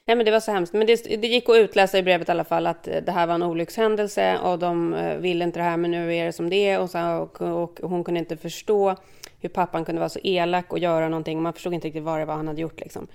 Nej 0.09 0.17
men 0.17 0.27
det 0.27 0.31
var 0.31 0.41
så 0.41 0.53
hemskt. 0.53 0.73
Men 0.73 0.87
det, 0.87 1.21
det 1.23 1.29
gick 1.29 1.49
att 1.49 1.57
utläsa 1.57 1.99
i 1.99 2.03
brevet 2.03 2.29
i 2.29 2.31
alla 2.31 2.45
fall 2.45 2.67
att 2.67 2.89
eh, 2.89 2.97
det 3.07 3.13
här 3.13 3.27
var 3.27 3.35
en 3.35 3.43
olyckshändelse 3.43 4.39
och 4.39 4.59
de 4.59 4.95
eh, 4.95 5.17
ville 5.17 5.45
inte 5.45 5.59
det 5.59 5.65
här 5.65 5.77
men 5.77 5.91
nu 5.91 6.15
är 6.15 6.25
det 6.25 6.33
som 6.33 6.51
det 6.51 6.69
är. 6.69 6.81
Och, 6.81 6.91
så, 6.91 7.29
och, 7.39 7.81
och 7.81 7.91
hon 7.91 8.05
kunde 8.05 8.21
inte 8.21 8.37
förstå 8.37 8.97
hur 9.41 9.49
pappan 9.49 9.85
kunde 9.85 9.99
vara 9.99 10.09
så 10.09 10.21
elak 10.23 10.73
och 10.73 10.79
göra 10.79 11.09
någonting. 11.09 11.43
Man 11.43 11.53
förstod 11.53 11.75
inte 11.75 11.87
riktigt 11.87 12.03
vad 12.03 12.21
det 12.21 12.25
var 12.25 12.35
han 12.35 12.49
hade 12.49 12.61
gjort 12.61 12.81
liksom. 12.81 13.09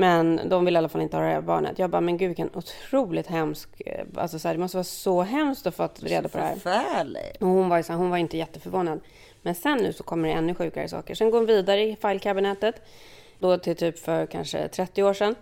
Men 0.00 0.40
de 0.48 0.64
ville 0.64 0.76
i 0.76 0.78
alla 0.78 0.88
fall 0.88 1.00
inte 1.02 1.16
ha 1.16 1.24
det 1.24 1.30
här 1.30 1.40
barnet. 1.40 1.78
Jag 1.78 1.90
bara, 1.90 2.00
men 2.00 2.16
gud 2.16 2.28
vilken 2.28 2.50
otroligt 2.54 3.26
hemsk... 3.26 3.68
eh, 3.86 4.04
Alltså 4.16 4.38
så 4.38 4.48
här, 4.48 4.54
det 4.54 4.60
måste 4.60 4.76
vara 4.76 4.84
så 4.84 5.22
hemskt 5.22 5.66
att 5.66 5.74
få 5.74 5.88
reda 6.00 6.28
på 6.28 6.38
det 6.38 6.44
här. 6.44 6.54
Förfärligt. 6.54 7.36
Och 7.42 7.48
hon 7.48 7.68
var, 7.68 7.76
ju 7.76 7.82
så 7.82 7.92
här, 7.92 7.98
hon 7.98 8.10
var 8.10 8.16
inte 8.16 8.36
jätteförvånad. 8.36 9.00
Men 9.42 9.54
sen 9.54 9.78
nu 9.78 9.92
så 9.92 10.02
kommer 10.02 10.28
det 10.28 10.34
ännu 10.34 10.54
sjukare 10.54 10.88
saker. 10.88 11.14
Sen 11.14 11.30
går 11.30 11.38
hon 11.38 11.46
vidare 11.46 11.82
i 11.82 11.96
filekabinettet. 12.02 12.82
Då 13.38 13.58
till 13.58 13.76
typ 13.76 13.98
för 13.98 14.26
kanske 14.26 14.68
30 14.68 15.02
år 15.02 15.14
sedan. 15.14 15.34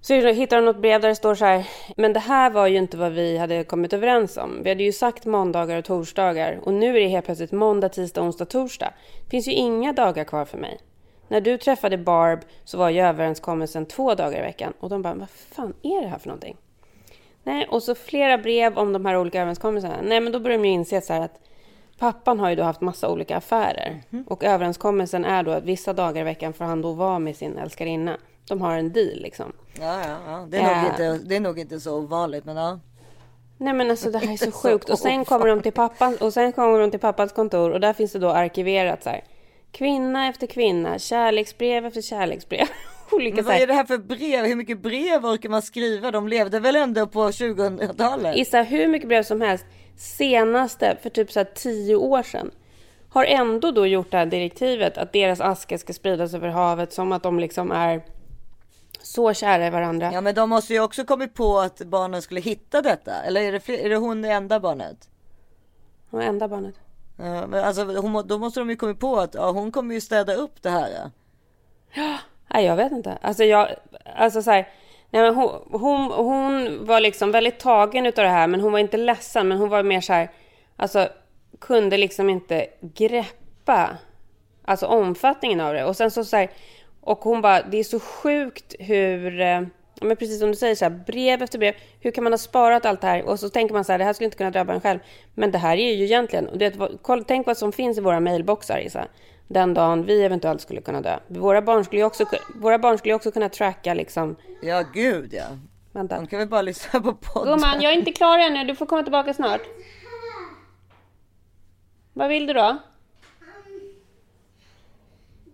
Så 0.00 0.14
hittar 0.14 0.56
hon 0.56 0.64
något 0.64 0.78
brev 0.82 1.00
där 1.00 1.08
det 1.08 1.14
står 1.14 1.34
så 1.34 1.44
här. 1.44 1.66
Men 1.96 2.12
det 2.12 2.20
här 2.20 2.50
var 2.50 2.66
ju 2.66 2.76
inte 2.78 2.96
vad 2.96 3.12
vi 3.12 3.38
hade 3.38 3.64
kommit 3.64 3.92
överens 3.92 4.36
om. 4.36 4.60
Vi 4.62 4.68
hade 4.68 4.82
ju 4.84 4.92
sagt 4.92 5.24
måndagar 5.24 5.78
och 5.78 5.84
torsdagar. 5.84 6.60
Och 6.62 6.74
nu 6.74 6.96
är 6.96 7.00
det 7.00 7.08
helt 7.08 7.24
plötsligt 7.26 7.52
måndag, 7.52 7.88
tisdag, 7.88 8.22
onsdag, 8.22 8.44
torsdag. 8.44 8.92
Det 9.24 9.30
finns 9.30 9.48
ju 9.48 9.52
inga 9.52 9.92
dagar 9.92 10.24
kvar 10.24 10.44
för 10.44 10.58
mig. 10.58 10.78
När 11.28 11.40
du 11.40 11.58
träffade 11.58 11.98
Barb 11.98 12.40
så 12.64 12.78
var 12.78 12.90
ju 12.90 13.00
överenskommelsen 13.00 13.86
två 13.86 14.14
dagar 14.14 14.38
i 14.38 14.42
veckan. 14.42 14.72
Och 14.80 14.88
de 14.88 15.02
bara, 15.02 15.14
vad 15.14 15.30
fan 15.30 15.74
är 15.82 16.00
det 16.02 16.08
här 16.08 16.18
för 16.18 16.28
någonting? 16.28 16.56
Nej, 17.42 17.66
och 17.70 17.82
så 17.82 17.94
flera 17.94 18.38
brev 18.38 18.78
om 18.78 18.92
de 18.92 19.06
här 19.06 19.16
olika 19.16 19.40
överenskommelserna. 19.40 19.96
Nej, 20.02 20.20
men 20.20 20.32
då 20.32 20.40
börjar 20.40 20.58
de 20.58 20.64
ju 20.64 20.72
inse 20.74 21.00
så 21.00 21.12
här 21.12 21.20
att 21.20 21.40
pappan 21.98 22.40
har 22.40 22.50
ju 22.50 22.56
då 22.56 22.62
haft 22.62 22.80
massa 22.80 23.08
olika 23.08 23.36
affärer. 23.36 24.02
Och 24.26 24.44
överenskommelsen 24.44 25.24
är 25.24 25.42
då 25.42 25.50
att 25.50 25.64
vissa 25.64 25.92
dagar 25.92 26.20
i 26.20 26.24
veckan 26.24 26.52
får 26.52 26.64
han 26.64 26.82
då 26.82 26.92
vara 26.92 27.18
med 27.18 27.36
sin 27.36 27.58
älskarinna. 27.58 28.16
De 28.48 28.60
har 28.60 28.76
en 28.76 28.92
deal 28.92 29.18
liksom. 29.22 29.52
Ja, 29.80 30.00
ja, 30.08 30.16
ja. 30.26 30.46
Det, 30.48 30.58
är 30.58 30.62
nog 30.62 30.84
Äh. 30.84 30.86
inte, 30.90 31.26
det 31.28 31.36
är 31.36 31.40
nog 31.40 31.58
inte 31.58 31.80
så 31.80 31.98
ovanligt 31.98 32.44
men 32.44 32.56
ja. 32.56 32.80
Nej 33.58 33.72
men 33.72 33.90
alltså 33.90 34.10
det 34.10 34.18
här 34.18 34.32
är 34.32 34.36
så 34.36 34.44
Så 34.50 34.58
sjukt. 34.58 34.90
Och 34.90 34.98
sen 34.98 35.24
kommer 35.24 35.46
de 35.46 35.62
till 35.62 35.72
pappan 35.72 36.16
och 36.20 36.32
sen 36.32 36.52
kommer 36.52 36.78
de 36.80 36.90
till 36.90 37.00
pappans 37.00 37.32
kontor 37.32 37.70
och 37.70 37.80
där 37.80 37.92
finns 37.92 38.12
det 38.12 38.18
då 38.18 38.30
arkiverat 38.30 39.02
så 39.02 39.10
här. 39.10 39.24
Kvinna 39.74 40.28
efter 40.28 40.46
kvinna, 40.46 40.98
kärleksbrev 40.98 41.86
efter 41.86 42.02
kärleksbrev. 42.02 42.66
Olika 43.10 43.36
Men 43.36 43.44
vad 43.44 43.54
är 43.54 43.66
det 43.66 43.74
här 43.74 43.84
för 43.84 43.98
brev? 43.98 44.44
Hur 44.44 44.54
mycket 44.54 44.78
brev 44.78 45.26
orkar 45.26 45.48
man 45.48 45.62
skriva? 45.62 46.10
De 46.10 46.28
levde 46.28 46.60
väl 46.60 46.76
ändå 46.76 47.06
på 47.06 47.28
2000-talet? 47.28 48.36
Gissa 48.36 48.62
hur 48.62 48.88
mycket 48.88 49.08
brev 49.08 49.22
som 49.22 49.40
helst. 49.40 49.64
Senaste, 49.96 50.96
för 51.02 51.10
typ 51.10 51.32
så 51.32 51.40
här 51.40 51.50
tio 51.54 51.96
år 51.96 52.22
sedan. 52.22 52.50
Har 53.08 53.24
ändå 53.24 53.70
då 53.70 53.86
gjort 53.86 54.10
det 54.10 54.16
här 54.16 54.26
direktivet 54.26 54.98
att 54.98 55.12
deras 55.12 55.40
aska 55.40 55.78
ska 55.78 55.92
spridas 55.92 56.34
över 56.34 56.48
havet 56.48 56.92
som 56.92 57.12
att 57.12 57.22
de 57.22 57.38
liksom 57.38 57.72
är 57.72 58.02
så 59.02 59.34
kära 59.34 59.66
i 59.66 59.70
varandra. 59.70 60.10
Ja 60.12 60.20
men 60.20 60.34
de 60.34 60.50
måste 60.50 60.72
ju 60.72 60.80
också 60.80 61.04
kommit 61.04 61.34
på 61.34 61.58
att 61.58 61.78
barnen 61.78 62.22
skulle 62.22 62.40
hitta 62.40 62.82
detta. 62.82 63.22
Eller 63.22 63.40
är 63.40 63.52
det, 63.52 63.60
fler, 63.60 63.78
är 63.78 63.88
det 63.88 63.96
hon 63.96 64.22
det 64.22 64.28
enda 64.28 64.60
barnet? 64.60 65.08
Hon 66.10 66.20
är 66.20 66.26
enda 66.26 66.48
barnet. 66.48 66.74
Eh, 67.18 67.46
men 67.46 67.64
alltså, 67.64 67.84
hon, 67.84 68.26
då 68.26 68.38
måste 68.38 68.60
de 68.60 68.70
ju 68.70 68.76
kommit 68.76 69.00
på 69.00 69.16
att 69.16 69.34
ja, 69.34 69.50
hon 69.50 69.72
kommer 69.72 69.94
ju 69.94 70.00
städa 70.00 70.34
upp 70.34 70.62
det 70.62 70.70
här. 70.70 70.90
Ja. 71.94 72.18
Nej, 72.48 72.64
jag 72.64 72.76
vet 72.76 72.92
inte. 72.92 73.18
Alltså, 73.22 73.44
jag, 73.44 73.68
alltså 74.16 74.42
så 74.42 74.50
här, 74.50 74.68
nej, 75.10 75.22
men 75.22 75.34
hon, 75.34 75.50
hon, 75.70 76.10
hon 76.10 76.86
var 76.86 77.00
liksom 77.00 77.32
väldigt 77.32 77.58
tagen 77.58 78.06
utav 78.06 78.24
det 78.24 78.30
här, 78.30 78.46
men 78.46 78.60
hon 78.60 78.72
var 78.72 78.78
inte 78.78 78.96
ledsen, 78.96 79.48
men 79.48 79.58
hon 79.58 79.68
var 79.68 79.82
mer 79.82 80.00
så 80.00 80.12
här, 80.12 80.30
alltså 80.76 81.08
kunde 81.60 81.96
liksom 81.96 82.30
inte 82.30 82.66
greppa 82.80 83.96
alltså 84.64 84.86
omfattningen 84.86 85.60
av 85.60 85.74
det. 85.74 85.84
Och 85.84 85.96
sen 85.96 86.10
så, 86.10 86.24
så 86.24 86.36
här, 86.36 86.50
och 87.00 87.18
hon 87.18 87.40
bara, 87.40 87.62
det 87.62 87.76
är 87.76 87.84
så 87.84 88.00
sjukt 88.00 88.74
hur, 88.78 89.40
eh, 89.40 89.62
men 90.04 90.16
precis 90.16 90.40
som 90.40 90.50
du 90.50 90.56
säger, 90.56 90.74
så 90.74 90.84
här, 90.84 90.90
brev 91.06 91.42
efter 91.42 91.58
brev, 91.58 91.74
hur 92.00 92.10
kan 92.10 92.24
man 92.24 92.32
ha 92.32 92.38
sparat 92.38 92.86
allt 92.86 93.00
det 93.00 93.06
här? 93.06 93.22
Och 93.22 93.40
så 93.40 93.48
tänker 93.48 93.74
man 93.74 93.84
så 93.84 93.92
här, 93.92 93.98
det 93.98 94.04
här 94.04 94.12
skulle 94.12 94.24
inte 94.24 94.36
kunna 94.36 94.50
drabba 94.50 94.72
en 94.72 94.80
själv. 94.80 94.98
Men 95.34 95.50
det 95.50 95.58
här 95.58 95.76
är 95.76 95.94
ju 95.94 96.04
egentligen, 96.04 96.48
och 96.48 96.58
det, 96.58 96.78
kolla, 97.02 97.24
tänk 97.26 97.46
vad 97.46 97.58
som 97.58 97.72
finns 97.72 97.98
i 97.98 98.00
våra 98.00 98.20
mailboxar, 98.20 98.78
Isa. 98.78 99.08
Den 99.48 99.74
dagen 99.74 100.06
vi 100.06 100.22
eventuellt 100.22 100.60
skulle 100.60 100.80
kunna 100.80 101.00
dö. 101.00 101.18
Våra 101.28 101.62
barn 101.62 101.84
skulle 101.84 102.00
ju 102.00 102.06
också, 102.06 102.24
våra 102.54 102.78
barn 102.78 102.98
skulle 102.98 103.14
också 103.14 103.30
kunna 103.30 103.48
tracka 103.48 103.94
liksom. 103.94 104.36
Ja 104.62 104.84
gud 104.94 105.34
ja. 105.34 105.46
Vänta. 105.92 106.16
De 106.16 106.26
kan 106.26 106.38
väl 106.38 106.48
bara 106.48 106.62
lyssna 106.62 107.00
på 107.00 107.14
podden. 107.14 107.52
Gumman, 107.52 107.82
jag 107.82 107.92
är 107.92 107.98
inte 107.98 108.12
klar 108.12 108.38
ännu. 108.38 108.64
Du 108.64 108.76
får 108.76 108.86
komma 108.86 109.02
tillbaka 109.02 109.34
snart. 109.34 109.60
Vad 112.12 112.28
vill 112.28 112.46
du 112.46 112.52
då? 112.52 112.76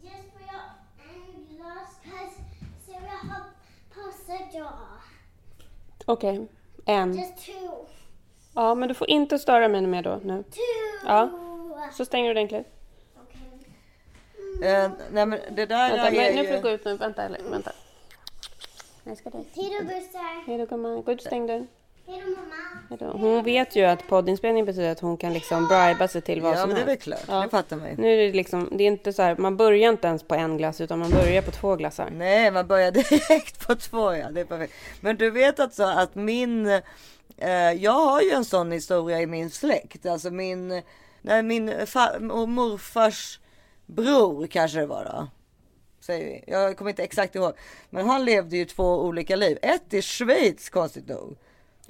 Just 0.02 0.32
for 0.32 0.40
your 0.40 0.60
and 1.08 1.48
glass 1.48 1.98
because 2.02 2.36
Sarah 2.86 3.24
har 3.30 4.12
Okej, 6.06 6.48
en. 6.86 7.18
Just 7.18 7.46
two. 7.46 7.52
Ja, 8.54 8.74
men 8.74 8.88
du 8.88 8.94
får 8.94 9.10
inte 9.10 9.38
störa 9.38 9.68
mig 9.68 9.86
mer 9.86 10.02
då 10.02 10.20
nu. 10.24 10.42
Two. 10.42 10.60
Ja, 11.06 11.30
så 11.92 12.04
stänger 12.04 12.34
du 12.34 12.40
ordentligt. 12.40 12.66
Eh, 14.62 14.90
nej 15.12 15.26
men 15.26 15.40
det 15.50 15.66
där 15.66 15.90
Vänta, 15.90 16.08
är 16.08 16.12
men, 16.12 16.36
nu 16.36 16.46
får 16.46 16.54
du 16.54 16.62
gå 16.62 16.68
ut 16.68 16.84
nu. 16.84 16.96
Vänta, 16.96 17.22
eller, 17.22 17.40
vänta. 17.50 17.72
Jag 19.04 19.18
ska 19.18 19.30
dit. 19.30 19.48
Hej 19.54 19.78
då 19.78 19.84
bussar. 19.84 20.46
Hej 20.46 20.58
då 20.58 20.66
gumman. 20.66 21.02
Gå 21.02 21.12
ut 21.12 21.20
och 21.20 21.26
stäng 21.26 21.46
dörren. 21.46 21.68
Hon 23.12 23.44
vet 23.44 23.76
ju 23.76 23.84
att 23.84 24.06
poddinspelning 24.08 24.64
betyder 24.64 24.92
att 24.92 25.00
hon 25.00 25.16
kan 25.16 25.32
liksom 25.32 25.68
briba 25.68 26.08
sig 26.08 26.20
till 26.22 26.40
vad 26.42 26.52
Ja 26.52 26.56
som 26.56 26.68
men 26.68 26.76
det 26.76 26.82
är 26.82 26.86
väl 26.86 26.90
helst. 27.06 27.26
klart, 27.26 27.42
det 27.44 27.50
fattar 27.50 27.76
man 27.76 27.88
ju. 27.90 27.96
Nu 27.96 28.12
är 28.12 28.16
det 28.16 28.32
liksom, 28.32 28.68
det 28.72 28.84
är 28.84 28.88
inte 28.88 29.12
så 29.12 29.22
här, 29.22 29.36
man 29.36 29.56
börjar 29.56 29.92
inte 29.92 30.06
ens 30.06 30.22
på 30.22 30.34
en 30.34 30.56
glass 30.56 30.80
utan 30.80 30.98
man 30.98 31.10
börjar 31.10 31.42
på 31.42 31.50
två 31.50 31.76
glassar. 31.76 32.10
Nej, 32.10 32.50
man 32.50 32.66
börjar 32.66 32.90
direkt 33.10 33.66
på 33.66 33.74
två 33.74 34.14
ja, 34.14 34.30
det 34.30 34.40
är 34.40 34.44
perfekt. 34.44 34.72
Men 35.00 35.16
du 35.16 35.30
vet 35.30 35.60
alltså 35.60 35.82
att 35.84 36.14
min, 36.14 36.66
eh, 37.36 37.52
jag 37.78 37.92
har 38.06 38.20
ju 38.22 38.30
en 38.30 38.44
sån 38.44 38.72
historia 38.72 39.20
i 39.20 39.26
min 39.26 39.50
släkt. 39.50 40.06
Alltså 40.06 40.30
min, 40.30 40.82
nej, 41.22 41.42
min 41.42 41.70
fa- 41.70 42.30
och 42.30 42.48
morfars 42.48 43.40
bror 43.86 44.46
kanske 44.46 44.78
det 44.78 44.86
var 44.86 45.04
då. 45.04 45.26
Säger 46.00 46.24
vi. 46.26 46.44
Jag 46.52 46.76
kommer 46.76 46.90
inte 46.90 47.02
exakt 47.02 47.34
ihåg. 47.34 47.52
Men 47.90 48.06
han 48.08 48.24
levde 48.24 48.56
ju 48.56 48.64
två 48.64 49.00
olika 49.04 49.36
liv. 49.36 49.58
Ett 49.62 49.94
i 49.94 50.02
Schweiz 50.02 50.70
konstigt 50.70 51.08
nog. 51.08 51.36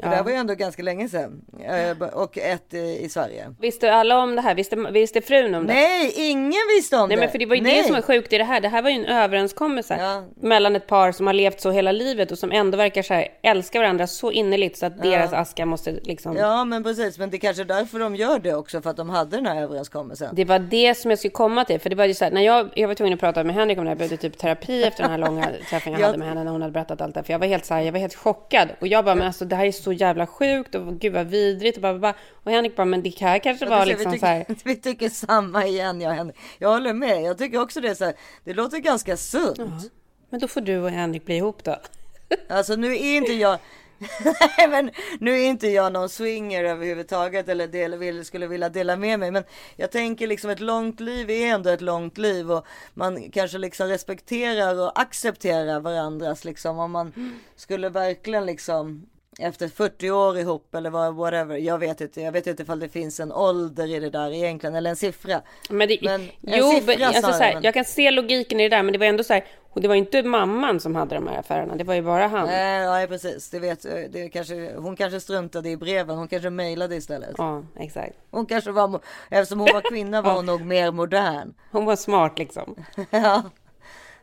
Ja. 0.02 0.08
Det 0.16 0.22
var 0.22 0.30
ju 0.30 0.36
ändå 0.36 0.54
ganska 0.54 0.82
länge 0.82 1.08
sedan. 1.08 1.40
Eh, 1.64 2.08
Och 2.08 2.38
ett 2.38 2.74
i 2.74 3.00
i 3.04 3.08
Sverige. 3.08 3.54
Visste 3.60 3.92
alla 3.94 4.18
om 4.18 4.36
det 4.36 4.42
här? 4.42 4.54
Visste, 4.54 4.76
visste 4.76 5.20
frun 5.20 5.54
om 5.54 5.66
det? 5.66 5.72
Nej, 5.74 6.12
ingen 6.16 6.60
visste 6.76 6.96
om 6.96 7.08
Nej, 7.08 7.16
det. 7.16 7.20
men 7.20 7.30
för 7.30 7.38
det 7.38 7.46
var 7.46 7.56
ju 7.56 7.62
Nej. 7.62 7.76
det 7.78 7.84
som 7.84 7.94
var 7.94 8.02
sjukt 8.02 8.32
i 8.32 8.38
det 8.38 8.44
här. 8.44 8.60
Det 8.60 8.68
här 8.68 8.82
var 8.82 8.90
ju 8.90 8.96
en 8.96 9.06
överenskommelse 9.06 10.22
mellan 10.40 10.76
ett 10.76 10.86
par 10.86 11.12
som 11.12 11.26
har 11.26 11.34
levt 11.34 11.60
så 11.60 11.70
hela 11.70 11.92
livet 11.92 12.30
och 12.32 12.38
som 12.38 12.52
ändå 12.52 12.76
verkar 12.78 13.02
så 13.02 13.14
här, 13.14 13.28
älska 13.42 13.80
varandra 13.80 14.06
så 14.06 14.32
innerligt 14.32 14.78
så 14.78 14.86
att 14.86 14.92
Ja. 15.02 15.10
deras 15.10 15.32
aska 15.32 15.66
måste 15.66 15.92
liksom... 15.92 16.36
Ja 16.36 16.64
men 16.64 16.84
precis, 16.84 17.18
men 17.18 17.30
det 17.30 17.36
är 17.36 17.38
kanske 17.38 17.62
är 17.62 17.64
därför 17.64 17.98
de 17.98 18.16
gör 18.16 18.38
det 18.38 18.54
också, 18.54 18.82
för 18.82 18.90
att 18.90 18.96
de 18.96 19.10
hade 19.10 19.36
den 19.36 19.46
här 19.46 19.62
överenskommelsen. 19.62 20.34
Det 20.34 20.44
var 20.44 20.58
det 20.58 20.94
som 20.94 21.10
jag 21.10 21.18
skulle 21.18 21.30
komma 21.32 21.64
till. 21.64 21.80
För 21.80 21.90
det 21.90 21.96
var 21.96 22.04
ju 22.04 22.14
så 22.14 22.24
här, 22.24 22.32
när 22.32 22.40
jag, 22.42 22.68
jag 22.74 22.88
var 22.88 22.94
tvungen 22.94 23.14
att 23.14 23.20
prata 23.20 23.44
med 23.44 23.54
Henrik 23.54 23.78
om 23.78 23.84
det 23.84 23.88
här, 23.88 23.92
jag 23.92 23.98
behövde 23.98 24.16
typ 24.16 24.38
terapi 24.38 24.84
efter 24.84 25.02
den 25.02 25.10
här 25.12 25.18
långa 25.18 25.48
träffen 25.70 25.92
jag 25.92 26.00
Jag- 26.02 26.06
hade 26.06 26.18
med 26.18 26.28
henne 26.28 26.44
när 26.44 26.50
hon 26.50 26.60
hade 26.62 26.72
berättat 26.72 27.00
allt 27.00 27.14
det 27.14 27.20
här. 27.20 27.24
För 27.24 27.32
jag 27.32 27.38
var 27.38 27.46
helt 27.46 27.64
så 27.64 27.74
här, 27.74 27.80
jag 27.82 27.92
var 27.92 27.98
helt 27.98 28.14
chockad. 28.14 28.68
Och 28.80 28.86
jag 28.88 29.04
bara, 29.04 29.14
men 29.14 29.26
alltså 29.26 29.44
det 29.44 29.56
här 29.56 29.66
är 29.66 29.72
så 29.72 29.89
jävla 29.92 30.26
sjukt 30.26 30.74
och 30.74 31.00
gud 31.00 31.12
vad 31.12 31.26
vidrigt 31.26 31.76
och 31.76 31.83
bara, 31.83 31.98
bara. 31.98 32.14
Och 32.44 32.50
Henrik 32.50 32.76
bara, 32.76 32.85
men 32.85 33.03
det 33.03 33.20
här 33.20 33.38
kanske 33.38 33.64
Ja, 33.64 33.70
var 33.70 33.87
liksom 33.87 34.12
vi, 34.12 34.18
så 34.18 34.26
här. 34.26 34.44
tycker, 34.44 34.61
vi 34.64 34.76
tycker 34.76 35.09
samma 35.09 35.66
igen 35.66 36.00
jag 36.00 36.11
Henrik. 36.11 36.37
Jag 36.59 36.68
håller 36.68 36.92
med, 36.92 37.22
jag 37.22 37.38
tycker 37.38 37.61
också 37.61 37.81
det 37.81 37.94
så 37.94 38.05
här, 38.05 38.14
det 38.44 38.55
låter 38.55 38.79
ganska 38.79 39.16
sunt. 39.16 39.92
Men 40.31 40.40
då 40.40 40.48
får 40.48 40.61
du 40.61 40.79
och 40.79 40.90
Henrik 40.90 41.24
bli 41.24 41.37
ihop 41.37 41.64
då. 41.64 41.76
Alltså 42.48 42.76
nu 42.76 42.92
är 42.96 43.16
inte 43.16 43.33
jag, 43.33 43.59
nej 44.59 44.68
men 44.68 44.90
nu 45.20 45.31
är 45.40 45.46
inte 45.46 45.68
jag 45.68 45.92
någon 45.92 46.09
swinger 46.09 46.64
överhuvudtaget 46.64 47.48
eller 47.48 47.68
del, 47.68 47.96
vill, 47.96 48.24
skulle 48.24 48.46
vilja 48.46 48.68
dela 48.68 48.96
med 48.96 49.18
mig. 49.18 49.31
Men 49.31 49.44
jag 49.76 49.90
tänker 49.90 50.26
liksom 50.26 50.50
ett 50.50 50.61
långt 50.61 51.00
liv 51.00 51.31
är 51.31 51.46
ändå 51.46 51.70
ett 51.70 51.81
långt 51.81 52.18
liv 52.18 52.53
och 52.53 52.66
man 52.94 53.31
kanske 53.31 53.59
liksom 53.59 53.88
respekterar 53.88 54.81
och 54.81 55.00
accepterar 55.00 55.81
varandras 55.81 56.44
liksom 56.44 56.79
om 56.79 56.90
man 56.90 57.12
skulle 57.57 57.88
verkligen 57.88 58.46
liksom 58.46 59.07
efter 59.40 59.68
40 59.68 60.11
år 60.11 60.38
ihop 60.38 60.74
eller 60.74 60.90
vad, 60.90 61.14
whatever. 61.14 61.57
Jag 61.57 61.79
vet 61.79 62.00
inte. 62.00 62.20
Jag 62.20 62.33
vet 62.33 62.46
inte 62.46 62.62
ifall 62.62 62.79
det 62.81 62.88
finns 62.88 63.20
en 63.20 63.33
ålder 63.33 63.87
i 63.87 64.00
det 64.00 64.11
där 64.11 64.33
egentligen 64.33 64.74
eller 64.74 64.90
en 64.90 64.96
siffra. 64.96 65.42
Men 65.70 65.88
det, 65.88 66.07
en 66.07 66.29
jo, 66.40 66.70
siffra 66.70 66.94
men, 66.98 67.07
alltså, 67.07 67.33
så 67.33 67.42
här, 67.42 67.55
men- 67.55 67.62
jag 67.62 67.74
kan 67.74 67.85
se 67.85 68.11
logiken 68.11 68.61
i 68.61 68.68
det 68.68 68.76
där, 68.76 68.83
men 68.83 68.92
det 68.92 68.98
var 68.98 69.07
ändå 69.07 69.24
så 69.24 69.33
här, 69.33 69.44
och 69.72 69.81
det 69.81 69.88
var 69.88 69.94
inte 69.94 70.22
mamman 70.22 70.81
som 70.81 70.94
hade 70.94 71.14
de 71.14 71.26
här 71.29 71.38
affärerna, 71.38 71.76
det 71.76 71.85
var 71.85 71.94
ju 71.94 72.03
bara 72.03 72.26
han. 72.26 72.46
Nej, 72.46 72.87
nej 72.87 73.07
precis. 73.07 73.50
Det 73.50 73.59
vet, 73.59 73.83
det 74.12 74.29
kanske, 74.29 74.74
hon 74.76 74.96
kanske 74.96 75.20
struntade 75.20 75.70
i 75.70 75.76
breven. 75.76 76.16
Hon 76.16 76.29
kanske 76.29 76.50
mejlade 76.50 76.96
istället. 76.96 77.35
Ja, 77.38 77.62
exakt. 77.76 78.16
Hon 78.31 78.46
kanske 78.46 78.70
var, 78.70 79.00
eftersom 79.31 79.61
hon 79.61 79.68
var 79.72 79.90
kvinna 79.90 80.22
var 80.22 80.35
hon 80.35 80.46
nog 80.46 80.61
mer 80.61 80.92
modern. 80.92 81.55
Hon 81.72 81.85
var 81.85 81.96
smart 81.96 82.38
liksom. 82.38 82.74
ja. 83.11 83.42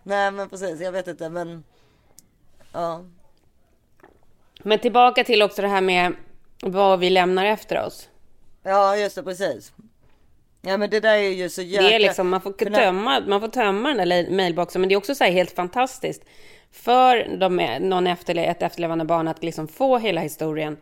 Nej 0.04 0.32
men 0.32 0.50
precis, 0.50 0.82
jag 0.82 0.92
vet 0.92 1.08
inte 1.08 1.30
men. 1.30 1.64
Ja. 2.74 3.04
Men 4.68 4.80
tillbaka 4.80 5.24
till 5.24 5.42
också 5.42 5.62
det 5.62 5.68
här 5.68 5.82
med 5.82 6.14
vad 6.62 7.00
vi 7.00 7.10
lämnar 7.10 7.46
efter 7.46 7.86
oss. 7.86 8.10
Ja 8.64 8.98
just 8.98 9.16
det, 9.16 9.24
precis. 9.24 9.72
Ja 10.62 10.78
men 10.78 10.90
det 10.90 11.00
där 11.00 11.16
är 11.16 11.30
ju 11.30 11.50
så 11.50 11.62
jäkla. 11.62 11.88
Det 11.88 11.96
är 11.96 12.00
liksom, 12.00 12.30
man 12.30 12.42
får 12.42 12.52
tömma, 12.52 13.20
man 13.28 13.42
får 13.42 13.48
tömma 13.48 13.94
den 13.94 14.10
där 14.10 14.32
mailboxen, 14.32 14.82
men 14.82 14.90
det 14.90 14.96
är 14.96 14.98
också 14.98 15.16
så 15.16 15.24
här 15.24 15.32
helt 15.32 15.52
fantastiskt 15.52 16.24
för 16.72 17.38
de, 17.38 17.78
någon 17.80 18.08
efter, 18.08 18.36
ett 18.36 18.62
efterlevande 18.62 19.06
barn 19.06 19.28
att 19.28 19.44
liksom 19.44 19.68
få 19.68 19.98
hela 19.98 20.22
historien. 20.22 20.78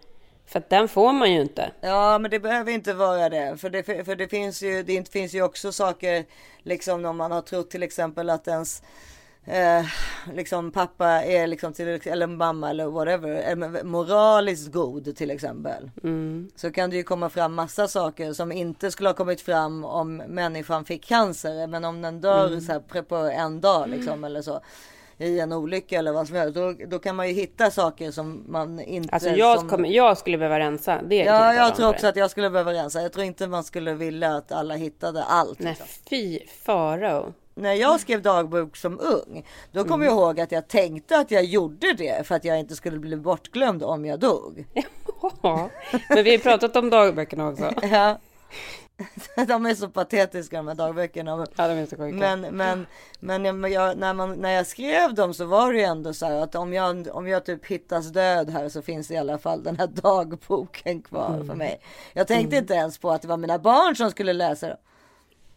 För 0.45 0.60
att 0.60 0.69
den 0.69 0.88
får 0.88 1.13
man 1.13 1.34
ju 1.34 1.41
inte. 1.41 1.71
Ja 1.82 2.19
men 2.19 2.32
det 2.32 2.39
behöver 2.39 2.71
inte 2.71 2.93
vara 2.93 3.30
det. 3.30 3.58
För 3.58 3.69
det, 3.69 3.84
för 3.84 4.15
det 4.15 4.28
finns 4.28 4.63
ju, 4.63 4.84
det 4.84 5.12
finns 5.12 5.34
ju 5.34 5.41
också 5.41 5.71
saker, 5.71 6.26
liksom 6.63 7.06
om 7.06 7.17
man 7.17 7.32
har 7.32 7.41
trott 7.41 7.71
till 7.71 7.84
exempel 7.84 8.30
att 8.30 8.48
ens 8.48 8.84
eh, 9.45 9.86
liksom 10.34 10.71
pappa 10.71 11.08
är 11.08 11.47
liksom 11.47 11.73
till, 11.73 11.88
eller 11.88 12.27
mamma 12.27 12.69
eller 12.69 12.86
whatever, 12.86 13.29
är 13.29 13.84
moraliskt 13.84 14.71
god 14.71 15.15
till 15.15 15.31
exempel. 15.31 15.91
Mm. 16.03 16.49
Så 16.55 16.71
kan 16.71 16.89
det 16.89 16.95
ju 16.95 17.03
komma 17.03 17.29
fram 17.29 17.53
massa 17.53 17.88
saker 17.88 18.34
som 18.34 18.51
inte 18.51 18.91
skulle 18.91 19.10
ha 19.10 19.13
kommit 19.13 19.41
fram 19.41 19.84
om 19.84 20.17
människan 20.17 20.86
fick 20.86 21.05
cancer. 21.05 21.67
Men 21.67 21.86
om 21.86 22.01
den 22.01 22.21
dör 22.21 22.47
Mm. 22.47 22.62
så 22.62 22.71
här 22.71 23.01
på 23.01 23.15
en 23.15 23.62
dag 23.62 23.89
liksom 23.89 24.23
eller 24.23 24.41
så. 24.41 24.62
I 25.17 25.39
en 25.39 25.53
olycka 25.53 25.99
eller 25.99 26.12
vad 26.12 26.27
som 26.27 26.36
helst. 26.36 26.55
Då, 26.55 26.73
då 26.88 26.99
kan 26.99 27.15
man 27.15 27.27
ju 27.27 27.34
hitta 27.34 27.71
saker 27.71 28.12
som 28.12 28.43
man 28.47 28.79
inte... 28.79 29.10
Alltså 29.13 29.29
jag, 29.29 29.60
som... 29.60 29.69
kommer, 29.69 29.89
jag 29.89 30.17
skulle 30.17 30.38
behöva 30.38 30.60
rensa. 30.60 31.01
Det 31.03 31.15
Ja, 31.15 31.53
jag 31.53 31.75
tror 31.75 31.89
också 31.89 32.08
att 32.08 32.15
jag 32.15 32.31
skulle 32.31 32.49
behöva 32.49 32.73
rensa. 32.73 33.01
Jag 33.01 33.13
tror 33.13 33.25
inte 33.25 33.47
man 33.47 33.63
skulle 33.63 33.93
vilja 33.93 34.36
att 34.36 34.51
alla 34.51 34.75
hittade 34.75 35.23
allt. 35.23 35.60
Nej, 35.60 35.69
liksom. 35.69 35.88
fy 36.10 36.39
farao. 36.63 37.34
När 37.58 37.74
jag 37.74 38.00
skrev 38.00 38.22
dagbok 38.22 38.78
som 38.78 39.00
ung, 39.00 39.46
då 39.72 39.84
kom 39.84 39.94
Mm. 40.02 40.06
jag 40.08 40.13
ihåg 40.18 40.39
att 40.39 40.52
jag 40.52 40.68
tänkte 40.68 41.18
att 41.18 41.32
jag 41.32 41.44
gjorde 41.44 41.94
det 41.94 42.28
för 42.28 42.36
att 42.36 42.46
jag 42.46 42.60
inte 42.60 42.76
skulle 42.76 43.00
bli 43.00 43.15
bortglömd 43.15 43.84
om 43.84 44.06
jag 44.06 44.20
dog. 44.20 44.65
Ja, 45.41 45.70
men 46.10 46.24
vi 46.24 46.32
har 46.32 46.38
pratat 46.38 46.76
om 46.76 46.89
dagböckerna 46.89 47.48
också. 47.50 47.72
Ja. 47.91 48.20
De 49.48 49.65
är 49.65 49.76
så 49.76 49.89
patetiska 49.89 50.58
de 50.58 50.68
här 50.68 50.76
dagböckerna. 50.76 51.46
Ja, 51.56 51.68
de 51.68 51.74
är 51.74 51.86
så 51.86 51.96
sjuka. 51.98 52.15
Men, 52.18 52.41
men, 52.41 52.86
men 53.20 53.72
jag, 53.72 53.98
när, 53.98 54.13
man, 54.13 54.34
när 54.34 54.50
jag 54.52 54.68
skrev 54.68 55.13
dem 55.13 55.34
så 55.34 55.46
var 55.46 55.74
det 55.74 55.80
ju 55.80 55.86
ändå 55.86 56.13
så 56.13 56.26
här 56.26 56.36
att 56.41 56.56
om 56.56 56.74
jag, 56.74 57.08
om 57.12 57.28
jag 57.28 57.46
typ 57.46 57.65
hittas 57.65 58.08
död 58.12 58.50
här 58.50 58.70
så 58.70 58.82
finns 58.82 59.12
i 59.12 59.18
alla 59.18 59.38
fall 59.38 59.63
den 59.63 59.78
här 59.78 59.88
dagboken 59.88 61.02
kvar 61.02 61.34
Mm. 61.36 61.48
för 61.48 61.56
mig. 61.56 61.80
Jag 62.13 62.28
tänkte 62.28 62.56
inte 62.56 62.74
ens 62.74 62.98
på 62.98 63.12
att 63.12 63.22
det 63.22 63.28
var 63.28 63.38
mina 63.38 63.60
barn 63.60 63.96
som 63.96 64.12
skulle 64.12 64.34
läsa 64.34 64.68
dem. 64.68 64.78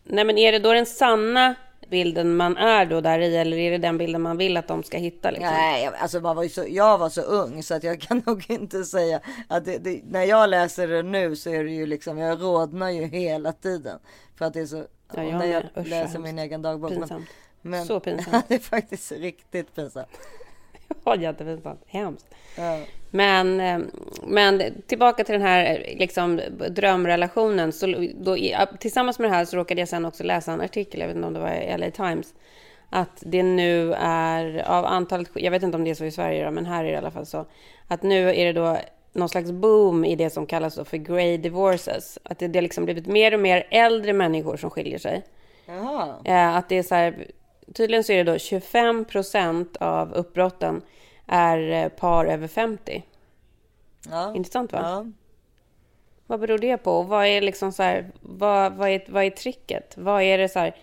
Nej, 0.05 0.25
men 0.25 0.39
är 0.39 0.53
det 0.53 0.59
då 0.59 0.73
den 0.73 0.87
sanna 0.87 1.55
bilden 1.91 2.37
man 2.37 2.57
är 2.57 2.87
då 2.87 3.01
där 3.01 3.19
i 3.19 3.37
eller 3.37 3.57
är 3.57 3.71
det 3.71 3.79
den 3.79 3.99
bilden 3.99 4.23
man 4.23 4.37
vill 4.37 4.57
att 4.57 4.69
de 4.69 4.83
ska 4.83 4.99
hitta? 4.99 5.31
Liksom? 5.31 5.51
Nej, 5.53 5.85
jag- 5.85 5.95
alltså 5.95 6.21
man 6.21 6.37
var 6.37 6.43
ju 6.43 6.49
så, 6.49 6.65
jag 6.69 6.99
var 6.99 7.09
så 7.09 7.21
ung 7.23 7.63
så 7.63 7.75
att 7.75 7.85
jag 7.85 8.01
kan 8.01 8.19
nog 8.27 8.51
inte 8.51 8.85
säga 8.85 9.21
att 9.49 9.65
det, 9.65 9.79
det, 9.79 10.01
när 10.11 10.25
jag 10.25 10.51
läser 10.51 10.89
det 10.89 11.03
nu 11.03 11.37
så 11.37 11.51
är 11.51 11.65
det 11.65 11.71
ju 11.71 11.87
liksom, 11.87 12.19
jag 12.19 12.43
rodnar 12.43 12.91
ju 12.91 13.05
hela 13.05 13.53
tiden. 13.53 13.99
För 14.39 14.45
att 14.45 14.55
det 14.55 14.61
är 14.61 14.67
så, 14.67 14.85
Ja, 15.15 15.23
jag 15.23 15.33
när 15.39 15.47
jag 15.47 15.63
vad 15.75 15.87
läser 15.89 16.19
min 16.19 16.39
egen 16.39 16.63
dagbok. 16.63 16.91
Men, 16.91 16.99
Pinsamt. 17.01 17.29
men, 17.63 17.87
Så 17.87 18.01
pinsamt. 18.01 18.45
det 18.49 18.55
är 18.55 18.59
faktiskt 18.59 19.13
riktigt 19.13 19.75
pinsamt. 19.75 20.09
Ja, 21.05 21.17
jättepinsamt. 21.17 21.83
Hemskt. 21.87 22.35
Ja. 22.57 22.79
Men, 23.11 23.61
eh, 23.61 23.79
men 24.27 24.83
tillbaka 24.87 25.25
till 25.25 25.33
den 25.33 25.43
här 25.43 25.65
eh, 25.65 25.99
liksom, 25.99 26.41
drömrelationen. 26.71 27.73
Så 27.73 28.09
då, 28.15 28.37
tillsammans 28.81 29.19
med 29.19 29.31
det 29.31 29.35
här 29.35 29.45
så 29.45 29.57
råkade 29.57 29.81
jag 29.81 29.89
sen 29.89 30.05
också 30.05 30.25
läsa 30.25 30.53
en 30.53 30.61
artikel, 30.61 31.01
jag 31.01 31.07
vet 31.09 31.17
inte 31.17 31.29
om 31.29 31.35
det 31.35 31.41
var 31.41 31.55
i 31.55 31.79
LA 31.79 31.91
Times, 31.91 32.35
att 32.91 33.23
det 33.27 33.43
nu 33.43 33.95
är 33.99 34.69
av 34.69 34.85
antalet, 34.85 35.29
jag 35.35 35.51
vet 35.51 35.63
inte 35.63 35.77
om 35.77 35.85
det 35.85 35.91
är 35.91 35.95
så 35.95 36.05
i 36.05 36.11
Sverige 36.11 36.45
då, 36.45 36.51
men 36.51 36.67
här 36.67 36.85
är 36.85 36.89
det 36.89 36.95
i 36.95 36.97
alla 36.97 37.11
fall 37.11 37.27
så, 37.27 37.47
att 37.89 38.03
nu 38.03 38.31
är 38.31 38.45
det 38.45 38.53
då 38.53 38.79
någon 39.13 39.29
slags 39.29 39.51
boom 39.51 40.05
i 40.05 40.17
det 40.17 40.31
som 40.31 40.47
kallas 40.47 40.75
då 40.75 40.85
för 40.85 40.97
grey 40.97 41.37
divorces. 41.37 42.19
Att 42.23 42.39
det, 42.39 42.49
det 42.49 42.59
har 42.59 42.63
liksom 42.63 42.85
blivit 42.85 43.07
mer 43.07 43.35
och 43.35 43.41
mer 43.41 43.67
äldre 43.71 44.13
människor 44.13 44.57
som 44.57 44.71
skiljer 44.71 44.99
sig. 44.99 45.23
Jaha. 45.67 46.15
Eh, 46.25 46.57
att 46.57 46.69
det 46.69 46.79
är 46.79 46.83
så 46.83 46.95
här, 46.95 47.27
tydligen 47.75 48.05
så 48.05 48.13
är 48.13 48.25
det 48.25 48.33
då 48.33 48.39
25 48.39 49.05
procent 49.05 49.77
av 49.77 50.13
uppbrotten 50.13 50.83
är 51.27 51.85
eh, 51.85 51.89
par 51.89 52.27
över 52.27 52.49
50. 52.49 53.03
Ja. 54.11 54.35
Intressant 54.37 54.73
va? 54.73 54.79
Ja. 54.83 55.07
Vad 56.27 56.41
beror 56.41 56.59
det 56.59 56.77
på? 56.77 56.93
Och 56.93 57.09
vad 57.09 57.27
är 57.27 57.41
liksom 57.41 57.73
så 57.73 57.83
här, 57.83 58.11
vad, 58.21 58.73
vad, 58.73 58.89
är, 58.89 59.05
vad 59.09 59.25
är 59.25 59.31
tricket? 59.31 59.95
Vad 59.97 60.23
är 60.23 60.39
det 60.39 60.49
så 60.49 60.59
här? 60.59 60.75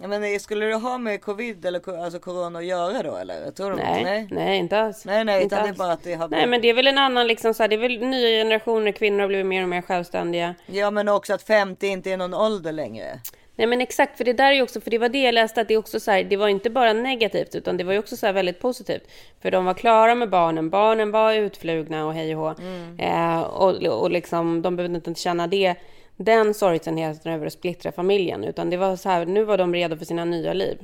Ja, 0.00 0.08
men 0.08 0.40
skulle 0.40 0.66
det 0.66 0.74
ha 0.74 0.98
med 0.98 1.22
covid 1.22 1.64
eller 1.66 2.04
alltså 2.04 2.18
corona 2.18 2.58
att 2.58 2.64
göra 2.64 3.02
då 3.02 3.16
eller? 3.16 3.44
Jag 3.44 3.54
tror 3.54 3.74
Nej, 3.74 4.04
nej. 4.04 4.28
nej, 4.30 4.58
inte 4.58 4.78
alls. 4.78 5.04
Nej, 5.04 5.24
nej, 5.24 5.42
Inte 5.42 5.54
utan 5.54 5.64
det 5.64 5.68
alls. 5.68 5.78
bara 5.78 5.92
att 5.92 6.02
det 6.02 6.14
har 6.14 6.28
Nej, 6.28 6.46
men 6.46 6.60
det 6.60 6.68
är 6.68 6.74
väl 6.74 6.86
en 6.86 6.98
annan 6.98 7.26
liksom 7.26 7.54
så 7.54 7.62
här, 7.62 7.68
det 7.68 7.76
är 7.76 7.78
väl 7.78 7.98
nya 7.98 8.28
generationer 8.28 8.92
kvinnor 8.92 9.20
har 9.20 9.28
blivit 9.28 9.46
mer 9.46 9.62
och 9.62 9.68
mer 9.68 9.82
självständiga. 9.82 10.54
Ja, 10.66 10.90
men 10.90 11.08
också 11.08 11.34
att 11.34 11.42
50 11.42 11.86
inte 11.86 12.10
är 12.10 12.16
någon 12.16 12.34
ålder 12.34 12.72
längre. 12.72 13.20
Nej 13.58 13.66
men 13.66 13.80
exakt, 13.80 14.16
för 14.16 14.24
det 14.24 14.32
där 14.32 14.50
är 14.50 14.52
ju 14.52 14.62
också, 14.62 14.80
för 14.80 14.90
det 14.90 14.98
var 14.98 15.08
det 15.08 15.22
jag 15.22 15.34
läste 15.34 15.60
att 15.60 15.68
det 15.68 15.76
också 15.76 16.00
så 16.00 16.10
här, 16.10 16.24
det 16.24 16.36
var 16.36 16.48
inte 16.48 16.70
bara 16.70 16.92
negativt 16.92 17.54
utan 17.54 17.76
det 17.76 17.84
var 17.84 17.92
ju 17.92 17.98
också 17.98 18.16
så 18.16 18.32
väldigt 18.32 18.60
positivt. 18.60 19.02
För 19.40 19.50
de 19.50 19.64
var 19.64 19.74
klara 19.74 20.14
med 20.14 20.30
barnen, 20.30 20.70
barnen 20.70 21.10
var 21.10 21.34
utflugna 21.34 22.06
och 22.06 22.14
hej 22.14 22.36
och 22.36 22.42
hå. 22.42 22.54
Eh, 22.98 23.40
och, 23.40 24.00
och 24.02 24.10
liksom, 24.10 24.62
de 24.62 24.76
behövde 24.76 24.96
inte 24.96 25.14
känna 25.14 25.46
det, 25.46 25.74
den 26.16 26.54
sorgsenheten 26.54 27.32
över 27.32 27.46
att 27.46 27.52
splittra 27.52 27.92
familjen. 27.92 28.44
Utan 28.44 28.70
det 28.70 28.76
var 28.76 28.96
så 28.96 29.08
här, 29.08 29.26
nu 29.26 29.44
var 29.44 29.58
de 29.58 29.74
redo 29.74 29.96
för 29.96 30.04
sina 30.04 30.24
nya 30.24 30.52
liv. 30.52 30.78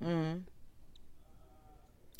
Mm. 0.00 0.44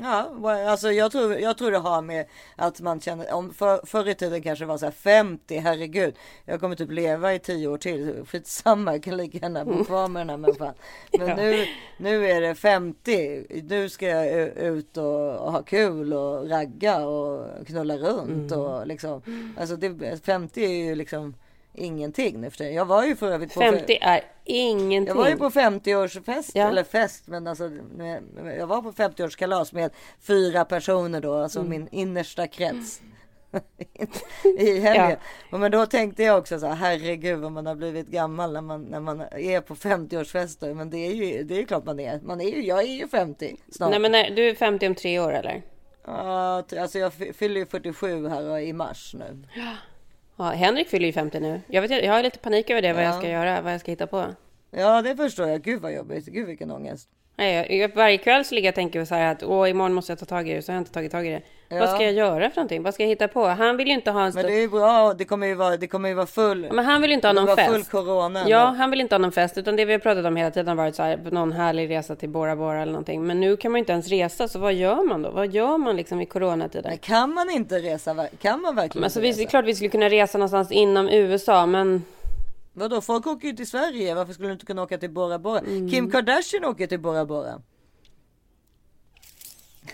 Ja, 0.05 0.31
alltså 0.71 0.93
jag 0.93 1.13
tror, 1.13 1.35
jag 1.35 1.59
tror 1.59 1.71
det 1.71 1.79
har 1.79 2.03
med 2.03 2.27
att 2.57 2.81
man 2.81 3.01
känner, 3.01 3.33
om 3.33 3.55
för, 3.55 3.87
förr 3.87 4.09
i 4.09 4.15
tiden 4.15 4.43
kanske 4.43 4.65
det 4.65 4.69
var 4.69 4.79
så 4.79 4.85
här 4.87 4.93
50, 4.93 5.57
herregud, 5.59 6.15
jag 6.45 6.61
kommer 6.61 6.77
typ 6.77 6.91
leva 6.91 7.35
i 7.35 7.39
10 7.39 7.69
år 7.69 7.79
till, 7.79 8.25
skitsamma, 8.27 8.93
jag 8.93 9.03
kan 9.03 9.17
lika 9.17 9.39
gärna 9.39 9.65
bo 9.65 9.85
kvar 9.85 10.09
med 10.09 10.21
den 10.21 10.31
här 10.31 10.37
människan. 10.37 10.75
Men 11.19 11.29
Ja. 11.29 11.37
nu, 11.37 11.67
nu 11.99 12.27
är 12.31 12.41
det 12.41 12.55
50, 12.55 13.63
nu 13.69 13.89
ska 13.89 14.07
jag 14.07 14.27
ut 14.57 14.97
och, 14.97 15.37
och 15.39 15.53
ha 15.53 15.63
kul 15.63 16.13
och 16.13 16.51
ragga 16.51 17.07
och 17.07 17.67
knulla 17.67 17.97
runt 17.97 18.53
Mm. 18.53 18.61
och 18.61 18.87
liksom, 18.87 19.23
alltså 19.59 19.77
det, 19.77 20.25
50 20.25 20.65
är 20.65 20.69
ju 20.85 20.95
liksom 20.95 21.35
ingenting 21.75 22.41
nu 22.41 22.51
för 22.51 22.59
tiden. 22.59 22.75
Jag 22.75 22.85
var 22.85 23.05
ju 23.05 23.17
för 23.17 23.31
övrigt 23.33 23.55
på 23.55 23.61
50 23.61 23.99
är 24.01 24.25
ingenting. 24.45 25.07
jag 25.09 25.15
var 25.15 25.29
ju 25.29 25.37
på 25.37 25.51
50-årsfest, 25.51 26.51
Ja. 26.55 26.69
eller 26.69 26.85
fest, 26.85 27.23
men 27.27 27.47
alltså 27.47 27.71
jag 28.59 28.67
var 28.67 28.83
på 28.83 28.93
50-årskalas 28.93 29.75
med 29.75 29.91
fyra 30.21 30.65
personer 30.65 31.21
då, 31.21 31.35
alltså 31.35 31.59
Mm. 31.59 31.71
min 31.71 31.89
innersta 31.93 32.47
krets. 32.47 33.01
I 34.59 34.81
helgen. 34.81 35.17
Ja. 35.51 35.59
Men 35.59 35.71
då 35.71 35.87
tänkte 35.87 36.23
jag 36.23 36.39
också 36.39 36.59
så 36.61 36.67
här, 36.67 36.75
herregud 36.75 37.39
vad 37.39 37.53
man 37.53 37.67
har 37.67 37.75
blivit 37.75 38.07
gammal 38.07 38.53
när 38.53 38.61
man, 38.61 38.83
när 38.83 39.01
man 39.01 39.21
är 39.21 39.61
på 39.61 39.75
50-årsfester. 39.75 40.75
Men 40.75 40.91
det 40.91 40.97
är 40.99 41.13
ju, 41.15 41.43
det 41.45 41.55
är 41.55 41.59
ju 41.59 41.67
klart 41.67 41.85
man 41.85 42.01
är. 42.01 42.21
Man 42.23 42.41
är 42.41 42.49
ju, 42.49 42.63
jag 42.67 42.79
är 42.79 42.93
ju 42.95 43.09
50 43.09 43.57
snart. 43.73 43.91
Nej 43.91 43.99
men 44.01 44.13
när, 44.13 44.31
du 44.31 44.49
är 44.49 44.55
50 44.55 44.87
om 44.87 44.95
tre 44.95 45.19
år 45.21 45.33
eller? 45.33 45.63
T- 46.63 46.79
alltså 46.79 46.99
jag 46.99 47.15
fy- 47.15 47.33
fyller 47.33 47.61
ju 47.61 47.67
47 47.67 48.29
här 48.29 48.59
i 48.59 48.73
mars 48.73 49.15
nu. 49.19 49.39
Ja, 49.57 49.73
Henrik 50.39 50.89
fyller 50.89 51.07
ju 51.07 51.13
50 51.13 51.41
nu. 51.41 51.61
Jag, 51.67 51.83
vet, 51.83 51.91
jag 52.05 52.13
har 52.13 52.23
lite 52.23 52.39
panik 52.39 52.71
över 52.71 52.83
det, 52.83 52.93
vad 52.93 53.03
jag 53.03 53.15
Ja. 53.15 53.19
ska 53.19 53.29
göra, 53.29 53.61
vad 53.61 53.73
jag 53.73 53.81
ska 53.81 53.91
hitta 53.91 54.07
på. 54.07 54.27
Ja, 54.71 55.03
det 55.03 55.17
förstår 55.17 55.49
jag. 55.49 55.63
Gud 55.63 55.81
vad 55.83 55.93
jobbigt. 55.93 56.27
Gud 56.27 56.47
vilken 56.47 56.71
ångest. 56.71 57.09
Nej, 57.37 57.55
jag, 57.55 57.71
jag, 57.73 57.95
varje 57.95 58.19
kväll 58.19 58.45
så 58.45 58.55
ligger 58.55 58.67
jag 58.67 58.73
och 58.73 58.77
tänker 58.77 59.05
så 59.05 59.15
här 59.15 59.33
att 59.33 59.43
åh, 59.43 59.71
imorgon 59.71 59.93
måste 59.93 60.13
jag 60.13 60.19
ta 60.19 60.27
tag 60.27 60.49
i 60.49 60.55
det, 60.55 60.63
så 60.63 60.73
har 60.73 60.75
jag 60.77 60.81
inte 60.81 60.93
tagit 60.93 61.13
tag 61.13 61.27
i 61.27 61.31
det. 61.31 61.43
Ja. 61.69 61.79
Vad 61.81 61.89
ska 61.89 62.03
jag 62.03 62.13
göra 62.13 62.51
för 62.51 62.57
någonting? 62.57 62.83
Vad 62.83 62.95
ska 62.95 63.03
jag 63.03 63.09
hitta 63.09 63.29
på? 63.29 63.47
Han 63.47 63.77
vill 63.77 63.89
ju 63.89 63.95
inte 63.95 64.11
ha 64.11 64.21
en 64.21 64.25
Men 64.25 64.33
stor... 64.33 64.43
det 64.43 64.63
är 64.63 64.69
bra. 64.69 65.15
Det 65.15 65.25
kommer 65.25 65.47
ju 65.47 65.55
vara, 65.55 65.77
det 65.77 65.87
kommer 65.87 66.09
ju 66.09 66.15
vara 66.15 66.27
full. 66.27 66.69
Men 66.73 66.85
han 66.85 67.01
vill 67.01 67.11
ju 67.11 67.15
inte 67.15 67.29
ha 67.29 67.33
någon 67.33 67.57
fest. 67.57 67.71
full 67.73 67.85
corona. 67.85 68.45
Ja, 68.49 68.67
men- 68.67 68.77
han 68.81 68.91
vill 68.91 69.01
inte 69.01 69.15
ha 69.15 69.19
någon 69.19 69.33
fest, 69.33 69.59
utan 69.59 69.77
det 69.77 69.85
vi 69.85 69.93
har 69.93 69.99
pratat 70.01 70.25
om 70.25 70.37
hela 70.37 70.51
tiden 70.51 70.69
har 70.69 70.75
varit 70.75 70.95
så 70.95 71.03
här, 71.03 71.19
någon 71.31 71.53
härlig 71.53 71.91
resa 71.91 72.17
till 72.17 72.29
Bora 72.29 72.57
Bora 72.57 72.83
eller 72.83 72.93
någonting. 72.93 73.27
Men 73.27 73.41
nu 73.41 73.57
kan 73.57 73.73
man 73.73 73.79
ju 73.79 73.81
inte 73.81 73.93
ens 73.93 74.09
resa, 74.09 74.49
så 74.49 74.59
vad 74.59 74.75
gör 74.75 75.03
man 75.09 75.23
då? 75.23 75.31
Vad 75.31 75.55
gör 75.55 75.79
man 75.79 75.97
liksom 75.97 76.21
i 76.21 76.27
coronatider? 76.27 76.97
Kan 76.97 77.35
man 77.35 77.51
inte 77.51 77.79
resa? 77.79 78.27
Kan 78.43 78.61
man 78.61 78.75
verkligen 78.75 79.01
Men 79.01 79.05
alltså, 79.05 79.19
inte 79.19 79.29
vi, 79.29 79.33
det 79.33 79.41
är 79.41 79.45
resa? 79.45 79.51
klart 79.51 79.65
vi 79.65 79.75
skulle 79.75 79.91
kunna 79.91 80.09
resa 80.11 80.39
någonstans 80.39 80.73
inom 80.73 81.09
USA, 81.09 81.67
men 81.67 82.05
Vadå, 82.77 83.01
folk 83.01 83.27
åker 83.27 83.49
ju 83.49 83.55
till 83.55 83.67
Sverige. 83.67 84.15
Varför 84.15 84.33
skulle 84.33 84.49
du 84.49 84.53
inte 84.53 84.67
kunna 84.67 84.83
åka 84.83 84.99
till 84.99 85.11
Bora 85.11 85.39
Bora? 85.39 85.59
Mm. 85.59 85.91
Kim 85.91 86.11
Kardashian 86.11 86.65
åker 86.65 86.87
till 86.87 87.01
Bora 87.01 87.25
Bora. 87.27 87.61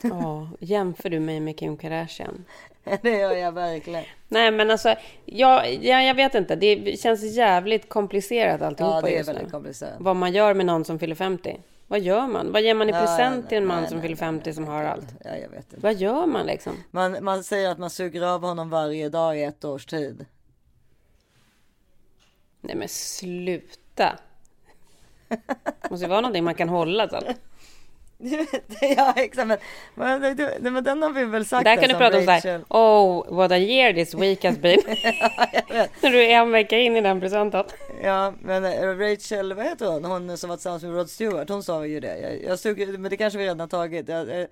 ja, 0.02 0.48
jämför 0.60 1.10
du 1.10 1.20
mig 1.20 1.40
med 1.40 1.58
Kim 1.58 1.76
Kardashian? 1.76 2.44
det 3.02 3.10
gör 3.10 3.32
jag 3.32 3.52
verkligen. 3.52 4.04
Nej, 4.28 4.50
men 4.50 4.70
alltså, 4.70 4.94
jag, 5.24 5.74
jag, 5.74 6.04
jag 6.04 6.14
vet 6.14 6.34
inte. 6.34 6.56
Det 6.56 7.00
känns 7.00 7.22
jävligt 7.22 7.88
komplicerat 7.88 8.62
alltihopa 8.62 8.96
Ja, 8.96 9.00
det 9.00 9.14
är 9.14 9.16
just 9.16 9.28
väldigt 9.28 9.44
nu. 9.44 9.50
komplicerat. 9.50 9.94
Vad 9.98 10.16
man 10.16 10.32
gör 10.32 10.54
med 10.54 10.66
någon 10.66 10.84
som 10.84 10.98
fyller 10.98 11.14
50. 11.14 11.60
Vad 11.86 12.00
gör 12.00 12.26
man? 12.26 12.52
Vad 12.52 12.62
ger 12.62 12.74
man 12.74 12.88
i 12.88 12.92
Ja, 12.92 13.00
present 13.00 13.44
ja, 13.44 13.48
till 13.48 13.58
en 13.58 13.66
man 13.66 13.80
nej, 13.80 13.88
som 13.88 13.98
nej, 13.98 14.02
fyller 14.02 14.16
50 14.16 14.52
som 14.52 14.66
har 14.66 14.84
allt? 14.84 15.14
Ja, 15.24 15.30
jag 15.36 15.48
vet 15.48 15.72
inte. 15.72 15.76
Vad 15.80 15.94
gör 15.94 16.26
man 16.26 16.46
liksom? 16.46 16.72
Man, 16.90 17.24
man 17.24 17.44
säger 17.44 17.70
att 17.70 17.78
man 17.78 17.90
suger 17.90 18.22
av 18.22 18.40
honom 18.42 18.70
varje 18.70 19.08
dag 19.08 19.38
i 19.38 19.42
ett 19.42 19.64
års 19.64 19.86
tid. 19.86 20.26
Nej 22.60 22.76
men 22.76 22.88
sluta. 22.88 24.18
måste 25.90 26.04
ju 26.04 26.08
vara 26.08 26.20
någonting 26.20 26.44
man 26.44 26.54
kan 26.54 26.68
hålla 26.68 27.08
sen. 27.08 27.22
ja, 28.96 29.12
exakt. 29.16 29.48
Men, 29.48 29.58
men, 29.94 30.20
det- 30.20 30.34
det- 30.34 30.70
men 30.70 30.84
den 30.84 31.02
har 31.02 31.10
vi 31.10 31.24
väl 31.24 31.44
sagt. 31.46 31.64
Där 31.64 31.76
kan 31.76 31.88
du 31.88 31.94
prata 31.94 32.18
om 32.18 32.26
Rachel. 32.26 32.40
såhär, 32.42 32.64
oh 32.68 33.34
what 33.34 33.52
a 33.52 33.56
year 33.58 33.92
this 33.92 34.14
week 34.14 34.44
has 34.44 34.58
been. 34.58 34.80
När 36.02 36.10
du 36.10 36.22
är 36.24 36.30
en 36.38 36.50
vecka 36.50 36.78
in 36.78 36.96
i 36.96 37.00
den 37.00 37.20
presenten. 37.20 37.64
Ja, 38.02 38.34
men 38.40 38.64
eh, 38.64 38.96
Rachel, 38.98 39.52
vad 39.52 39.64
heter 39.64 39.86
hon? 39.86 40.04
Hon 40.04 40.36
som 40.38 40.50
var 40.50 40.56
tillsammans 40.56 40.82
med 40.82 40.92
Rod 40.94 41.10
Stewart, 41.10 41.48
hon 41.48 41.62
sa 41.62 41.86
ju 41.86 42.00
det. 42.00 42.18
Jag, 42.18 42.42
jag 42.50 42.58
suger, 42.58 42.86
men 42.98 43.10
det 43.10 43.16
kanske 43.16 43.38
vi 43.38 43.44
redan 43.44 43.60
har 43.60 43.66
tagit. 43.66 44.08
Jag, 44.08 44.40
eh, 44.40 44.46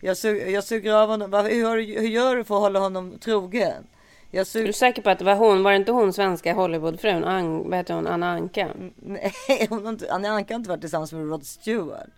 jag, 0.00 0.16
sug, 0.16 0.50
jag 0.50 0.64
suger 0.64 0.92
av 0.94 1.08
honom. 1.08 1.32
Hur, 1.32 2.00
hur 2.00 2.08
gör 2.08 2.36
du 2.36 2.44
för 2.44 2.54
att 2.54 2.60
hålla 2.60 2.78
honom 2.78 3.18
trogen? 3.18 3.86
Jag 4.34 4.40
Är 4.40 4.44
suger... 4.44 4.66
du 4.66 4.72
säker 4.72 5.02
på 5.02 5.10
att 5.10 5.18
det 5.18 5.24
var 5.24 5.34
hon? 5.34 5.62
Var 5.62 5.70
det 5.70 5.76
inte 5.76 5.92
hon 5.92 6.12
svenska 6.12 6.54
Hollywoodfrun? 6.54 7.24
Ang, 7.24 7.70
vad 7.70 7.78
heter 7.78 7.94
hon? 7.94 8.06
Anna 8.06 8.30
Anka? 8.30 8.68
Nej, 8.96 9.32
hon 9.70 9.84
har 9.84 9.92
inte, 9.92 10.12
Anna 10.12 10.28
Anka 10.28 10.54
har 10.54 10.58
inte 10.58 10.70
varit 10.70 10.80
tillsammans 10.80 11.12
med 11.12 11.28
Rod 11.28 11.46
Stewart. 11.46 12.08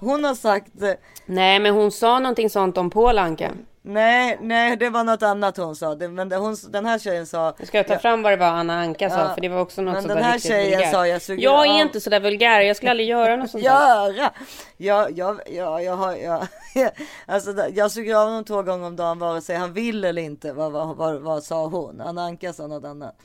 Hon 0.00 0.24
har 0.24 0.34
sagt... 0.34 0.82
eh, 0.82 0.90
Nej, 1.26 1.58
men 1.60 1.74
hon 1.74 1.90
sa 1.92 2.18
någonting 2.18 2.50
sånt 2.50 2.78
om 2.78 2.90
Paul 2.90 3.18
Anka. 3.18 3.50
Nej, 3.86 4.38
nej, 4.40 4.76
det 4.76 4.90
var 4.90 5.04
något 5.04 5.22
annat 5.22 5.56
hon 5.56 5.76
sa. 5.76 5.94
Men 5.96 6.32
hon, 6.32 6.56
den 6.68 6.86
här 6.86 6.98
tjejen 6.98 7.26
sa... 7.26 7.54
Ska 7.62 7.76
jag 7.76 7.88
ta 7.88 7.98
fram 7.98 8.22
vad 8.22 8.32
det 8.32 8.36
var 8.36 8.46
Anna 8.46 8.80
Anka 8.80 9.10
sa? 9.10 9.18
Ja, 9.18 9.34
För 9.34 9.40
det 9.40 9.48
var 9.48 9.60
också 9.60 9.82
något 9.82 9.94
men 9.94 10.08
den 10.08 10.24
här 10.24 10.38
tjejen 10.38 10.70
vulgärt. 10.78 10.92
sa, 10.92 11.06
jag 11.06 11.22
suger 11.22 11.42
Jag 11.42 11.66
är 11.66 11.70
av- 11.74 11.80
inte 11.80 12.00
så 12.00 12.10
där 12.10 12.20
vulgär. 12.20 12.60
Jag 12.60 12.76
skulle 12.76 12.90
aldrig 12.90 13.08
göra 13.08 13.36
något 13.36 13.50
sånt. 13.50 13.64
Göra! 13.64 14.30
Jag, 14.76 15.18
jag, 15.18 15.40
jag, 15.46 15.84
jag 15.84 15.96
har, 15.96 16.12
jag, 16.16 16.46
alltså, 17.26 17.54
jag 17.74 17.90
suger 17.90 18.14
av 18.16 18.24
honom 18.28 18.44
två 18.44 18.62
gånger 18.62 18.86
om 18.86 18.96
dagen 18.96 19.18
vare 19.18 19.40
sig 19.40 19.56
han 19.56 19.72
vill 19.72 20.04
eller 20.04 20.22
inte. 20.22 20.52
Vad, 20.52 20.72
vad, 20.72 20.96
vad, 20.96 21.20
vad 21.20 21.42
sa 21.44 21.66
hon? 21.66 22.00
Anna 22.00 22.22
Anka 22.24 22.52
sa 22.52 22.66
något 22.66 22.84
annat. 22.84 23.16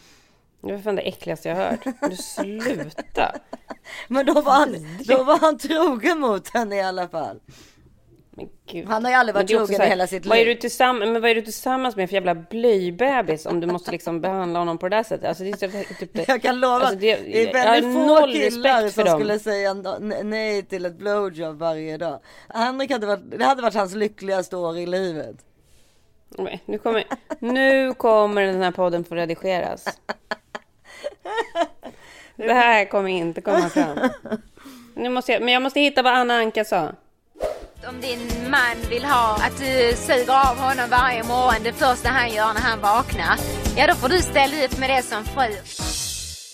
Det 0.62 0.72
var 0.72 0.80
fan 0.80 0.96
det 0.96 1.02
äckligaste 1.02 1.50
jag 1.50 1.56
hört. 1.56 1.80
Du 2.10 2.16
sluta. 2.16 3.36
Men 4.08 4.26
då 4.26 4.34
var 4.42 4.52
han, 4.54 4.76
då 5.08 5.24
var 5.24 5.38
han 5.38 5.58
trogen 5.58 6.20
mot 6.20 6.50
henne 6.54 6.76
i 6.76 6.82
alla 6.82 7.08
fall. 7.08 7.40
Gud. 8.72 8.88
Han 8.88 9.04
har 9.06 9.12
ju 9.12 9.18
aldrig 9.18 9.34
Men 9.36 9.40
varit 9.40 9.48
det 9.48 9.58
trogen 9.58 9.80
här, 9.82 9.88
i 9.88 9.90
hela 9.90 10.08
sitt 10.08 10.26
vad 10.26 10.38
är, 10.38 10.46
liv. 10.46 10.56
du 10.56 10.62
tillsammans, 10.62 11.12
men 11.12 11.22
vad 11.22 11.32
är 11.32 11.36
du 11.36 11.42
tillsammans 11.42 11.96
med 11.96 12.10
för 12.10 12.14
jävla 12.14 12.36
blöjbebis 12.36 13.46
om 13.46 13.60
du 13.60 13.68
måste 13.68 13.92
liksom 13.92 14.22
behandla 14.22 14.60
honom 14.60 14.78
på 14.78 14.90
det 14.90 14.96
där 14.96 15.04
sättet? 15.04 15.28
Alltså, 15.28 15.44
det 15.44 15.50
är 15.64 15.94
typ, 16.00 16.14
det- 16.14 16.28
Jag 16.28 16.42
kan 16.42 16.60
lova 16.60 16.74
alltså, 16.76 16.94
att 16.94 17.00
det, 17.00 17.12
är 17.50 17.54
väldigt 17.54 17.94
få 17.94 18.28
killar 18.28 18.90
som 18.90 19.04
dem. 19.06 19.20
skulle 19.20 19.40
säga 19.40 19.74
nej 20.24 20.64
till 20.64 20.86
ett 20.86 20.98
blowjob 20.98 21.58
varje 21.60 21.98
dag. 21.98 22.20
Henrik 22.50 22.92
hade 22.92 23.08
varit, 23.08 23.32
det 23.38 23.46
hade 23.46 23.62
varit 23.62 23.74
hans 23.76 23.96
lyckligaste 23.96 24.58
år 24.58 24.78
i 24.78 24.86
livet. 24.86 25.36
Nej, 26.38 26.64
Nu 26.66 26.78
kommer, 26.78 27.04
nu 27.40 27.94
kommer 27.94 28.42
den 28.42 28.62
här 28.62 28.72
podden 28.72 29.04
få 29.04 29.16
redigeras. 29.16 29.86
Det 32.36 32.54
här 32.54 32.86
kommer 32.86 33.10
inte 33.10 33.42
komma 33.42 33.70
fram. 33.70 33.98
Nu 34.96 35.10
måste 35.10 35.32
jag, 35.32 35.42
men 35.42 35.54
jag 35.54 35.62
måste 35.62 35.80
hitta 35.80 36.02
vad 36.02 36.14
Anna 36.14 36.34
Anka 36.34 36.66
sa. 36.66 36.92
Om 37.88 38.02
din 38.02 38.20
man 38.52 38.90
vill 38.90 39.04
ha 39.06 39.36
att 39.36 39.58
du 39.58 39.96
suger 39.96 40.50
av 40.50 40.58
honom 40.58 40.90
varje 40.90 41.24
morgon 41.24 41.64
det 41.64 41.74
första 41.74 42.10
han 42.10 42.34
gör 42.34 42.54
när 42.54 42.62
han 42.62 42.82
vaknar. 42.82 43.36
Ja, 43.78 43.88
då 43.88 43.94
får 43.94 44.10
du 44.10 44.20
ställa 44.20 44.66
upp 44.66 44.78
med 44.78 44.90
det 44.90 45.04
som 45.04 45.24
fru. 45.24 45.56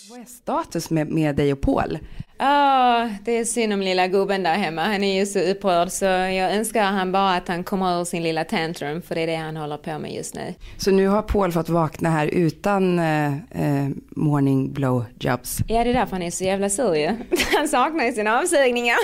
Vad 0.10 0.20
är 0.20 0.26
status 0.26 0.90
med, 0.90 1.08
med 1.08 1.36
dig 1.36 1.54
och 1.54 1.62
Paul? 1.62 2.00
Ja, 2.38 3.10
det 3.24 3.32
är 3.38 3.46
synd 3.46 3.74
om 3.74 3.82
lilla 3.82 4.08
gubben 4.08 4.44
där 4.44 4.54
hemma. 4.54 4.84
Han 4.84 5.04
är 5.04 5.20
ju 5.20 5.26
så 5.26 5.40
upprörd 5.40 5.92
så 5.92 6.06
jag 6.06 6.56
önskar 6.56 6.84
han 6.84 7.12
bara 7.12 7.36
att 7.36 7.48
han 7.48 7.64
kommer 7.64 8.02
ur 8.02 8.06
sin 8.06 8.24
lilla 8.24 8.44
tantrum 8.44 9.02
för 9.02 9.16
det 9.16 9.22
är 9.22 9.28
det 9.28 9.36
han 9.36 9.58
håller 9.58 9.78
på 9.78 10.00
med 10.00 10.14
just 10.14 10.36
nu. 10.36 10.54
Så 10.78 10.92
nu 10.92 11.08
har 11.08 11.22
Paul 11.22 11.52
fått 11.52 11.70
vakna 11.70 12.10
här 12.10 12.28
utan 12.28 13.00
eh, 13.00 13.34
eh, 13.34 13.90
morning 14.10 14.74
blow 14.74 15.06
jobs. 15.20 15.58
Ja, 15.68 15.84
det 15.84 15.90
är 15.90 15.94
därför 15.94 16.12
han 16.12 16.22
är 16.22 16.32
så 16.32 16.44
jävla 16.44 16.70
sur 16.70 16.96
ju. 16.96 17.08
Han 17.58 17.68
saknar 17.68 18.06
ju 18.06 18.12
sina 18.12 18.40
avsugningar. 18.40 18.98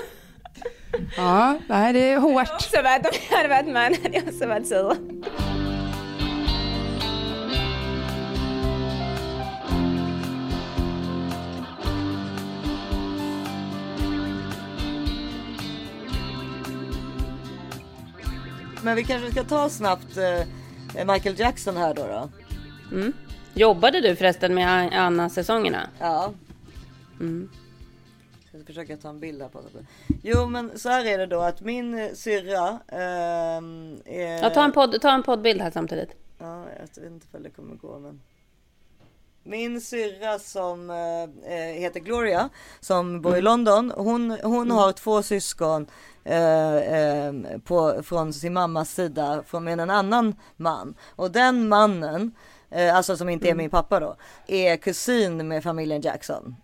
Ja, 1.18 1.58
nej, 1.68 1.94
det 1.94 2.12
är 2.12 2.18
hårt. 2.18 2.62
Så 2.62 2.82
varit, 2.82 3.06
om 3.06 3.12
jag 3.30 3.38
hade 3.38 3.50
varit 3.50 3.66
man 3.66 3.84
hade 4.04 4.18
jag 4.18 4.24
också 4.28 4.48
varit 4.48 4.68
sur. 4.68 5.51
Men 18.84 18.96
vi 18.96 19.04
kanske 19.04 19.32
ska 19.32 19.44
ta 19.44 19.70
snabbt 19.70 20.18
eh, 20.18 21.06
Michael 21.06 21.40
Jackson 21.40 21.78
här 21.78 21.94
då. 21.94 22.08
då. 22.08 22.30
Mm. 22.96 23.14
Jobbade 23.54 24.02
du 24.02 24.16
förresten 24.16 24.54
med 24.54 24.94
Anna-säsongerna? 24.94 25.90
Ja. 26.00 26.34
Mm. 27.20 27.50
Jag 28.52 28.62
ska 28.62 28.66
försöka 28.66 28.98
ta 28.98 29.10
en 29.10 29.20
bild 29.20 29.42
här 29.42 29.50
på 29.50 29.62
det. 29.62 29.86
Jo 30.24 30.46
men 30.46 30.80
så 30.80 30.90
här 30.90 31.06
är 31.06 31.18
det 31.18 31.26
då 31.26 31.42
att 31.42 31.62
min 31.62 32.00
eh, 32.00 32.14
syrra 32.14 32.80
ehm, 32.88 34.02
är... 34.06 34.44
Ja, 34.44 34.50
ta 34.50 34.64
en, 34.64 34.72
podd, 34.72 35.02
ta 35.02 35.12
en 35.12 35.24
poddbild 35.24 35.62
här 35.62 35.72
samtidigt. 35.72 36.10
Ja, 36.38 36.66
jag 36.74 36.82
vet 36.82 36.98
inte 36.98 37.38
om 37.38 37.44
det 37.44 37.50
kommer 37.50 37.76
gå 37.76 38.00
men. 38.00 38.22
Min 39.44 39.82
syrra 39.82 40.40
som 40.40 40.90
eh, 40.90 41.58
heter 41.58 42.00
Gloria 42.00 42.50
som 42.80 43.22
bor 43.22 43.32
i 43.32 43.40
Mm. 43.40 43.44
London. 43.44 43.94
Hon, 43.98 44.38
hon 44.44 44.72
har 44.72 44.92
två 44.92 45.24
syskon 45.24 45.88
eh, 46.24 46.76
eh, 46.76 47.34
på, 47.64 48.04
från 48.04 48.34
sin 48.34 48.54
mammas 48.54 48.92
sida 48.92 49.44
från 49.48 49.64
med 49.64 49.80
en 49.80 49.90
annan 49.90 50.36
man. 50.58 50.96
Och 51.16 51.32
den 51.32 51.68
mannen, 51.68 52.32
alltså 52.94 53.18
som 53.18 53.30
inte 53.30 53.50
är 53.50 53.56
min 53.56 53.70
pappa 53.70 54.00
då, 54.00 54.16
är 54.48 54.78
kusin 54.78 55.48
med 55.48 55.64
familjen 55.64 56.02
Jackson. 56.02 56.56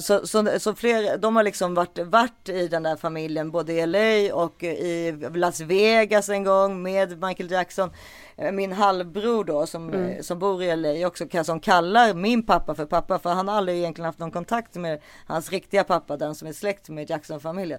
Så, 0.00 0.26
så, 0.26 0.58
så 0.60 0.74
fler, 0.74 1.18
de 1.18 1.36
har 1.36 1.42
liksom 1.42 1.74
varit, 1.74 1.98
varit 1.98 2.48
i 2.48 2.68
den 2.68 2.82
där 2.82 2.96
familjen 2.96 3.50
både 3.50 3.72
i 3.72 3.86
LA 3.86 4.34
och 4.34 4.62
i 4.62 5.12
Las 5.34 5.60
Vegas 5.60 6.28
en 6.28 6.44
gång 6.44 6.82
med 6.82 7.22
Michael 7.22 7.50
Jackson. 7.50 7.90
Eh, 8.36 8.52
Min 8.52 8.72
halvbror 8.72 9.44
då 9.44 9.66
som, 9.66 9.88
Mm. 9.88 10.10
eh, 10.10 10.20
som 10.20 10.38
bor 10.38 10.62
i 10.62 10.76
LA 10.76 11.06
också 11.06 11.24
som 11.44 11.60
kallar 11.60 12.14
min 12.14 12.46
pappa 12.46 12.74
för 12.74 12.86
pappa 12.86 13.18
för 13.18 13.30
han 13.30 13.48
har 13.48 13.56
aldrig 13.56 13.78
egentligen 13.78 14.06
haft 14.06 14.18
någon 14.18 14.30
kontakt 14.30 14.74
med 14.74 15.00
hans 15.26 15.50
riktiga 15.50 15.84
pappa, 15.84 16.16
den 16.16 16.34
som 16.34 16.48
är 16.48 16.52
släkt 16.52 16.88
med 16.88 17.10
Jackson-familjen. 17.10 17.78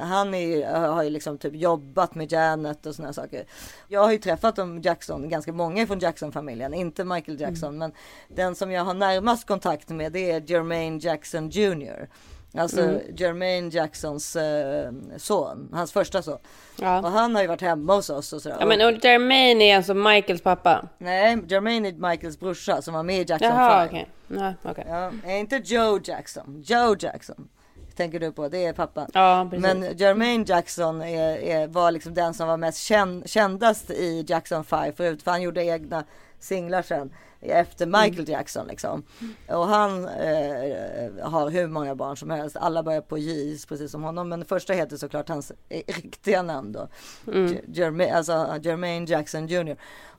Han 0.00 0.34
är, 0.34 0.38
ju- 0.46 0.64
har 0.64 1.02
ju 1.02 1.10
liksom 1.10 1.38
typ 1.38 1.54
jobbat 1.54 2.14
med 2.14 2.32
Janet 2.32 2.86
och 2.86 2.94
sådana 2.94 3.12
saker. 3.12 3.44
Jag 3.88 4.00
har 4.00 4.12
ju 4.12 4.18
träffat 4.18 4.58
om 4.58 4.80
Jackson, 4.82 5.28
ganska 5.28 5.52
många 5.52 5.86
från 5.86 5.98
Jackson-familjen, 5.98 6.74
inte 6.74 7.04
Michael 7.04 7.40
Jackson, 7.40 7.78
men 7.78 7.92
den 8.28 8.54
som 8.54 8.70
jag 8.72 8.84
har 8.84 8.94
närmast 8.94 9.46
kontakt 9.46 9.88
med 9.88 10.12
det 10.12 10.30
är 10.30 10.50
Jermaine 10.50 10.98
Jackson 10.98 11.48
Jr. 11.48 12.08
Alltså 12.54 12.80
Mm. 12.80 13.00
Jermaine 13.16 13.70
Jacksons 13.70 14.36
eh, 14.36 14.92
son, 15.16 15.68
hans 15.72 15.92
första 15.92 16.22
son. 16.22 16.38
Ja. 16.80 16.98
Och 16.98 17.10
han 17.10 17.34
har 17.34 17.42
ju 17.42 17.48
varit 17.48 17.60
hemma 17.60 17.94
hos 17.94 18.10
oss 18.10 18.32
och 18.32 18.42
sådär. 18.42 18.56
Ja, 18.60 18.66
men 18.66 18.80
och 18.94 19.04
Jermaine 19.04 19.60
är 19.62 19.76
alltså 19.76 19.94
Michaels 19.94 20.42
pappa? 20.42 20.88
Nej, 20.98 21.38
Jermaine 21.48 21.86
är 21.86 22.10
Michaels 22.10 22.40
brorsa 22.40 22.82
som 22.82 22.94
var 22.94 23.02
med 23.02 23.16
i 23.16 23.24
Jackson 23.32 23.48
Jaha, 23.48 23.78
5. 23.78 23.88
okej. 23.88 24.08
Ja, 24.28 24.54
okej. 24.62 24.84
Ja, 25.24 25.32
inte 25.32 25.60
Joe 25.64 26.00
Jackson. 26.04 26.62
Joe 26.66 26.96
Jackson. 26.98 27.48
Tänker 27.96 28.20
du 28.20 28.32
på, 28.32 28.48
det 28.48 28.64
är 28.64 28.72
pappa. 28.72 29.08
Ja. 29.14 29.44
Men 29.52 29.96
Jermaine 29.96 30.44
Jackson 30.44 31.02
är, 31.02 31.36
är, 31.38 31.66
var 31.66 31.90
liksom 31.90 32.14
den 32.14 32.34
som 32.34 32.48
var 32.48 32.56
mest 32.56 32.78
känd, 32.78 33.30
kändast 33.30 33.90
i 33.90 34.24
Jackson 34.28 34.64
5 34.64 34.92
förut. 34.96 35.22
För 35.22 35.30
han 35.30 35.42
gjorde 35.42 35.64
egna 35.64 36.04
singlar 36.40 36.82
sen 36.82 37.10
efter 37.40 37.86
Michael 37.86 38.12
Mm. 38.12 38.32
Jackson 38.32 38.66
liksom. 38.66 39.02
Och 39.48 39.66
han 39.66 40.04
eh, 40.08 41.10
har 41.22 41.50
hur 41.50 41.66
många 41.66 41.94
barn 41.94 42.16
som 42.16 42.30
helst. 42.30 42.56
Alla 42.56 42.82
börjar 42.82 43.00
på 43.00 43.18
J 43.18 43.58
precis 43.68 43.90
som 43.90 44.02
honom. 44.02 44.28
Men 44.28 44.40
det 44.40 44.46
första 44.46 44.72
heter 44.72 44.96
såklart 44.96 45.28
hans 45.28 45.52
eh, 45.68 45.82
riktiga 45.86 46.42
namn 46.42 46.72
då. 46.72 46.88
Mm. 47.32 47.56
Jermaine, 47.68 48.14
alltså 48.14 48.58
Jermaine 48.62 49.06
Jackson 49.06 49.46
Jr. 49.46 49.76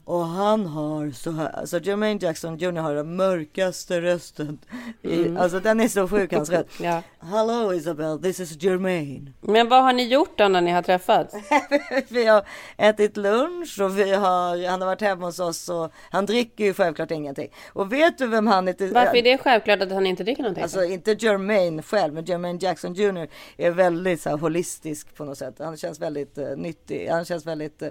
Och 0.08 0.26
han 0.26 0.66
har 0.66 1.10
så 1.10 1.30
här, 1.30 1.48
alltså 1.48 1.78
Jermaine 1.78 2.18
Jackson 2.18 2.58
Jr 2.58 2.72
har 2.72 2.94
den 2.94 3.16
mörkaste 3.16 4.00
rösten. 4.00 4.58
I, 5.02 5.18
Mm. 5.18 5.36
Alltså 5.36 5.60
den 5.60 5.80
är 5.80 5.88
så 5.88 6.08
sjuk 6.08 6.32
hans 6.32 6.50
röst. 6.50 6.68
Ja. 6.80 7.02
Hello 7.20 7.72
Isabel, 7.72 8.22
this 8.22 8.40
is 8.40 8.62
Jermaine. 8.62 9.32
Men 9.40 9.68
vad 9.68 9.82
har 9.82 9.92
ni 9.92 10.08
gjort 10.08 10.38
då 10.38 10.48
när 10.48 10.60
ni 10.60 10.70
har 10.70 10.82
träffats? 10.82 11.34
vi 12.08 12.26
har 12.26 12.44
ätit 12.76 13.16
lunch 13.16 13.80
och 13.80 13.98
vi 13.98 14.14
har, 14.14 14.68
han 14.68 14.80
har 14.80 14.86
varit 14.88 15.00
hemma 15.00 15.26
hos 15.26 15.38
oss 15.38 15.68
och 15.68 15.92
han 16.10 16.26
dricker 16.26 16.64
ju 16.64 16.74
självklart 16.74 17.10
ingenting. 17.10 17.48
Och 17.72 17.92
vet 17.92 18.18
du 18.18 18.26
vem 18.26 18.46
han 18.46 18.68
är? 18.68 18.92
Varför 18.92 19.16
är 19.16 19.22
det 19.22 19.38
självklart 19.38 19.82
att 19.82 19.92
han 19.92 20.06
inte 20.06 20.24
dricker 20.24 20.42
någonting? 20.42 20.62
Alltså 20.62 20.84
inte 20.84 21.12
Jermaine 21.12 21.82
själv, 21.82 22.14
men 22.14 22.24
Jermaine 22.24 22.58
Jackson 22.58 22.94
Jr 22.94 23.28
är 23.56 23.70
väldigt 23.70 24.20
så 24.20 24.30
här, 24.30 24.36
holistisk 24.36 25.14
på 25.14 25.24
något 25.24 25.38
sätt. 25.38 25.54
Han 25.58 25.76
känns 25.76 26.00
väldigt 26.00 26.38
uh, 26.38 26.56
nyttig. 26.56 27.08
Han 27.08 27.24
känns 27.24 27.46
väldigt, 27.46 27.82
uh, 27.82 27.88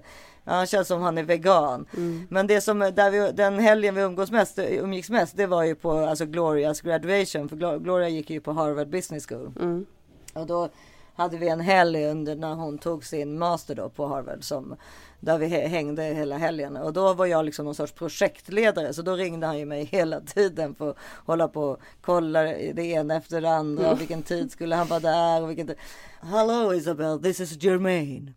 han 0.56 0.68
känns 0.68 0.88
som 0.88 1.02
han 1.02 1.18
är 1.18 1.24
vegan. 1.24 1.86
Mm. 1.98 2.28
Men 2.30 2.48
det 2.48 2.62
som, 2.62 2.80
där 2.80 3.12
vi, 3.12 3.32
den 3.32 3.60
helgen 3.60 3.96
vi 3.96 4.02
umgås 4.02 4.32
mest, 4.32 4.60
umgicks 4.60 5.10
mest, 5.10 5.38
det 5.38 5.46
var 5.46 5.64
ju 5.64 5.76
på 5.76 5.92
alltså 5.92 6.26
Glorias 6.26 6.82
graduation. 6.82 7.50
För 7.50 7.56
Glo- 7.56 7.80
Gloria 7.84 8.10
gick 8.10 8.30
ju 8.30 8.42
på 8.42 8.52
Harvard 8.52 8.90
Business 8.90 9.28
School. 9.28 9.52
Mm. 9.60 9.86
Och 10.34 10.48
då 10.48 10.70
hade 11.16 11.38
vi 11.38 11.50
en 11.50 11.60
helg 11.62 12.06
under 12.06 12.36
när 12.36 12.54
hon 12.54 12.78
tog 12.78 13.06
sin 13.06 13.40
master 13.40 13.76
då 13.76 13.90
på 13.90 14.08
Harvard 14.08 14.44
som 14.44 14.76
där 15.20 15.38
vi 15.38 15.46
hä- 15.48 15.68
hängde 15.68 16.04
hela 16.04 16.38
helgen 16.38 16.78
och 16.78 16.94
då 16.94 17.14
var 17.14 17.26
jag 17.26 17.46
liksom 17.46 17.66
någon 17.66 17.76
sorts 17.76 17.92
projektledare 17.94 18.94
så 18.94 19.02
då 19.02 19.14
ringde 19.16 19.48
han 19.48 19.58
ju 19.60 19.66
mig 19.66 19.84
hela 19.86 20.20
tiden 20.22 20.76
för 20.76 20.90
att 20.90 20.98
hålla 21.26 21.48
på 21.48 21.62
och 21.64 21.80
kolla 22.02 22.42
det 22.74 22.82
ena 22.84 23.16
efter 23.16 23.42
det 23.42 23.50
andra 23.50 23.86
Mm. 23.86 23.98
vilken 23.98 24.24
tid 24.24 24.52
skulle 24.52 24.76
han 24.76 24.88
vara 24.88 25.00
där 25.00 25.42
och 25.42 25.50
vilken 25.50 25.68
tid. 25.68 25.76
Hello 26.22 26.74
Isabel, 26.74 27.20
this 27.24 27.40
is 27.40 27.64
Jermaine. 27.64 28.34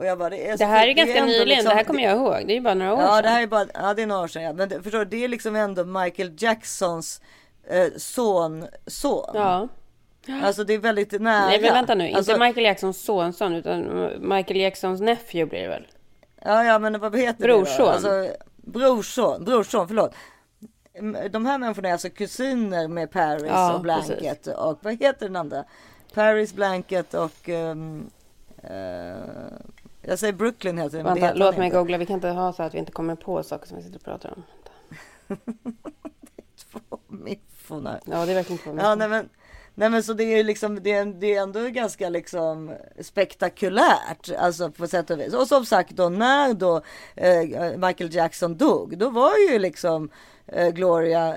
Och 0.00 0.06
jag 0.06 0.18
bara, 0.18 0.30
det, 0.30 0.48
är 0.48 0.52
så 0.56 0.58
Det 0.58 0.64
här 0.70 0.86
är 0.86 0.92
ganska 0.92 1.24
nyligen, 1.24 1.48
liksom- 1.48 1.68
det 1.68 1.74
här 1.74 1.84
kommer 1.84 2.02
jag 2.02 2.16
ihåg. 2.16 2.46
Det 2.46 2.52
är 2.52 2.54
ju 2.54 2.60
bara 2.60 2.74
några 2.74 2.94
år 2.94 3.00
Ja, 3.02 3.08
sedan. 3.14 3.22
det 3.22 3.28
här 3.28 3.42
är 3.42 3.46
bara, 3.46 3.66
ja 3.74 3.94
det 3.94 4.02
är 4.02 4.06
några 4.06 4.22
år 4.22 4.28
sedan. 4.28 4.42
Ja. 4.42 4.52
Men 4.52 4.68
det, 4.68 4.82
förstår 4.82 4.98
du, 4.98 5.04
det 5.04 5.24
är 5.24 5.28
liksom 5.28 5.56
ändå 5.56 5.84
Michael 5.84 6.32
Jacksons 6.38 7.20
eh, 7.68 7.86
son, 7.96 8.66
son. 8.86 9.30
Ja. 9.34 9.68
Alltså 10.42 10.64
det 10.64 10.74
är 10.74 10.78
väldigt 10.78 11.12
nära. 11.20 11.46
Nej 11.46 11.60
men 11.60 11.72
vänta 11.74 11.94
nu, 11.94 12.12
Alltså- 12.12 12.32
inte 12.32 12.44
Michael 12.44 12.64
Jacksons 12.66 13.04
sonson 13.04 13.54
utan 13.54 14.10
Michael 14.20 14.60
Jacksons 14.60 15.00
nephew 15.00 15.50
blir 15.50 15.62
det 15.62 15.68
väl? 15.68 15.86
Ja, 16.44 16.64
ja, 16.64 16.78
men 16.78 17.00
vad 17.00 17.18
heter 17.18 17.42
Brorson. 17.44 17.76
det 17.76 17.82
då? 17.82 17.88
Alltså, 17.88 18.26
brorson, 18.56 19.44
brorson, 19.44 19.88
förlåt. 19.88 20.14
De 21.30 21.46
här 21.46 21.58
människorna 21.58 21.88
är 21.88 21.92
alltså 21.92 22.10
kusiner 22.10 22.88
med 22.88 23.10
Paris 23.10 23.42
Ja, 23.46 23.74
och 23.74 23.80
Blanket 23.80 24.18
precis. 24.18 24.54
och 24.54 24.78
vad 24.82 24.92
heter 25.00 25.26
den 25.26 25.36
andra? 25.36 25.64
Paris, 26.14 26.54
Blanket 26.54 27.14
och 27.14 27.48
um, 27.48 28.10
jag 30.10 30.18
säger 30.18 30.32
Brooklyn 30.32 30.76
det, 30.76 30.82
men 30.82 30.92
det 30.92 31.20
Vänta, 31.20 31.34
låt 31.34 31.56
mig 31.56 31.66
inte. 31.66 31.78
googla. 31.78 31.98
Vi 31.98 32.06
kan 32.06 32.14
inte 32.14 32.28
ha 32.28 32.52
så 32.52 32.62
att 32.62 32.74
vi 32.74 32.78
inte 32.78 32.92
kommer 32.92 33.14
på 33.14 33.42
saker 33.42 33.68
som 33.68 33.76
vi 33.76 33.82
sitter 33.82 33.96
och 33.96 34.04
pratar 34.04 34.34
om. 34.36 34.42
Miffona. 37.24 38.00
Ja, 38.04 38.26
det 38.26 38.32
är 38.32 38.34
verkligen 38.34 38.62
två 38.62 38.74
Ja, 38.78 38.94
nej 38.94 39.08
men, 39.08 39.28
nej 39.74 39.90
men 39.90 40.02
så 40.02 40.12
det 40.12 40.24
är 40.24 40.36
ju 40.36 40.42
liksom, 40.42 40.82
det 40.82 40.92
är, 40.92 41.04
det 41.04 41.34
är 41.34 41.42
ändå 41.42 41.68
ganska 41.68 42.08
liksom 42.08 42.74
spektakulärt, 43.00 44.30
alltså 44.38 44.70
på 44.70 44.86
sätt 44.86 45.10
och 45.10 45.20
vis. 45.20 45.34
Och 45.34 45.48
som 45.48 45.64
sagt 45.64 45.90
då, 45.90 46.08
när 46.08 46.54
då 46.54 46.82
eh, 47.16 47.76
Michael 47.76 48.14
Jackson 48.14 48.56
dog, 48.56 48.98
då 48.98 49.10
var 49.10 49.32
ju 49.50 49.58
liksom 49.58 50.10
eh, 50.46 50.68
Gloria 50.68 51.36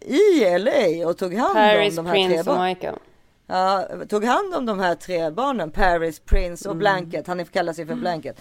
i 0.00 0.58
LA 0.58 1.08
och 1.08 1.18
tog 1.18 1.34
hand 1.34 1.54
Paris, 1.54 1.98
om 1.98 2.04
de 2.04 2.10
här 2.10 2.14
tre 2.14 2.26
Prince 2.26 2.50
och 2.50 2.56
barnen. 2.56 2.68
Michael. 2.68 2.96
Ja, 3.46 3.88
tog 4.08 4.24
hand 4.24 4.54
om 4.54 4.66
de 4.66 4.78
här 4.80 4.94
tre 4.94 5.30
barnen, 5.30 5.70
Paris, 5.70 6.20
Prince 6.20 6.68
och 6.68 6.74
Mm. 6.74 6.78
Blanket. 6.78 7.26
Han 7.26 7.44
kallar 7.44 7.72
sig 7.72 7.86
för 7.86 7.94
Blanket. 7.94 8.40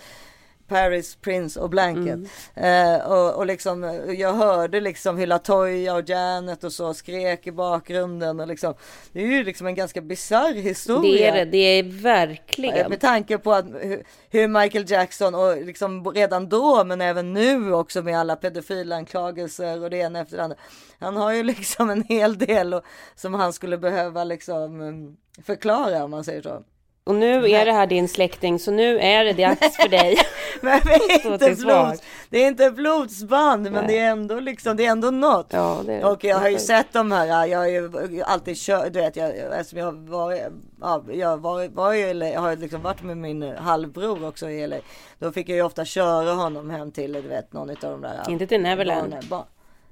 Paris, 0.67 1.15
Prince 1.15 1.59
och 1.59 1.69
Blanket. 1.69 2.19
Eh, 2.53 3.11
och, 3.11 3.35
och 3.35 3.45
liksom, 3.45 3.83
eh, 3.83 4.11
jag 4.11 4.33
hörde 4.33 4.81
liksom 4.81 5.17
hur 5.17 5.27
Latoya 5.27 5.95
och 5.95 6.09
Janet 6.09 6.63
och 6.63 6.71
så 6.71 6.93
skrek 6.93 7.47
i 7.47 7.51
bakgrunden. 7.51 8.39
Och 8.39 8.47
liksom, 8.47 8.73
det 9.11 9.21
är 9.21 9.27
ju 9.27 9.43
liksom 9.43 9.67
en 9.67 9.75
ganska 9.75 10.01
bisarr 10.01 10.53
historia. 10.53 11.31
Det 11.31 11.39
är 11.39 11.45
det, 11.45 11.51
det 11.51 11.57
är 11.57 11.83
verkligen. 11.83 12.89
Med 12.89 13.01
tanke 13.01 13.37
på 13.37 13.53
att 13.53 13.65
hur, 13.65 14.03
hur 14.29 14.47
Michael 14.47 14.91
Jackson 14.91 15.35
och 15.35 15.65
liksom 15.65 16.11
redan 16.11 16.49
då 16.49 16.83
men 16.83 17.01
även 17.01 17.33
nu 17.33 17.73
också 17.73 18.01
med 18.01 18.19
alla 18.19 18.35
pedofilanklagelser 18.35 19.83
och 19.83 19.89
det 19.89 19.97
ena 19.97 20.19
efter 20.19 20.37
det 20.37 20.43
andra. 20.43 20.57
Han 20.99 21.17
har 21.17 21.33
ju 21.33 21.43
liksom 21.53 21.89
en 21.89 22.03
hel 22.03 22.37
del 22.37 22.73
och, 22.73 22.83
som 23.15 23.33
han 23.33 23.53
skulle 23.53 23.77
behöva 23.77 24.23
liksom 24.23 24.81
mm, 24.81 25.17
förklara 25.43 26.03
om 26.03 26.11
man 26.11 26.23
säger 26.23 26.41
så. 26.41 26.63
Och 27.07 27.15
nu 27.15 27.49
är 27.51 27.65
det 27.65 27.71
här 27.71 27.87
din 27.87 28.07
släkting, 28.07 28.59
så 28.59 28.71
nu 28.71 28.99
är 28.99 29.23
det 29.25 29.33
dags 29.33 29.77
för 29.77 29.89
dig. 29.89 30.17
Men 30.61 30.79
det 30.85 30.93
är, 30.93 31.31
inte 31.33 31.55
blods, 31.63 32.01
det 32.29 32.43
är 32.43 32.47
inte 32.47 32.71
blodsband 32.71 33.63
men 33.63 33.73
Nej. 33.73 33.83
det 33.87 33.97
är 33.99 34.09
ändå 34.11 34.39
liksom, 34.39 34.77
det 34.77 34.85
är 34.85 34.91
ändå 34.91 35.11
något. 35.11 35.47
Ja, 35.49 35.81
det 35.85 35.93
är 35.93 36.05
Och 36.11 36.23
jag 36.23 36.37
har 36.37 36.47
ju 36.49 36.55
det. 36.55 36.61
sett 36.61 36.93
de 36.93 37.11
här, 37.11 37.45
jag 37.45 37.59
har 37.59 37.67
ju 37.67 38.21
alltid 38.25 38.57
kört, 38.57 38.93
du 38.93 38.99
vet, 38.99 39.15
jag, 39.15 39.29
eftersom 39.37 39.79
jag 39.79 39.85
har 39.85 40.09
varit, 40.09 40.41
ja, 40.81 41.03
jag 41.13 41.37
var, 41.37 41.67
var 41.67 41.93
i 41.93 42.13
LA, 42.13 42.27
jag 42.29 42.41
har 42.41 42.55
liksom 42.55 42.81
varit 42.81 43.03
med 43.03 43.17
min 43.17 43.41
halvbror 43.57 44.27
också 44.27 44.49
i 44.49 44.67
LA. 44.67 44.77
Då 45.19 45.31
fick 45.31 45.49
jag 45.49 45.55
ju 45.55 45.61
ofta 45.63 45.85
köra 45.85 46.31
honom 46.33 46.69
hem 46.69 46.91
till, 46.91 47.13
du 47.13 47.21
vet, 47.21 47.53
någon 47.53 47.69
av 47.69 47.75
de 47.81 48.01
där. 48.01 48.23
Inte 48.29 48.47
till 48.47 48.61
Neverland. 48.61 49.11
barnen- 49.11 49.29
barn- 49.29 49.45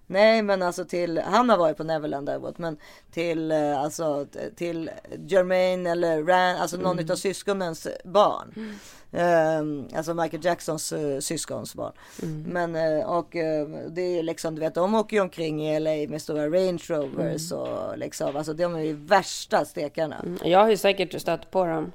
Nej 0.07 0.41
men 0.41 0.61
alltså 0.61 0.85
till, 0.85 1.17
han 1.25 1.49
har 1.49 1.57
varit 1.57 1.77
på 1.77 1.83
Neverland 1.83 2.25
däremot 2.25 2.57
men 2.57 2.77
till 3.11 3.51
eh, 3.51 3.81
alltså 3.81 4.27
till 4.55 4.89
Jermaine 5.27 5.87
eller 5.87 6.23
Ran, 6.23 6.55
alltså 6.55 6.77
någon 6.77 6.91
Mm. 6.91 7.05
utav 7.05 7.15
syskonens 7.15 7.87
barn. 8.03 8.77
Ehm, 9.11 9.87
alltså 9.95 10.13
Michael 10.13 10.45
Jacksons 10.45 10.93
uh, 10.93 11.19
syskons 11.19 11.75
barn. 11.75 11.91
Mm. 12.23 12.41
Men 12.43 12.75
eh, 12.99 13.05
och 13.09 13.35
eh, 13.35 13.67
det 13.89 14.01
är 14.01 14.23
liksom 14.23 14.55
du 14.55 14.61
vet 14.61 14.75
de 14.75 14.95
åker 14.95 15.17
ju 15.17 15.21
omkring 15.21 15.67
i 15.67 15.79
LA 15.79 16.11
med 16.11 16.21
stora 16.21 16.45
Range 16.49 16.83
Rovers 16.87 17.51
Mm. 17.51 17.63
och 17.63 17.97
liksom 17.97 18.35
alltså 18.35 18.53
de 18.53 18.75
är 18.75 18.79
ju 18.79 18.93
värsta 18.93 19.65
stekarna. 19.65 20.25
Jag 20.43 20.59
har 20.59 20.69
ju 20.69 20.77
säkert 20.77 21.21
stött 21.21 21.51
på 21.51 21.65
dem. 21.65 21.91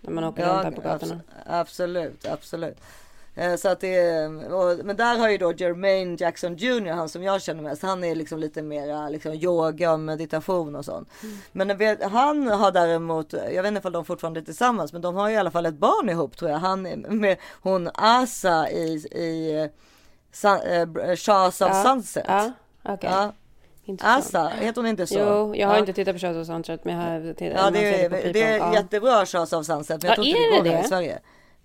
När 0.00 0.10
man 0.12 0.24
åker 0.24 0.46
runt 0.46 0.64
här 0.64 0.70
på 0.70 0.80
abs- 0.80 0.84
gatorna. 0.92 1.20
absolut, 1.46 2.26
absolut. 2.26 2.76
Eh, 3.38 3.56
Så 3.56 3.68
att 3.68 3.80
det 3.80 4.26
och, 4.26 4.84
men 4.84 4.96
där 4.96 5.18
har 5.18 5.28
ju 5.30 5.38
då 5.38 5.52
Jermaine 5.52 6.16
Jackson 6.16 6.56
Jr, 6.56 6.90
han 6.92 7.08
som 7.08 7.22
jag 7.22 7.42
känner 7.42 7.62
mest, 7.62 7.82
han 7.82 8.04
är 8.04 8.14
liksom 8.14 8.38
lite 8.38 8.62
mera 8.62 9.08
liksom 9.08 9.32
yoga 9.32 9.92
och 9.92 10.00
meditation 10.00 10.76
och 10.76 10.84
sånt. 10.84 11.08
Men 11.52 11.68
jag 11.68 11.76
vet, 11.76 12.02
han 12.02 12.46
har 12.48 12.72
däremot, 12.72 13.32
jag 13.32 13.62
vet 13.62 13.72
inte 13.74 13.86
om 13.88 13.92
de 13.92 14.04
fortfarande 14.04 14.40
är 14.40 14.44
tillsammans, 14.44 14.92
men 14.92 15.02
de 15.02 15.14
har 15.14 15.28
ju 15.28 15.34
i 15.34 15.38
alla 15.38 15.50
fall 15.50 15.66
ett 15.66 15.74
barn 15.74 16.08
ihop 16.08 16.36
tror 16.36 16.50
jag. 16.50 16.58
Han 16.58 16.82
med 17.08 17.36
hon 17.62 17.90
Asa 17.94 18.70
i, 18.70 18.92
i 19.12 19.60
eh, 19.62 19.70
Sun, 20.32 20.50
eh, 21.00 21.16
Shahs 21.16 21.60
of 21.60 21.68
Ja, 21.68 21.82
Sunset. 21.84 22.24
ja, 22.28 22.52
okej. 22.82 23.10
Ja. 23.12 23.32
Intressant. 23.84 24.24
Asa, 24.26 24.48
heter 24.60 24.80
hon 24.80 24.86
inte 24.90 25.06
så? 25.06 25.18
Jo, 25.18 25.54
jag 25.56 25.68
har 25.68 25.74
Ja. 25.74 25.80
inte 25.80 25.92
tittat 25.92 26.14
på 26.14 26.18
Shows 26.18 26.36
of 26.36 26.46
Sunset, 26.46 26.84
men 26.84 26.96
jag 26.96 27.02
har 27.02 27.32
tittat 27.34 27.58
Ja 27.64 27.70
det 27.70 28.04
är, 28.04 28.32
det 28.32 28.42
är 28.42 28.72
jättebra 28.74 29.26
Shahs 29.26 29.52
of 29.52 29.66
Sunset. 29.66 30.02
Men 30.02 30.08
jag 30.08 30.10
Ja, 30.10 30.14
tror 30.14 30.26
inte 30.26 30.40
det 30.40 30.70
går 30.70 30.76
här 30.76 30.84
i? 30.84 30.88
Sverige. 30.88 31.18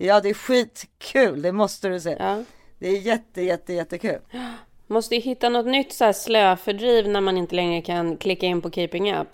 Ja 0.05 0.21
det 0.21 0.29
är 0.29 0.33
skitkul, 0.33 1.41
det 1.41 1.51
måste 1.51 1.89
du 1.89 1.99
se. 1.99 2.15
Ja. 2.19 2.43
Det 2.79 2.87
är 2.87 2.99
jätte 2.99 3.41
jätte 3.41 3.73
jättekul. 3.73 4.19
Måste 4.87 5.15
ju 5.15 5.21
hitta 5.21 5.49
något 5.49 5.65
nytt 5.65 5.93
så 5.93 6.05
här 6.05 6.13
slöfördriv 6.13 7.07
när 7.07 7.21
man 7.21 7.37
inte 7.37 7.55
längre 7.55 7.81
kan 7.81 8.17
klicka 8.17 8.45
in 8.45 8.61
på 8.61 8.71
Keeping 8.71 9.13
Up. 9.13 9.27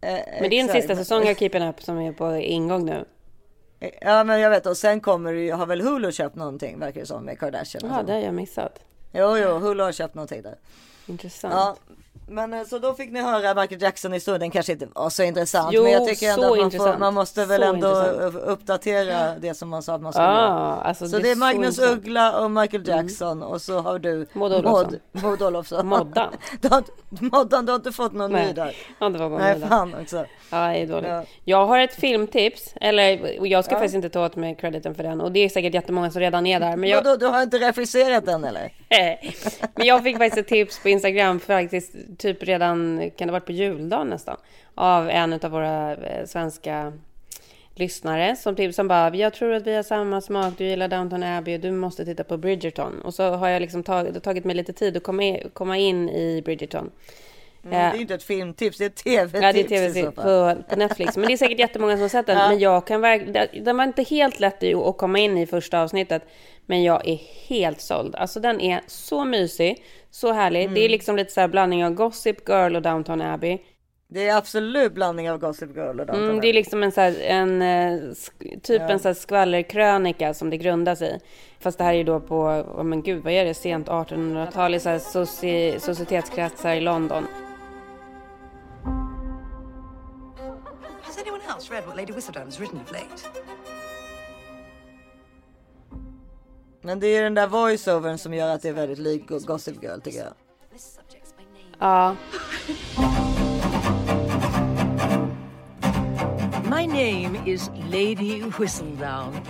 Men 0.00 0.50
det 0.50 0.58
är 0.58 0.60
en 0.60 0.68
sista 0.68 0.96
säsong 0.96 1.28
av 1.28 1.34
Keeping 1.34 1.62
Up 1.62 1.82
som 1.82 1.98
är 1.98 2.12
på 2.12 2.36
ingång 2.36 2.86
nu. 2.86 3.04
Ja 4.00 4.24
men 4.24 4.40
jag 4.40 4.50
vet 4.50 4.66
och 4.66 4.76
sen 4.76 5.00
kommer 5.00 5.32
ju, 5.32 5.52
har 5.52 5.66
väl 5.66 5.80
Hulu 5.80 6.12
köpt 6.12 6.36
någonting 6.36 6.78
verkar 6.78 7.00
det 7.00 7.06
som 7.06 7.24
med 7.24 7.38
Kardashian. 7.38 7.92
Ja, 7.94 8.02
det 8.02 8.12
har 8.12 8.20
jag 8.20 8.34
missat. 8.34 8.78
Jo 9.12 9.36
jo, 9.38 9.48
Hulu 9.48 9.82
har 9.82 9.92
köpt 9.92 10.14
någonting 10.14 10.42
där. 10.42 10.58
Intressant. 11.06 11.54
Ja. 11.54 11.76
Men 12.28 12.52
eh, 12.54 12.64
så 12.64 12.78
då 12.78 12.94
fick 12.94 13.10
ni 13.12 13.20
höra 13.22 13.54
Michael 13.54 13.82
Jackson 13.82 14.12
historien. 14.12 14.40
Den 14.40 14.50
kanske 14.50 14.72
inte 14.72 14.88
var 14.94 15.10
så 15.10 15.22
intressant. 15.22 15.70
Jo, 15.72 15.82
men 15.82 15.92
jag 15.92 16.08
tycker 16.08 16.30
ändå 16.32 16.52
att 16.52 16.58
man, 16.60 16.70
får, 16.70 16.98
man 16.98 17.14
måste 17.14 17.44
väl 17.44 17.60
Så 17.62 17.66
ändå 17.74 17.88
intressant. 17.88 18.34
uppdatera 18.34 19.34
det 19.40 19.54
som 19.54 19.68
man 19.68 19.82
sa 19.82 19.94
att 19.94 20.02
man 20.02 20.12
skulle 20.12 20.26
Ah, 20.28 20.32
göra. 20.48 20.74
alltså 20.74 21.08
så 21.08 21.16
det 21.16 21.22
det 21.22 21.30
är 21.30 21.36
Magnus 21.36 21.66
intressant. 21.66 21.88
Mm. 21.92 21.98
Uggla 21.98 22.40
och 22.40 22.50
Michael 22.50 22.88
Jackson 22.88 23.42
och 23.42 23.62
så 23.62 23.78
har 23.80 23.98
du 23.98 24.26
Maud 24.32 24.52
Olofsson. 24.52 24.96
Maud- 25.12 25.42
Olofsson. 25.42 25.86
Moddan. 25.86 26.32
Du 26.60 26.68
har, 26.68 26.84
Moddan, 27.20 27.66
du 27.66 27.72
har 27.72 27.76
inte 27.76 27.92
fått 27.92 28.12
någon 28.12 28.32
ny 28.32 28.38
Nej, 28.38 28.52
där. 28.54 28.76
Nej 29.00 29.10
ny 29.10 29.18
där. 29.60 29.68
fan 29.68 29.94
också. 30.02 30.16
Ja, 30.50 30.56
det 30.68 30.76
är 30.78 30.86
dåligt. 30.86 31.08
Ja. 31.10 31.24
Jag 31.44 31.66
har 31.66 31.78
ett 31.78 31.94
filmtips, 31.94 32.74
eller 32.80 33.36
jag 33.46 33.64
ska 33.64 33.74
Ja. 33.74 33.78
faktiskt 33.78 33.94
inte 33.94 34.08
ta 34.10 34.24
åt 34.26 34.36
mig 34.36 34.54
crediten 34.60 34.94
för 34.94 35.02
den. 35.02 35.20
Och 35.20 35.32
det 35.32 35.40
är 35.40 35.48
säkert 35.48 35.74
jättemånga 35.74 36.10
som 36.10 36.20
redan 36.20 36.46
är 36.46 36.60
där. 36.60 36.76
Men 36.76 36.90
jag, 36.90 37.02
Vadå, 37.02 37.16
du 37.16 37.26
har 37.26 37.42
inte 37.42 37.58
refuserat 37.58 38.26
den 38.26 38.44
eller? 38.44 38.72
men 39.74 39.86
jag 39.86 40.02
fick 40.02 40.16
faktiskt 40.18 40.38
ett 40.38 40.48
tips 40.48 40.82
på 40.82 40.88
Instagram 40.88 41.40
faktiskt, 41.40 41.92
typ 42.18 42.42
redan, 42.42 42.98
kan 43.16 43.28
det 43.28 43.32
ha 43.32 43.38
varit 43.38 43.46
på 43.46 43.52
juldagen 43.52 44.08
nästan, 44.08 44.36
av 44.74 45.10
en 45.10 45.32
av 45.32 45.50
våra 45.50 45.92
eh, 45.92 46.26
svenska 46.26 46.92
lyssnare 47.74 48.36
som 48.36 48.56
tips 48.56 48.76
som 48.76 48.88
bara, 48.88 49.16
jag 49.16 49.34
tror 49.34 49.52
att 49.52 49.66
vi 49.66 49.74
har 49.74 49.82
samma 49.82 50.20
smak, 50.20 50.54
du 50.58 50.64
gillar 50.64 50.88
Downton 50.88 51.22
Abbey 51.22 51.54
och 51.54 51.60
du 51.60 51.70
måste 51.70 52.04
titta 52.04 52.24
på 52.24 52.36
Bridgerton. 52.36 53.00
Och 53.00 53.14
så 53.14 53.30
har 53.30 53.48
jag 53.48 53.60
liksom 53.60 53.84
har 53.86 54.20
tagit 54.20 54.44
mig 54.44 54.56
lite 54.56 54.72
tid 54.72 54.96
att 54.96 55.02
komma 55.54 55.78
in, 55.78 56.08
i 56.08 56.42
Bridgerton. 56.44 56.90
Mm, 57.64 57.70
det 57.70 57.76
är 57.76 57.94
ju 57.94 58.00
inte 58.00 58.14
ett 58.14 58.22
filmtips, 58.22 58.78
det 58.78 58.84
är 58.84 58.86
ett 58.86 58.96
tv-tips 58.96 59.42
Ja, 59.42 59.52
det 59.52 59.58
är 59.58 59.64
i 59.64 59.68
tv 59.68 60.02
så 60.02 60.12
fall. 60.12 60.56
på, 60.56 60.62
på 60.68 60.76
Netflix. 60.76 61.16
Men 61.16 61.26
det 61.26 61.32
är 61.32 61.36
säkert 61.36 61.58
jättemånga 61.58 61.92
som 61.92 62.02
har 62.02 62.08
sett 62.08 62.26
den. 62.26 62.38
Ja. 62.38 62.48
Men 62.48 62.58
jag 62.58 62.86
kan 62.86 63.00
verkligen... 63.00 63.64
Den 63.64 63.76
var 63.76 63.84
inte 63.84 64.02
helt 64.02 64.40
lätt 64.40 64.74
att 64.74 64.96
komma 64.98 65.18
in 65.18 65.38
i 65.38 65.46
första 65.46 65.82
avsnittet. 65.82 66.22
Men 66.66 66.82
jag 66.82 67.08
är 67.08 67.18
helt 67.48 67.80
såld. 67.80 68.14
Alltså 68.14 68.40
den 68.40 68.60
är 68.60 68.80
så 68.86 69.24
mysig, 69.24 69.84
så 70.14 70.32
härlig. 70.32 70.62
Mm. 70.62 70.74
Det 70.74 70.80
är 70.80 70.88
liksom 70.88 71.16
lite 71.16 71.32
så 71.32 71.40
här 71.40 71.48
blandning 71.48 71.84
av 71.84 71.94
Gossip 71.94 72.48
Girl 72.48 72.76
och 72.76 72.82
Downton 72.82 73.20
Abbey. 73.20 73.58
Det 74.08 74.28
är 74.28 74.36
absolut 74.36 74.94
blandning 74.94 75.30
av 75.30 75.38
Gossip 75.38 75.76
Girl 75.76 76.00
och 76.00 76.06
Downton 76.06 76.24
Mm, 76.24 76.40
det 76.40 76.48
är 76.48 76.52
liksom 76.52 76.82
en, 76.82 76.92
så 76.92 77.00
här, 77.00 77.16
en 77.20 77.62
eh, 77.62 77.98
typ 78.62 78.82
Ja. 78.82 78.88
en 78.88 78.98
så 78.98 79.08
här 79.08 79.14
skvallerkrönika 79.14 80.34
som 80.34 80.50
det 80.50 80.56
grundas 80.56 81.02
i. 81.02 81.18
Fast 81.60 81.78
det 81.78 81.84
här 81.84 81.92
är 81.92 81.96
ju 81.98 82.04
då 82.04 82.20
på, 82.20 82.36
oh, 82.44 82.82
men 82.84 83.02
gud 83.02 83.22
vad 83.24 83.32
är 83.32 83.44
det, 83.44 83.54
sent 83.54 83.88
1800-tal 83.88 84.74
i 84.74 84.80
så 84.80 84.88
här 84.88 84.98
soci- 84.98 85.78
societetskretsar 85.78 86.74
i 86.74 86.80
London. 86.80 87.26
Has 91.02 91.18
anyone 91.18 91.42
else 91.56 91.72
read 91.74 91.86
what 91.86 91.96
Lady 91.96 92.12
Whistledown 92.12 92.44
has 92.44 92.60
written 92.60 92.80
of 92.86 92.92
late? 92.92 93.28
Men 96.84 97.00
det 97.00 97.06
är 97.06 97.22
den 97.22 97.34
där 97.34 97.46
voiceovern 97.46 98.18
som 98.18 98.34
gör 98.34 98.54
att 98.54 98.62
det 98.62 98.68
är 98.68 98.72
väldigt 98.72 98.98
lik 98.98 99.28
Gossip 99.28 99.82
Girl 99.82 100.00
tycker 100.00 100.18
jag. 100.18 100.32
Ja. 101.78 102.16
My 106.64 106.86
name 106.86 107.42
is 107.46 107.70
Lady 107.90 108.42
Whistledown. 108.58 109.40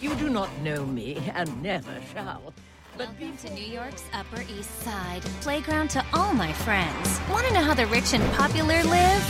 You 0.00 0.14
do 0.14 0.28
not 0.30 0.48
know 0.62 0.88
me 0.88 1.16
and 1.36 1.62
never 1.62 2.00
shall. 2.14 2.52
Welcome 2.98 3.36
to 3.42 3.54
New 3.54 3.74
York's 3.74 4.04
Upper 4.12 4.42
East 4.42 4.84
Side, 4.84 5.22
playground 5.42 5.90
to 5.90 6.04
all 6.12 6.34
my 6.34 6.52
friends. 6.52 7.20
Want 7.30 7.46
to 7.46 7.54
know 7.54 7.64
how 7.64 7.74
the 7.74 7.86
rich 7.86 8.14
and 8.14 8.22
popular 8.32 8.82
live? 8.84 9.24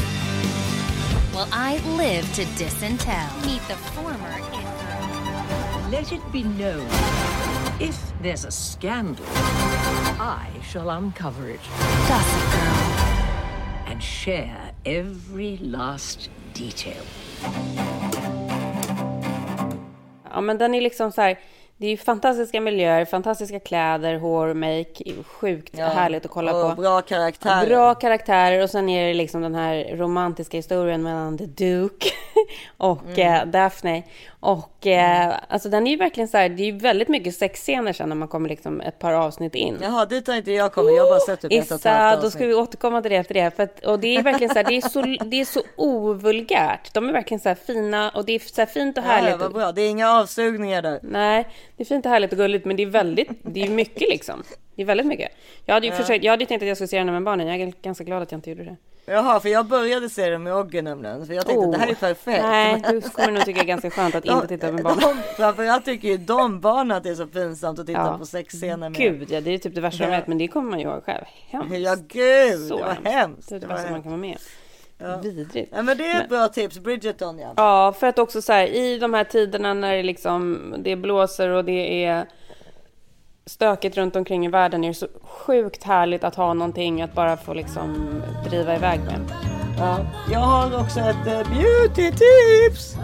Well, 1.34 1.48
I 1.52 1.80
live 1.96 2.26
to 2.34 2.44
diss 2.58 2.82
and 2.82 3.00
tell. 3.00 3.30
Meet 3.46 3.62
the 3.68 3.76
former 3.94 4.32
Let 5.92 6.12
it 6.12 6.20
be 6.32 6.42
known 6.42 6.86
if 7.80 7.96
there's 8.22 8.44
a 8.46 8.50
scandal, 8.50 9.26
I 10.20 10.46
shall 10.64 10.88
uncover 10.88 11.50
it. 11.50 11.60
Gossip 12.08 12.52
Girl. 12.52 13.92
And 13.92 14.02
share 14.02 14.72
every 14.84 15.58
last 15.58 16.30
detail. 16.54 17.02
Ja, 20.30 20.40
men 20.40 20.58
den 20.58 20.74
är 20.74 20.80
liksom 20.80 21.12
så 21.12 21.20
här. 21.20 21.38
Det 21.76 21.86
är 21.86 21.90
ju 21.90 21.96
fantastiska 21.96 22.60
miljöer, 22.60 23.04
fantastiska 23.04 23.60
kläder, 23.60 24.18
hår, 24.18 24.54
make. 24.54 25.22
Sjukt 25.26 25.78
Ja, 25.78 25.86
härligt 25.86 26.24
att 26.24 26.30
kolla 26.30 26.54
och 26.54 26.76
på. 26.76 26.82
bra 26.82 27.02
karaktärer. 27.02 27.66
Bra 27.66 27.94
karaktärer 27.94 28.62
och 28.62 28.70
sen 28.70 28.88
är 28.88 29.08
det 29.08 29.14
liksom 29.14 29.42
den 29.42 29.54
här 29.54 29.96
romantiska 29.96 30.56
historien 30.56 31.02
mellan 31.02 31.38
The 31.38 31.46
Duke 31.46 32.06
och 32.76 33.02
Mm. 33.18 33.34
eh, 33.34 33.46
Daphne. 33.46 34.02
Och 34.40 34.86
eh, 34.86 35.34
alltså 35.48 35.68
den 35.68 35.86
är 35.86 35.90
ju 35.90 35.96
verkligen 35.96 36.28
så 36.28 36.36
här, 36.36 36.48
det 36.48 36.62
är 36.62 36.64
ju 36.72 36.78
väldigt 36.78 37.08
mycket 37.08 37.34
sexscener 37.34 37.92
sen 37.92 38.08
när 38.08 38.16
man 38.16 38.28
kommer 38.28 38.48
liksom 38.48 38.80
ett 38.80 38.98
par 38.98 39.12
avsnitt 39.12 39.54
in. 39.54 39.78
Jaha, 39.82 40.06
dit 40.06 40.26
har 40.26 40.34
inte 40.34 40.52
jag 40.52 40.72
kommit. 40.72 40.96
Jag 40.96 41.02
har 41.04 41.10
bara 41.10 41.20
sett 41.20 41.40
typ 41.40 41.52
ett 41.52 41.70
och 41.70 41.74
ett 41.74 41.80
Issa, 41.80 41.90
halvt 41.90 42.22
då 42.22 42.30
ska 42.30 42.46
vi 42.46 42.54
återkomma 42.54 43.02
till 43.02 43.10
det 43.10 43.16
efter 43.16 43.34
det. 43.34 43.56
För 43.56 43.62
att, 43.62 43.84
och 43.84 43.98
det 43.98 44.16
är 44.16 44.22
verkligen 44.22 44.48
så 44.54 44.58
här, 44.58 44.64
det 44.64 44.76
är 44.76 44.80
så, 44.80 45.24
det 45.24 45.40
är 45.40 45.44
så 45.44 45.60
ovulgärt. 45.76 46.94
De 46.94 47.08
är 47.08 47.12
verkligen 47.12 47.40
så 47.40 47.48
här 47.48 47.56
fina 47.66 48.10
och 48.10 48.24
det 48.24 48.32
är 48.32 48.38
så 48.38 48.60
här 48.60 48.66
fint 48.66 48.98
och 48.98 49.04
Ja, 49.04 49.08
ja, 49.08 49.14
härligt. 49.14 49.40
vad 49.40 49.52
bra. 49.52 49.72
Det 49.72 49.82
är 49.82 49.90
inga 49.90 50.10
avsugningar 50.10 50.82
där. 50.82 51.00
Nej, 51.02 51.48
det 51.76 51.82
är 51.82 51.84
fint 51.84 52.06
och 52.06 52.12
härligt 52.12 52.32
och 52.32 52.38
gulligt, 52.38 52.64
men 52.64 52.76
det 52.76 52.82
är 52.82 52.86
väldigt, 52.86 53.28
det 53.42 53.62
är 53.62 53.68
mycket 53.70 54.08
liksom. 54.08 54.42
Det 54.76 54.82
är 54.82 54.86
väldigt 54.86 55.06
mycket. 55.06 55.32
Jag 55.64 55.74
hade 55.74 55.86
ju 55.86 55.92
Ja. 55.92 55.96
försökt, 55.98 56.24
jag 56.24 56.32
hade 56.32 56.46
tänkt 56.46 56.62
att 56.62 56.68
jag 56.68 56.76
skulle 56.76 56.88
se 56.88 56.98
den 56.98 57.12
med 57.12 57.22
barnen, 57.22 57.46
jag 57.46 57.60
är 57.60 57.72
ganska 57.82 58.04
glad 58.04 58.22
att 58.22 58.32
jag 58.32 58.38
inte 58.38 58.50
gjorde 58.50 58.64
det. 58.64 58.76
Jaha, 59.06 59.40
för 59.40 59.48
jag 59.48 59.66
började 59.66 60.08
se 60.10 60.30
den 60.30 60.42
med 60.42 60.54
Ogge 60.54 60.82
nämligen. 60.82 61.26
För 61.26 61.34
jag 61.34 61.46
tänkte 61.46 61.66
Oh. 61.66 61.72
det 61.72 61.78
här 61.78 61.88
är 61.90 61.94
perfekt. 61.94 62.42
Nej, 62.42 62.82
du 62.90 63.00
kommer 63.00 63.30
nog 63.32 63.44
tycka 63.44 63.58
det 63.58 63.64
är 63.64 63.66
ganska 63.66 63.90
skönt 63.90 64.14
att 64.14 64.24
inte 64.24 64.46
titta 64.48 64.72
med 64.72 64.84
barn. 64.84 64.98
De, 65.00 65.14
framförallt 65.36 65.84
tycker 65.84 66.08
ju 66.08 66.16
de 66.16 66.60
barnen 66.60 66.96
att 66.96 67.02
det 67.02 67.10
är 67.10 67.14
så 67.14 67.26
pinsamt 67.26 67.78
att 67.78 67.86
titta 67.86 67.98
Ja. 68.00 68.18
på 68.18 68.26
sexscener 68.26 68.76
med. 68.76 68.94
Gud, 68.94 69.30
ja, 69.30 69.40
det 69.40 69.50
är 69.54 69.58
typ 69.58 69.74
det 69.74 69.80
värsta 69.80 70.04
jag 70.04 70.12
Ja. 70.12 70.16
vet, 70.16 70.26
men 70.26 70.38
det 70.38 70.48
kommer 70.48 70.70
man 70.70 70.80
ju 70.80 70.84
ihåg 70.86 71.04
själv. 71.04 71.24
Hemskt. 71.48 71.76
Ja 71.78 71.96
gud, 72.08 72.68
Så 72.68 72.76
det 72.76 72.82
var 72.84 73.10
hemskt. 73.10 73.48
Det 73.48 73.54
är 73.56 73.60
det 73.60 73.66
värsta 73.66 73.82
man 73.82 73.92
hemskt. 73.92 74.02
kan 74.02 74.12
vara 74.12 74.20
med 74.20 74.36
Ja. 74.98 75.16
Vidrigt. 75.16 75.72
Ja, 75.76 75.82
men 75.82 75.96
det 75.98 76.04
är 76.06 76.10
ett 76.10 76.30
Men- 76.30 76.38
bra 76.38 76.48
tips, 76.48 76.78
Bridgerton 76.78 77.38
ja. 77.38 77.52
Ja, 77.56 77.94
för 78.00 78.06
att 78.06 78.18
också 78.18 78.42
så 78.42 78.52
här, 78.52 78.66
i 78.66 78.98
de 78.98 79.14
här 79.14 79.24
tiderna 79.24 79.74
när 79.74 79.96
det 79.96 80.02
liksom, 80.02 80.74
det 80.78 80.96
blåser 80.96 81.48
och 81.48 81.64
det 81.64 82.04
är 82.04 82.26
stökigt 83.46 83.96
runt 83.96 84.16
omkring 84.16 84.46
i 84.46 84.48
världen 84.48 84.84
är 84.84 84.88
det 84.88 84.94
så 84.94 85.06
sjukt 85.22 85.84
härligt 85.84 86.24
att 86.24 86.34
ha 86.34 86.54
någonting 86.54 87.02
att 87.02 87.14
bara 87.14 87.36
få 87.36 87.54
liksom 87.54 88.22
driva 88.44 88.76
iväg 88.76 89.00
med. 89.00 89.20
Ja. 89.78 89.98
Jag 90.32 90.40
har 90.40 90.80
också 90.80 91.00
ett 91.00 91.26
eh, 91.26 91.52
beauty 91.52 92.10
tips. 92.10 92.96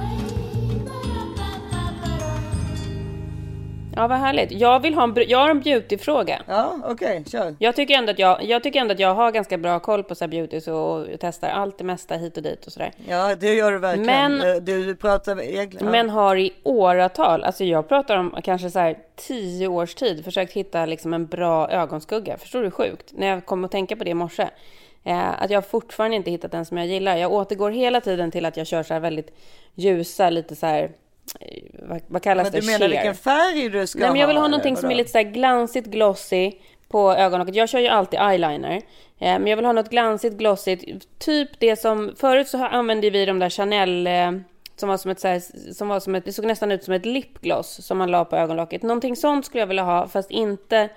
Ja, 3.98 4.06
vad 4.08 4.18
härligt. 4.18 4.52
Jag 4.52 4.80
vill 4.80 4.94
ha 4.94 5.02
en, 5.04 5.14
jag 5.28 5.38
har 5.38 5.50
en 5.50 5.60
beautyfråga. 5.60 6.42
Ja, 6.48 6.74
okej, 6.84 7.24
kör. 7.26 7.56
Jag 7.58 7.76
tycker, 7.76 7.94
ändå 7.94 8.10
att 8.12 8.18
jag, 8.18 8.44
jag 8.44 8.62
tycker 8.62 8.80
ändå 8.80 8.92
att 8.94 9.00
jag 9.00 9.14
har 9.14 9.30
ganska 9.32 9.58
bra 9.58 9.80
koll 9.80 10.02
på 10.04 10.14
så 10.14 10.24
här 10.24 10.28
beauty 10.30 10.70
och 10.70 11.10
jag 11.10 11.20
testar 11.20 11.48
allt 11.48 11.78
det 11.78 11.84
mesta 11.84 12.14
hit 12.14 12.36
och 12.36 12.42
dit 12.42 12.66
och 12.66 12.72
sådär. 12.72 12.92
Ja, 13.08 13.34
det 13.34 13.54
gör 13.54 13.72
du 13.72 13.78
verkligen. 13.78 14.06
Men- 14.38 14.48
Eh, 14.48 14.54
du, 14.62 14.84
du 14.86 14.96
pratar 14.96 15.40
egentligen. 15.42 15.86
ja. 15.86 15.92
Men 15.92 16.10
har 16.10 16.36
i 16.36 16.52
åratal, 16.62 17.44
alltså 17.44 17.64
jag 17.64 17.88
pratar 17.88 18.16
om 18.16 18.34
kanske 18.44 18.70
så 18.70 18.78
här 18.78 18.98
tio 19.16 19.68
års 19.68 19.94
tid, 19.94 20.24
försökt 20.24 20.52
hitta 20.52 20.86
liksom 20.86 21.14
en 21.14 21.26
bra 21.26 21.70
ögonskugga. 21.70 22.36
Förstår 22.38 22.58
du 22.58 22.64
hur 22.64 22.70
sjukt? 22.70 23.12
När 23.12 23.26
jag 23.26 23.46
kom 23.46 23.64
att 23.64 23.70
tänka 23.70 23.96
på 23.96 24.04
det 24.04 24.10
i 24.10 24.14
morse. 24.14 24.48
Eh, 25.04 25.42
att 25.42 25.50
jag 25.50 25.66
fortfarande 25.66 26.16
inte 26.16 26.30
hittat 26.30 26.54
en 26.54 26.64
som 26.66 26.76
jag 26.78 26.86
gillar. 26.86 27.16
Jag 27.16 27.32
återgår 27.32 27.70
hela 27.70 28.00
tiden 28.00 28.30
till 28.30 28.44
att 28.46 28.56
jag 28.56 28.66
kör 28.66 28.82
så 28.82 28.94
här 28.94 29.00
väldigt 29.00 29.30
ljusa, 29.74 30.30
lite 30.30 30.56
så 30.56 30.66
här, 30.66 30.90
vad, 31.82 32.00
vad 32.06 32.22
kallas 32.22 32.44
Men 32.44 32.52
det? 32.52 32.60
du 32.60 32.66
menar 32.66 32.78
Sheer. 32.78 32.88
vilken 32.88 33.14
färg 33.14 33.68
du 33.68 33.86
ska 33.86 33.98
Nej, 33.98 34.08
men 34.08 34.20
jag 34.20 34.26
vill 34.26 34.36
ha 34.36 34.44
eller 34.44 34.50
någonting 34.50 34.76
som 34.76 34.90
är 34.90 34.94
lite 34.94 35.10
så 35.10 35.18
här 35.18 35.24
glansigt, 35.24 35.86
glossy 35.86 36.52
på 36.88 37.12
ögonlocket. 37.12 37.54
Jag 37.54 37.68
kör 37.68 37.78
ju 37.78 37.88
alltid 37.88 38.20
eyeliner. 38.20 38.76
Eh, 38.76 38.80
men 39.18 39.46
jag 39.46 39.56
vill 39.56 39.66
ha 39.66 39.72
något 39.72 39.90
glansigt, 39.90 40.36
glossigt. 40.36 40.84
Typ 41.18 41.48
det 41.58 41.76
som... 41.76 42.14
Förut 42.16 42.48
så 42.48 42.64
använde 42.64 43.10
vi 43.10 43.26
de 43.26 43.38
där 43.38 43.50
Chanel... 43.50 44.06
Eh, 44.06 44.32
som 44.80 44.88
var 44.88 44.96
som 44.96 45.10
ett, 45.10 45.20
så 45.20 45.28
här, 45.28 45.72
som 45.72 45.88
var 45.88 46.00
som 46.00 46.14
ett, 46.14 46.24
det 46.24 46.32
såg 46.32 46.44
nästan 46.44 46.72
ut 46.72 46.84
som 46.84 46.94
ett 46.94 47.06
lipgloss 47.06 47.86
som 47.86 47.98
man 47.98 48.10
la 48.10 48.24
på 48.24 48.36
ögonlocket. 48.36 48.82
Någonting 48.82 49.16
sånt 49.16 49.46
skulle 49.46 49.62
jag 49.62 49.66
vilja 49.66 49.82
ha, 49.82 50.08
fast 50.08 50.30
inte, 50.30 50.88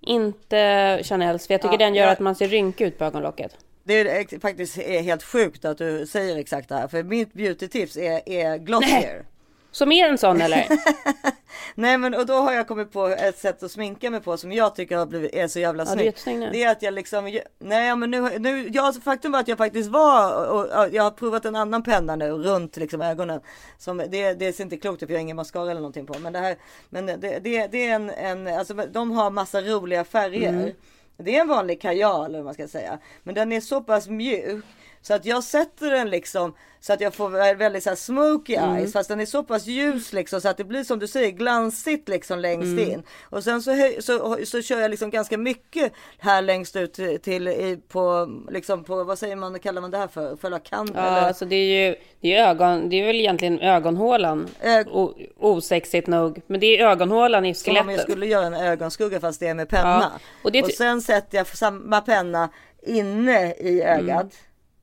inte 0.00 1.00
Chanels, 1.02 1.46
för 1.46 1.54
jag 1.54 1.62
tycker 1.62 1.74
Ja, 1.74 1.78
den 1.78 1.94
gör 1.94 2.04
ja. 2.04 2.10
att 2.10 2.20
man 2.20 2.34
ser 2.34 2.48
rynkig 2.48 2.84
ut 2.84 2.98
på 2.98 3.04
ögonlocket. 3.04 3.56
Det 3.82 3.94
är 4.00 4.40
faktiskt 4.40 4.78
är 4.78 5.02
helt 5.02 5.22
sjukt 5.22 5.64
att 5.64 5.78
du 5.78 6.06
säger 6.06 6.36
exakt 6.36 6.68
det 6.68 6.74
här. 6.74 6.88
För 6.88 7.02
mitt 7.02 7.32
beauty-tips 7.32 7.98
är, 7.98 8.28
är 8.28 8.58
glossier. 8.58 9.24
Som 9.70 9.92
är 9.92 10.08
en 10.08 10.18
sån 10.18 10.40
eller? 10.40 10.66
Nej 11.74 11.98
men 11.98 12.14
och 12.14 12.26
då 12.26 12.34
har 12.34 12.52
jag 12.52 12.68
kommit 12.68 12.92
på 12.92 13.06
ett 13.06 13.38
sätt 13.38 13.62
att 13.62 13.70
sminka 13.70 14.10
mig 14.10 14.20
på 14.20 14.36
som 14.36 14.52
jag 14.52 14.74
tycker 14.74 14.96
har 14.96 15.06
blivit, 15.06 15.34
är 15.34 15.48
så 15.48 15.58
jävla 15.58 15.82
Ja, 15.82 15.86
snyggt. 15.86 16.24
det 16.52 16.62
är 16.62 16.70
att 16.70 16.82
jag 16.82 16.94
liksom, 16.94 17.40
nej 17.58 17.96
men 17.96 18.10
nu, 18.10 18.38
nu 18.38 18.68
ja, 18.72 18.92
faktum 19.04 19.32
var 19.32 19.40
att 19.40 19.48
jag 19.48 19.58
faktiskt 19.58 19.90
var 19.90 20.48
och, 20.50 20.60
och 20.60 20.94
jag 20.94 21.02
har 21.02 21.10
provat 21.10 21.44
en 21.44 21.56
annan 21.56 21.82
penna 21.82 22.16
nu 22.16 22.30
runt 22.30 22.76
liksom 22.76 23.00
ögonen. 23.02 23.40
Som, 23.78 23.96
det, 23.96 24.34
det 24.34 24.52
ser 24.52 24.64
inte 24.64 24.76
klokt 24.76 25.02
ut 25.02 25.06
för 25.08 25.12
jag 25.14 25.18
har 25.18 25.22
ingen 25.22 25.36
mascara 25.36 25.70
eller 25.70 25.80
någonting 25.80 26.06
på. 26.06 26.18
Men 26.18 26.32
det 26.32 26.38
här, 26.38 26.56
men 26.88 27.06
det, 27.06 27.16
det, 27.16 27.66
det 27.66 27.86
är 27.88 27.94
en, 27.94 28.10
en, 28.10 28.46
alltså 28.58 28.74
de 28.74 29.10
har 29.10 29.30
massa 29.30 29.60
roliga 29.60 30.04
färger. 30.04 30.48
Mm. 30.48 30.70
Det 31.16 31.36
är 31.36 31.40
en 31.40 31.48
vanlig 31.48 31.80
kajal 31.80 32.24
eller 32.24 32.38
vad 32.38 32.44
man 32.44 32.54
ska 32.54 32.68
säga. 32.68 32.98
Men 33.22 33.34
den 33.34 33.52
är 33.52 33.60
så 33.60 33.80
pass 33.80 34.08
mjuk. 34.08 34.64
Så 35.02 35.14
att 35.14 35.24
jag 35.24 35.44
sätter 35.44 35.90
den 35.90 36.10
liksom 36.10 36.54
så 36.82 36.92
att 36.92 37.00
jag 37.00 37.14
får 37.14 37.30
vä- 37.30 37.54
väldigt 37.56 37.82
så 37.82 37.88
här 37.88 37.96
smoky 37.96 38.54
Mm. 38.54 38.76
eyes. 38.76 38.92
Fast 38.92 39.08
den 39.08 39.20
är 39.20 39.26
så 39.26 39.42
pass 39.42 39.66
ljus 39.66 40.12
liksom 40.12 40.40
så 40.40 40.48
att 40.48 40.56
det 40.56 40.64
blir 40.64 40.84
som 40.84 40.98
du 40.98 41.06
säger 41.06 41.30
glansigt 41.30 42.08
liksom 42.08 42.38
längst 42.38 42.64
Mm. 42.66 42.90
in. 42.90 43.02
Och 43.22 43.44
sen 43.44 43.62
så, 43.62 43.70
så, 44.00 44.38
så 44.44 44.62
kör 44.62 44.80
jag 44.80 44.90
liksom 44.90 45.10
ganska 45.10 45.38
mycket 45.38 45.92
här 46.18 46.42
längst 46.42 46.76
ut 46.76 46.92
till, 46.92 47.20
till 47.20 47.48
i, 47.48 47.78
på 47.88 48.30
liksom 48.50 48.84
på 48.84 49.04
vad 49.04 49.18
säger 49.18 49.36
man 49.36 49.58
kallar 49.58 49.80
man 49.80 49.90
det 49.90 49.98
här 49.98 50.08
för? 50.08 50.36
Själva 50.36 50.58
kanten? 50.58 50.96
Ja, 51.04 51.06
eller? 51.10 51.26
alltså 51.28 51.44
det 51.44 51.56
är 51.56 51.86
ju 51.88 51.94
det 52.20 52.34
är 52.36 52.48
ögon, 52.48 52.88
det 52.88 52.96
är 53.00 53.06
väl 53.06 53.20
egentligen 53.20 53.60
ögonhålan. 53.60 54.48
O, 54.90 55.14
osexigt 55.38 56.06
nog, 56.06 56.40
men 56.46 56.60
det 56.60 56.66
är 56.66 56.86
ögonhålan 56.88 57.44
i 57.44 57.54
Som 57.54 57.70
om 57.70 57.76
jag 57.76 57.84
skelettet. 57.86 58.10
skulle 58.10 58.26
göra 58.26 58.46
en 58.46 58.54
ögonskugga 58.54 59.20
fast 59.20 59.40
det 59.40 59.46
är 59.48 59.54
med 59.54 59.68
penna. 59.68 60.10
Ja, 60.12 60.20
och 60.44 60.52
det 60.52 60.62
och 60.62 60.70
sen 60.70 61.02
sätter 61.02 61.38
jag 61.38 61.46
samma 61.46 62.00
penna 62.00 62.48
inne 62.86 63.52
i 63.54 63.82
ögat. 63.82 64.20
Mm. 64.22 64.30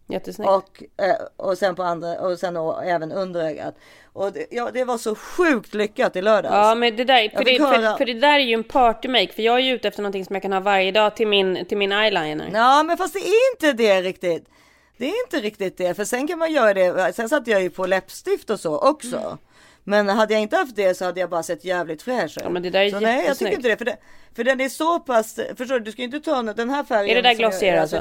Jättesnyggt. 0.09 0.51
Och, 0.51 0.83
eh, 1.05 1.15
och 1.37 1.57
sen 1.57 1.75
på 1.75 1.83
andra 1.83 2.19
och 2.19 2.39
sen 2.39 2.57
och, 2.57 2.85
även 2.85 3.11
under 3.11 3.41
ögat. 3.41 3.75
Och 4.13 4.33
det, 4.33 4.45
ja, 4.51 4.69
det 4.73 4.83
var 4.83 4.97
så 4.97 5.15
sjukt 5.15 5.73
lyckat 5.73 6.15
i 6.15 6.21
lördags. 6.21 6.53
Ja, 6.53 6.75
men 6.75 6.95
det 6.95 7.03
där, 7.03 7.29
för 7.29 7.39
det, 7.43 7.45
fick 7.51 7.61
för, 7.61 7.67
höra- 7.67 7.97
för 7.97 8.05
det 8.05 8.13
där 8.13 8.33
är 8.39 8.43
ju 8.43 8.53
en 8.53 8.63
partymake, 8.63 9.33
för 9.33 9.41
jag 9.41 9.55
är 9.55 9.59
ju 9.59 9.73
ute 9.75 9.87
efter 9.87 10.01
någonting 10.01 10.25
som 10.25 10.35
jag 10.35 10.41
kan 10.43 10.53
ha 10.53 10.59
varje 10.59 10.91
dag 10.91 11.15
till 11.15 11.27
min, 11.27 11.65
till 11.65 11.77
min 11.77 11.91
eyeliner. 11.91 12.49
Ja, 12.53 12.83
men 12.83 12.97
fast 12.97 13.13
det 13.13 13.19
är 13.19 13.51
inte 13.53 13.73
det 13.83 14.01
riktigt. 14.01 14.45
Det 14.97 15.05
är 15.05 15.23
inte 15.25 15.39
riktigt 15.47 15.77
det, 15.77 15.93
för 15.93 16.05
sen 16.05 16.27
kan 16.27 16.39
man 16.39 16.51
göra 16.51 16.73
det. 16.73 17.13
Sen 17.15 17.29
satte 17.29 17.51
jag 17.51 17.61
ju 17.61 17.69
på 17.69 17.85
läppstift 17.85 18.49
och 18.49 18.59
så 18.59 18.77
också. 18.79 19.17
Mm. 19.17 19.37
Men 19.83 20.09
hade 20.09 20.33
jag 20.33 20.41
inte 20.41 20.57
haft 20.57 20.75
det 20.75 20.97
så 20.97 21.05
hade 21.05 21.19
jag 21.19 21.29
bara 21.29 21.43
sett 21.43 21.65
jävligt 21.65 22.01
fräsch 22.01 22.37
ut. 22.37 22.43
Ja, 22.43 22.49
men 22.49 22.63
det 22.63 22.69
där 22.69 22.81
är 22.81 22.89
så 22.89 22.99
nej, 22.99 23.25
jag 23.27 23.37
tycker 23.37 23.51
inte 23.53 23.67
det. 23.69 23.77
För, 23.77 23.85
det. 23.85 23.97
för 24.35 24.43
den 24.43 24.61
är 24.61 24.69
så 24.69 24.99
pass, 24.99 25.39
förstår 25.57 25.73
du, 25.73 25.79
du 25.79 25.91
ska 25.91 26.01
ju 26.01 26.05
inte 26.05 26.19
ta 26.19 26.35
den- 26.35 26.55
den 26.55 26.69
här 26.69 26.83
färgen. 26.83 27.09
Är 27.17 27.21
det 27.21 27.29
där 27.29 27.35
som 27.35 27.41
jag- 27.41 27.51
glossier 27.51 27.81
alltså? 27.81 27.97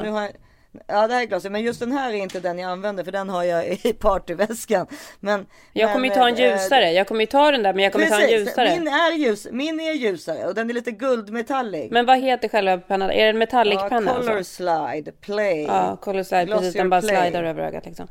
Ja 0.87 1.07
det 1.07 1.15
här 1.15 1.23
är 1.23 1.27
glossier, 1.27 1.51
men 1.51 1.63
just 1.63 1.81
den 1.81 1.93
här 1.93 2.11
är 2.11 2.15
inte 2.15 2.41
den 2.41 2.59
jag 2.59 2.71
använder 2.71 3.05
för 3.05 3.13
den 3.13 3.29
har 3.29 3.45
jag 3.45 3.67
i 3.67 3.93
partyväskan. 4.01 4.87
Men, 5.21 5.47
Jag 5.73 5.93
kommer 5.93 6.09
ju 6.09 6.15
ta 6.15 6.29
en 6.29 6.35
eh, 6.35 6.41
ljusare. 6.41 6.93
Jag 6.93 7.07
kommer 7.09 7.21
ju 7.21 7.27
ta 7.27 7.51
den 7.51 7.63
där, 7.63 7.75
men 7.75 7.85
jag 7.85 7.93
kommer 7.93 8.07
ta 8.07 8.15
en 8.15 8.21
Precis, 8.21 8.49
ljusare. 8.49 8.79
Min 8.79 8.89
är, 8.89 9.13
ljus, 9.13 9.47
min 9.51 9.81
är 9.81 9.93
ljusare 9.93 10.47
och 10.47 10.55
den 10.55 10.71
är 10.71 10.75
lite 10.75 10.91
guldmetallig. 10.91 11.93
Men 11.93 12.07
vad 12.07 12.19
heter 12.19 12.49
själva 12.49 12.79
pennan? 12.79 13.11
Är 13.11 13.25
det 13.25 13.31
en 13.31 13.39
metallic-penna? 13.39 14.11
Ja, 14.11 14.17
color 14.23 14.37
alltså? 14.37 14.55
slide, 14.55 15.13
play. 15.13 15.63
Ja, 15.63 15.97
color 16.01 16.23
slide, 16.23 16.47
precis. 16.47 16.75
Den 16.75 16.91
bara 16.91 17.01
play. 17.01 17.17
slidar 17.23 17.45
över 17.45 17.63
ögat 17.63 17.87
liksom. 17.87 18.09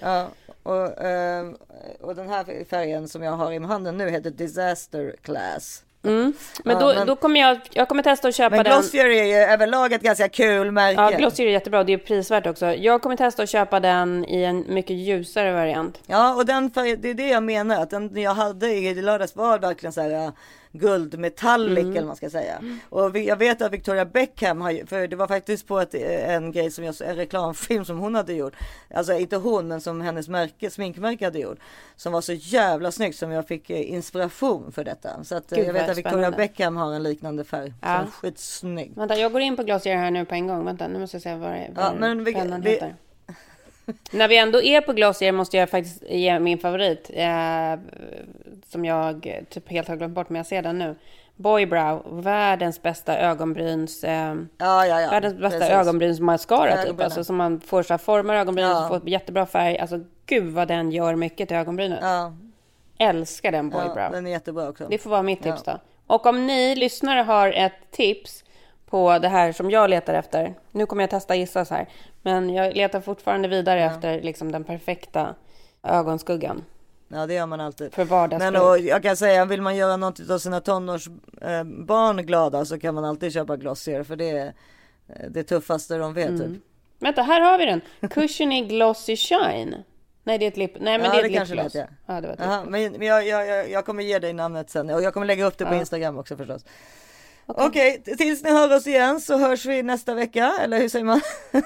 Ja, 0.00 0.28
och, 0.62 1.04
ehm, 1.04 1.56
och 2.00 2.14
den 2.14 2.28
här 2.28 2.64
färgen 2.64 3.08
som 3.08 3.22
jag 3.22 3.32
har 3.32 3.52
i 3.52 3.58
handen 3.58 3.96
nu 3.98 4.10
heter 4.10 4.30
Disaster 4.30 5.14
Class. 5.22 5.82
Mm. 6.08 6.32
Men, 6.64 6.76
Ja, 6.76 6.80
då, 6.88 6.94
men- 6.98 7.06
då 7.06 7.16
kommer 7.16 7.40
jag, 7.40 7.58
jag 7.72 7.88
kommer 7.88 8.02
testa 8.02 8.28
att 8.28 8.34
köpa 8.34 8.56
Men 8.56 8.64
den. 8.64 8.72
Glossier 8.72 9.04
är 9.06 9.24
ju 9.24 9.34
överlag 9.52 9.92
ett 9.92 10.02
ganska 10.02 10.28
kul 10.28 10.70
märke. 10.70 11.00
Ja, 11.02 11.10
Glossier 11.18 11.46
är 11.48 11.50
jättebra. 11.52 11.84
Det 11.84 11.92
är 11.92 11.98
prisvärt 11.98 12.46
också. 12.46 12.66
Jag 12.74 13.02
kommer 13.02 13.16
testa 13.16 13.42
att 13.42 13.48
köpa 13.50 13.80
den 13.80 14.24
i 14.28 14.42
en 14.44 14.64
mycket 14.68 14.96
ljusare 14.96 15.52
variant. 15.52 15.98
Ja, 16.06 16.34
och 16.34 16.46
den 16.46 16.70
det 16.74 17.10
är 17.10 17.14
det 17.14 17.28
jag 17.28 17.42
menar. 17.42 17.82
Att 17.82 17.90
den 17.90 18.20
jag 18.22 18.34
hade 18.34 18.66
i 18.72 18.94
lördags 18.94 19.36
var 19.36 19.58
verkligen 19.58 19.92
så 19.92 20.00
här 20.00 20.32
guldmetallic 20.78 21.78
Mm. 21.78 21.90
eller 21.90 22.00
vad 22.00 22.06
man 22.06 22.16
ska 22.16 22.30
säga. 22.30 22.62
Och 22.88 23.18
jag 23.18 23.36
vet 23.36 23.62
att 23.62 23.72
Victoria 23.72 24.04
Beckham 24.04 24.60
har 24.60 24.86
för 24.86 25.08
det 25.08 25.16
var 25.16 25.26
faktiskt 25.26 25.66
på 25.66 25.80
ett, 25.80 25.94
eh, 25.94 26.34
en 26.34 26.52
grej 26.52 26.70
som 26.70 26.84
jag, 26.84 26.94
en 27.04 27.16
reklamfilm 27.16 27.84
som 27.84 27.98
hon 27.98 28.14
hade 28.14 28.32
gjort. 28.32 28.54
Alltså 28.94 29.12
inte 29.12 29.36
hon, 29.36 29.68
men 29.68 29.80
som 29.80 30.00
hennes 30.00 30.28
märke, 30.28 30.70
sminkmärke 30.70 31.24
hade 31.24 31.38
gjort. 31.38 31.58
Som 31.96 32.12
var 32.12 32.20
så 32.20 32.32
jävla 32.32 32.92
snyggt 32.92 33.16
som 33.18 33.30
jag 33.30 33.48
fick 33.48 33.70
eh, 33.70 33.90
inspiration 33.92 34.72
för 34.72 34.84
detta. 34.84 35.24
Så 35.24 35.36
att 35.36 35.52
eh, 35.52 35.56
Gud, 35.58 35.66
jag 35.68 35.72
vet 35.72 35.90
att 35.90 35.96
Victoria 35.98 36.12
spännande. 36.12 36.36
Beckham 36.36 36.76
har 36.76 36.92
en 36.94 37.02
liknande 37.02 37.44
färg. 37.44 37.72
Ja. 37.82 37.88
Är 37.88 38.06
skitsnygg. 38.06 38.92
Vänta, 38.96 39.16
jag 39.16 39.32
går 39.32 39.40
in 39.40 39.56
på 39.56 39.62
Glossier 39.62 39.96
här 39.96 40.10
nu 40.10 40.24
på 40.24 40.34
en 40.34 40.46
gång. 40.46 40.64
Vänta, 40.64 40.88
nu 40.88 40.98
måste 40.98 41.14
jag 41.16 41.22
se 41.22 41.34
vad, 41.34 41.50
det- 41.50 41.70
vad 41.74 41.84
Ja, 41.84 41.92
men 41.98 42.24
vi- 42.24 42.34
pennan 42.34 42.60
vi- 42.60 42.70
heter. 42.70 42.96
När 44.10 44.28
vi 44.28 44.38
ändå 44.38 44.62
är 44.62 44.80
på 44.80 44.92
Glossier 44.92 45.32
måste 45.32 45.56
jag 45.56 45.70
faktiskt 45.70 46.02
ge 46.08 46.38
min 46.40 46.58
favorit. 46.58 47.10
Eh, 47.14 47.78
som 48.68 48.84
jag 48.84 49.42
typ 49.50 49.68
helt 49.70 49.88
har 49.88 49.96
glömt 49.96 50.14
bort, 50.14 50.28
men 50.28 50.36
jag 50.36 50.46
ser 50.46 50.62
den 50.62 50.78
nu. 50.78 50.94
Boybrow, 51.36 52.02
världens 52.22 52.82
bästa 52.82 53.18
ögonbryns... 53.18 54.04
Eh, 54.04 54.34
Ja, 54.58 54.86
ja, 54.86 55.00
ja. 55.00 55.10
Världens 55.10 55.34
bästa 55.38 55.58
Precis. 55.58 55.74
ögonbrynsmascara 55.74 56.82
typ. 56.82 57.00
Alltså 57.00 57.24
som 57.24 57.36
man 57.36 57.60
får 57.60 57.82
så 57.82 57.92
här, 57.92 57.98
formar 57.98 58.34
ögonbrynen, 58.34 58.70
Ja. 58.70 58.88
får 58.88 59.08
jättebra 59.08 59.46
färg. 59.46 59.78
Alltså 59.78 60.00
gud 60.26 60.52
vad 60.52 60.68
den 60.68 60.92
gör 60.92 61.14
mycket 61.16 61.48
till 61.48 61.56
ögonbrynet. 61.56 61.98
Ja. 62.02 62.32
Älskar 62.98 63.52
den 63.52 63.70
Boybrow. 63.70 63.98
Ja, 63.98 64.10
den 64.10 64.26
är 64.26 64.30
jättebra 64.30 64.68
också. 64.68 64.86
Det 64.90 64.98
får 64.98 65.10
vara 65.10 65.22
mitt 65.22 65.42
tips 65.42 65.62
då. 65.62 65.78
Och 66.06 66.26
om 66.26 66.46
ni 66.46 66.76
lyssnare 66.76 67.20
har 67.20 67.52
ett 67.52 67.90
tips 67.90 68.44
på 68.90 69.18
det 69.18 69.28
här 69.28 69.52
som 69.52 69.70
jag 69.70 69.90
letar 69.90 70.14
efter. 70.14 70.54
Nu 70.72 70.86
kommer 70.86 71.02
jag 71.02 71.10
testa 71.10 71.34
gissa 71.34 71.64
så 71.64 71.74
här. 71.74 71.88
Men 72.22 72.50
jag 72.54 72.76
letar 72.76 73.00
fortfarn 73.00 73.50
vidare 73.50 73.84
efter 73.84 74.20
liksom 74.20 74.52
den 74.52 74.64
perfekta 74.64 75.34
ögonskuggan. 75.82 76.64
Ja 77.08 77.26
det 77.26 77.34
gör 77.34 77.46
man 77.46 77.60
alltid. 77.60 77.94
För 77.94 78.04
vardagsbruk. 78.04 78.52
Men 78.52 78.62
och, 78.62 78.78
jag 78.78 79.02
kan 79.02 79.16
säga, 79.16 79.44
vill 79.44 79.62
man 79.62 79.76
göra 79.76 79.96
något 79.96 80.30
av 80.30 80.38
sina 80.38 80.60
tonårsbarn 80.60 82.18
eh, 82.18 82.24
glada 82.24 82.64
så 82.64 82.78
kan 82.78 82.94
man 82.94 83.04
alltid 83.04 83.32
köpa 83.32 83.56
Glossier 83.56 84.02
för 84.02 84.16
det 84.16 84.30
är 84.30 84.46
eh, 85.08 85.30
det 85.30 85.42
tuffaste 85.42 85.96
de 85.96 86.14
vet. 86.14 86.28
Mm. 86.28 86.54
Typ. 86.54 86.62
Vänta, 86.98 87.22
här 87.22 87.40
har 87.40 87.58
vi 87.58 87.66
den. 87.66 87.80
Cushiony 88.10 88.64
Glossy 88.64 89.16
Shine. 89.16 89.76
Nej, 90.24 90.38
det 90.38 90.44
är 90.44 90.48
ett 90.48 90.56
lip... 90.56 90.72
Nej, 90.80 90.98
men 90.98 91.06
ja, 91.06 91.12
det 91.12 91.18
är 91.18 91.22
det 91.22 91.36
ett 91.36 91.48
lipgloss. 91.48 91.74
Ja, 92.06 92.20
det 92.20 92.26
var 92.26 92.34
ett 92.34 92.70
men 92.70 92.92
men 92.92 93.08
jag, 93.08 93.26
jag, 93.26 93.46
jag, 93.46 93.70
jag 93.70 93.86
kommer 93.86 94.02
ge 94.02 94.18
dig 94.18 94.32
namnet 94.32 94.70
sen 94.70 94.90
och 94.90 95.02
jag 95.02 95.14
kommer 95.14 95.26
lägga 95.26 95.44
upp 95.44 95.58
det 95.58 95.64
på 95.64 95.74
Ja. 95.74 95.78
Instagram 95.78 96.18
också 96.18 96.36
förstås. 96.36 96.64
Okej, 97.46 98.02
tills 98.18 98.42
ni 98.44 98.50
hör 98.50 98.76
oss 98.76 98.86
igen 98.86 99.20
så 99.20 99.38
hörs 99.38 99.66
vi 99.66 99.82
nästa 99.82 100.14
vecka, 100.14 100.52
eller 100.60 100.78
hur 100.78 100.88
säger 100.88 101.04
man? 101.04 101.20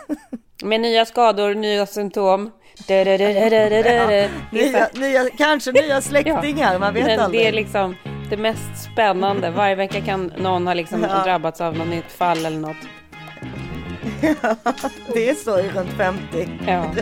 Med 0.62 0.80
nya 0.80 1.06
skador, 1.06 1.54
nya 1.54 1.86
symptom. 1.86 2.50
Da, 2.88 3.04
da, 3.04 3.16
da. 3.18 4.28
Nya, 4.52 4.88
nya, 4.94 5.30
kanske 5.38 5.72
nya 5.72 6.00
släktingar, 6.10 6.78
man 6.78 6.94
vet 6.94 7.04
Men 7.06 7.20
aldrig. 7.20 7.42
Det 7.42 7.48
är 7.48 7.52
liksom 7.52 7.96
det 8.30 8.36
mest 8.36 8.82
spännande. 8.92 9.50
Varje 9.50 9.74
vecka 9.74 10.00
kan 10.00 10.32
någon 10.38 10.66
ha 10.66 10.74
liksom 10.74 11.02
Ja. 11.02 11.24
drabbats 11.24 11.60
av 11.60 11.76
något 11.76 11.88
nytt 11.88 12.12
fall 12.12 12.46
eller 12.46 12.58
något. 12.60 12.76
det 15.14 15.28
är 15.30 15.34
så 15.34 15.58
i 15.58 15.70
runt 15.70 15.90
50. 15.96 16.48
Ja. 16.66 16.94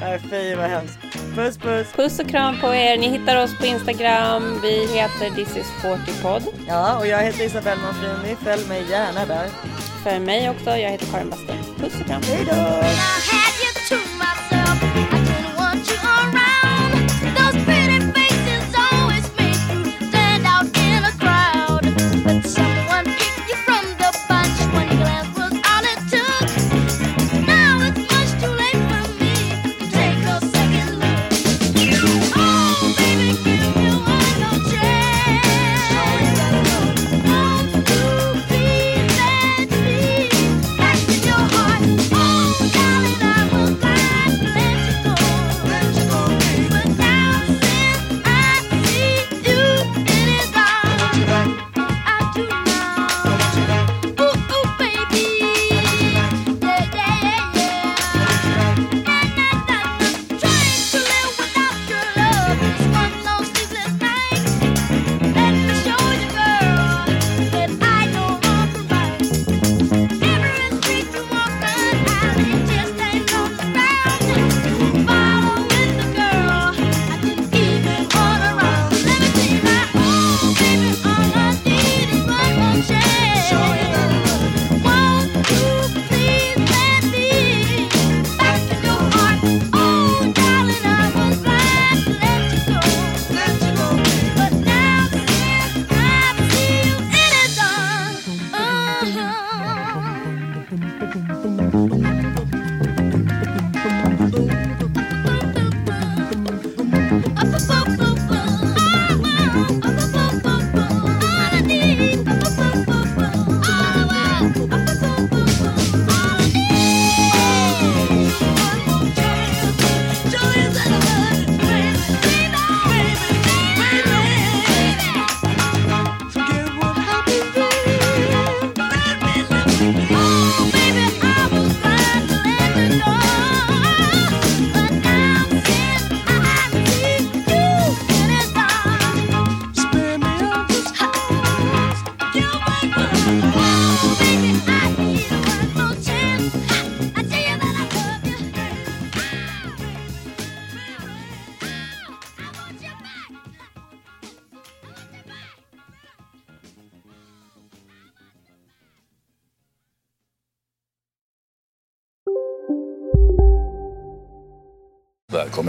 Nej, 0.00 0.20
fy 0.30 0.54
vad 0.54 0.64
hemskt. 0.70 0.98
Puss 1.36 1.58
puss. 1.58 1.92
Puss 1.92 2.18
och 2.18 2.28
kram 2.28 2.60
på 2.60 2.74
er. 2.74 2.98
Ni 2.98 3.08
hittar 3.08 3.42
oss 3.44 3.58
på 3.58 3.66
Instagram. 3.66 4.60
Vi 4.62 4.86
heter 4.86 5.30
This 5.30 5.56
is 5.56 5.66
40 5.82 6.22
podd. 6.22 6.42
Ja, 6.68 6.98
och 6.98 7.06
jag 7.06 7.18
heter 7.18 7.44
Isabelle 7.44 7.80
Monfrini. 7.82 8.36
Följ 8.44 8.68
mig 8.68 8.84
gärna 8.90 9.26
där. 9.26 9.48
För 10.02 10.18
mig 10.18 10.50
också. 10.50 10.70
Jag 10.70 10.90
heter 10.90 11.06
Karin 11.06 11.30
Basten. 11.30 11.56
Puss 11.78 12.00
och 12.00 12.06
kram. 12.06 12.22
Hej 12.22 12.44
då! 12.50 13.65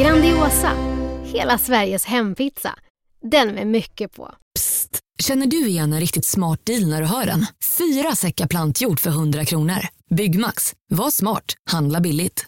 Grandiosa, 0.00 0.72
hela 1.24 1.58
Sveriges 1.58 2.04
hempizza. 2.04 2.78
Den 3.22 3.48
med 3.48 3.66
mycket 3.66 4.16
på. 4.16 4.34
Psst, 4.54 4.98
Känner 5.22 5.46
du 5.46 5.66
igen 5.68 5.92
en 5.92 6.00
riktigt 6.00 6.24
smart 6.24 6.60
deal 6.66 6.86
när 6.88 7.00
du 7.00 7.06
hör 7.06 7.26
den? 7.26 7.46
Fyra 7.78 8.14
säckar 8.14 8.46
plantjord 8.46 9.00
för 9.00 9.10
100 9.10 9.44
kronor. 9.44 9.78
Byggmax. 10.10 10.74
Var 10.88 11.10
smart. 11.10 11.54
Handla 11.70 12.00
billigt. 12.00 12.46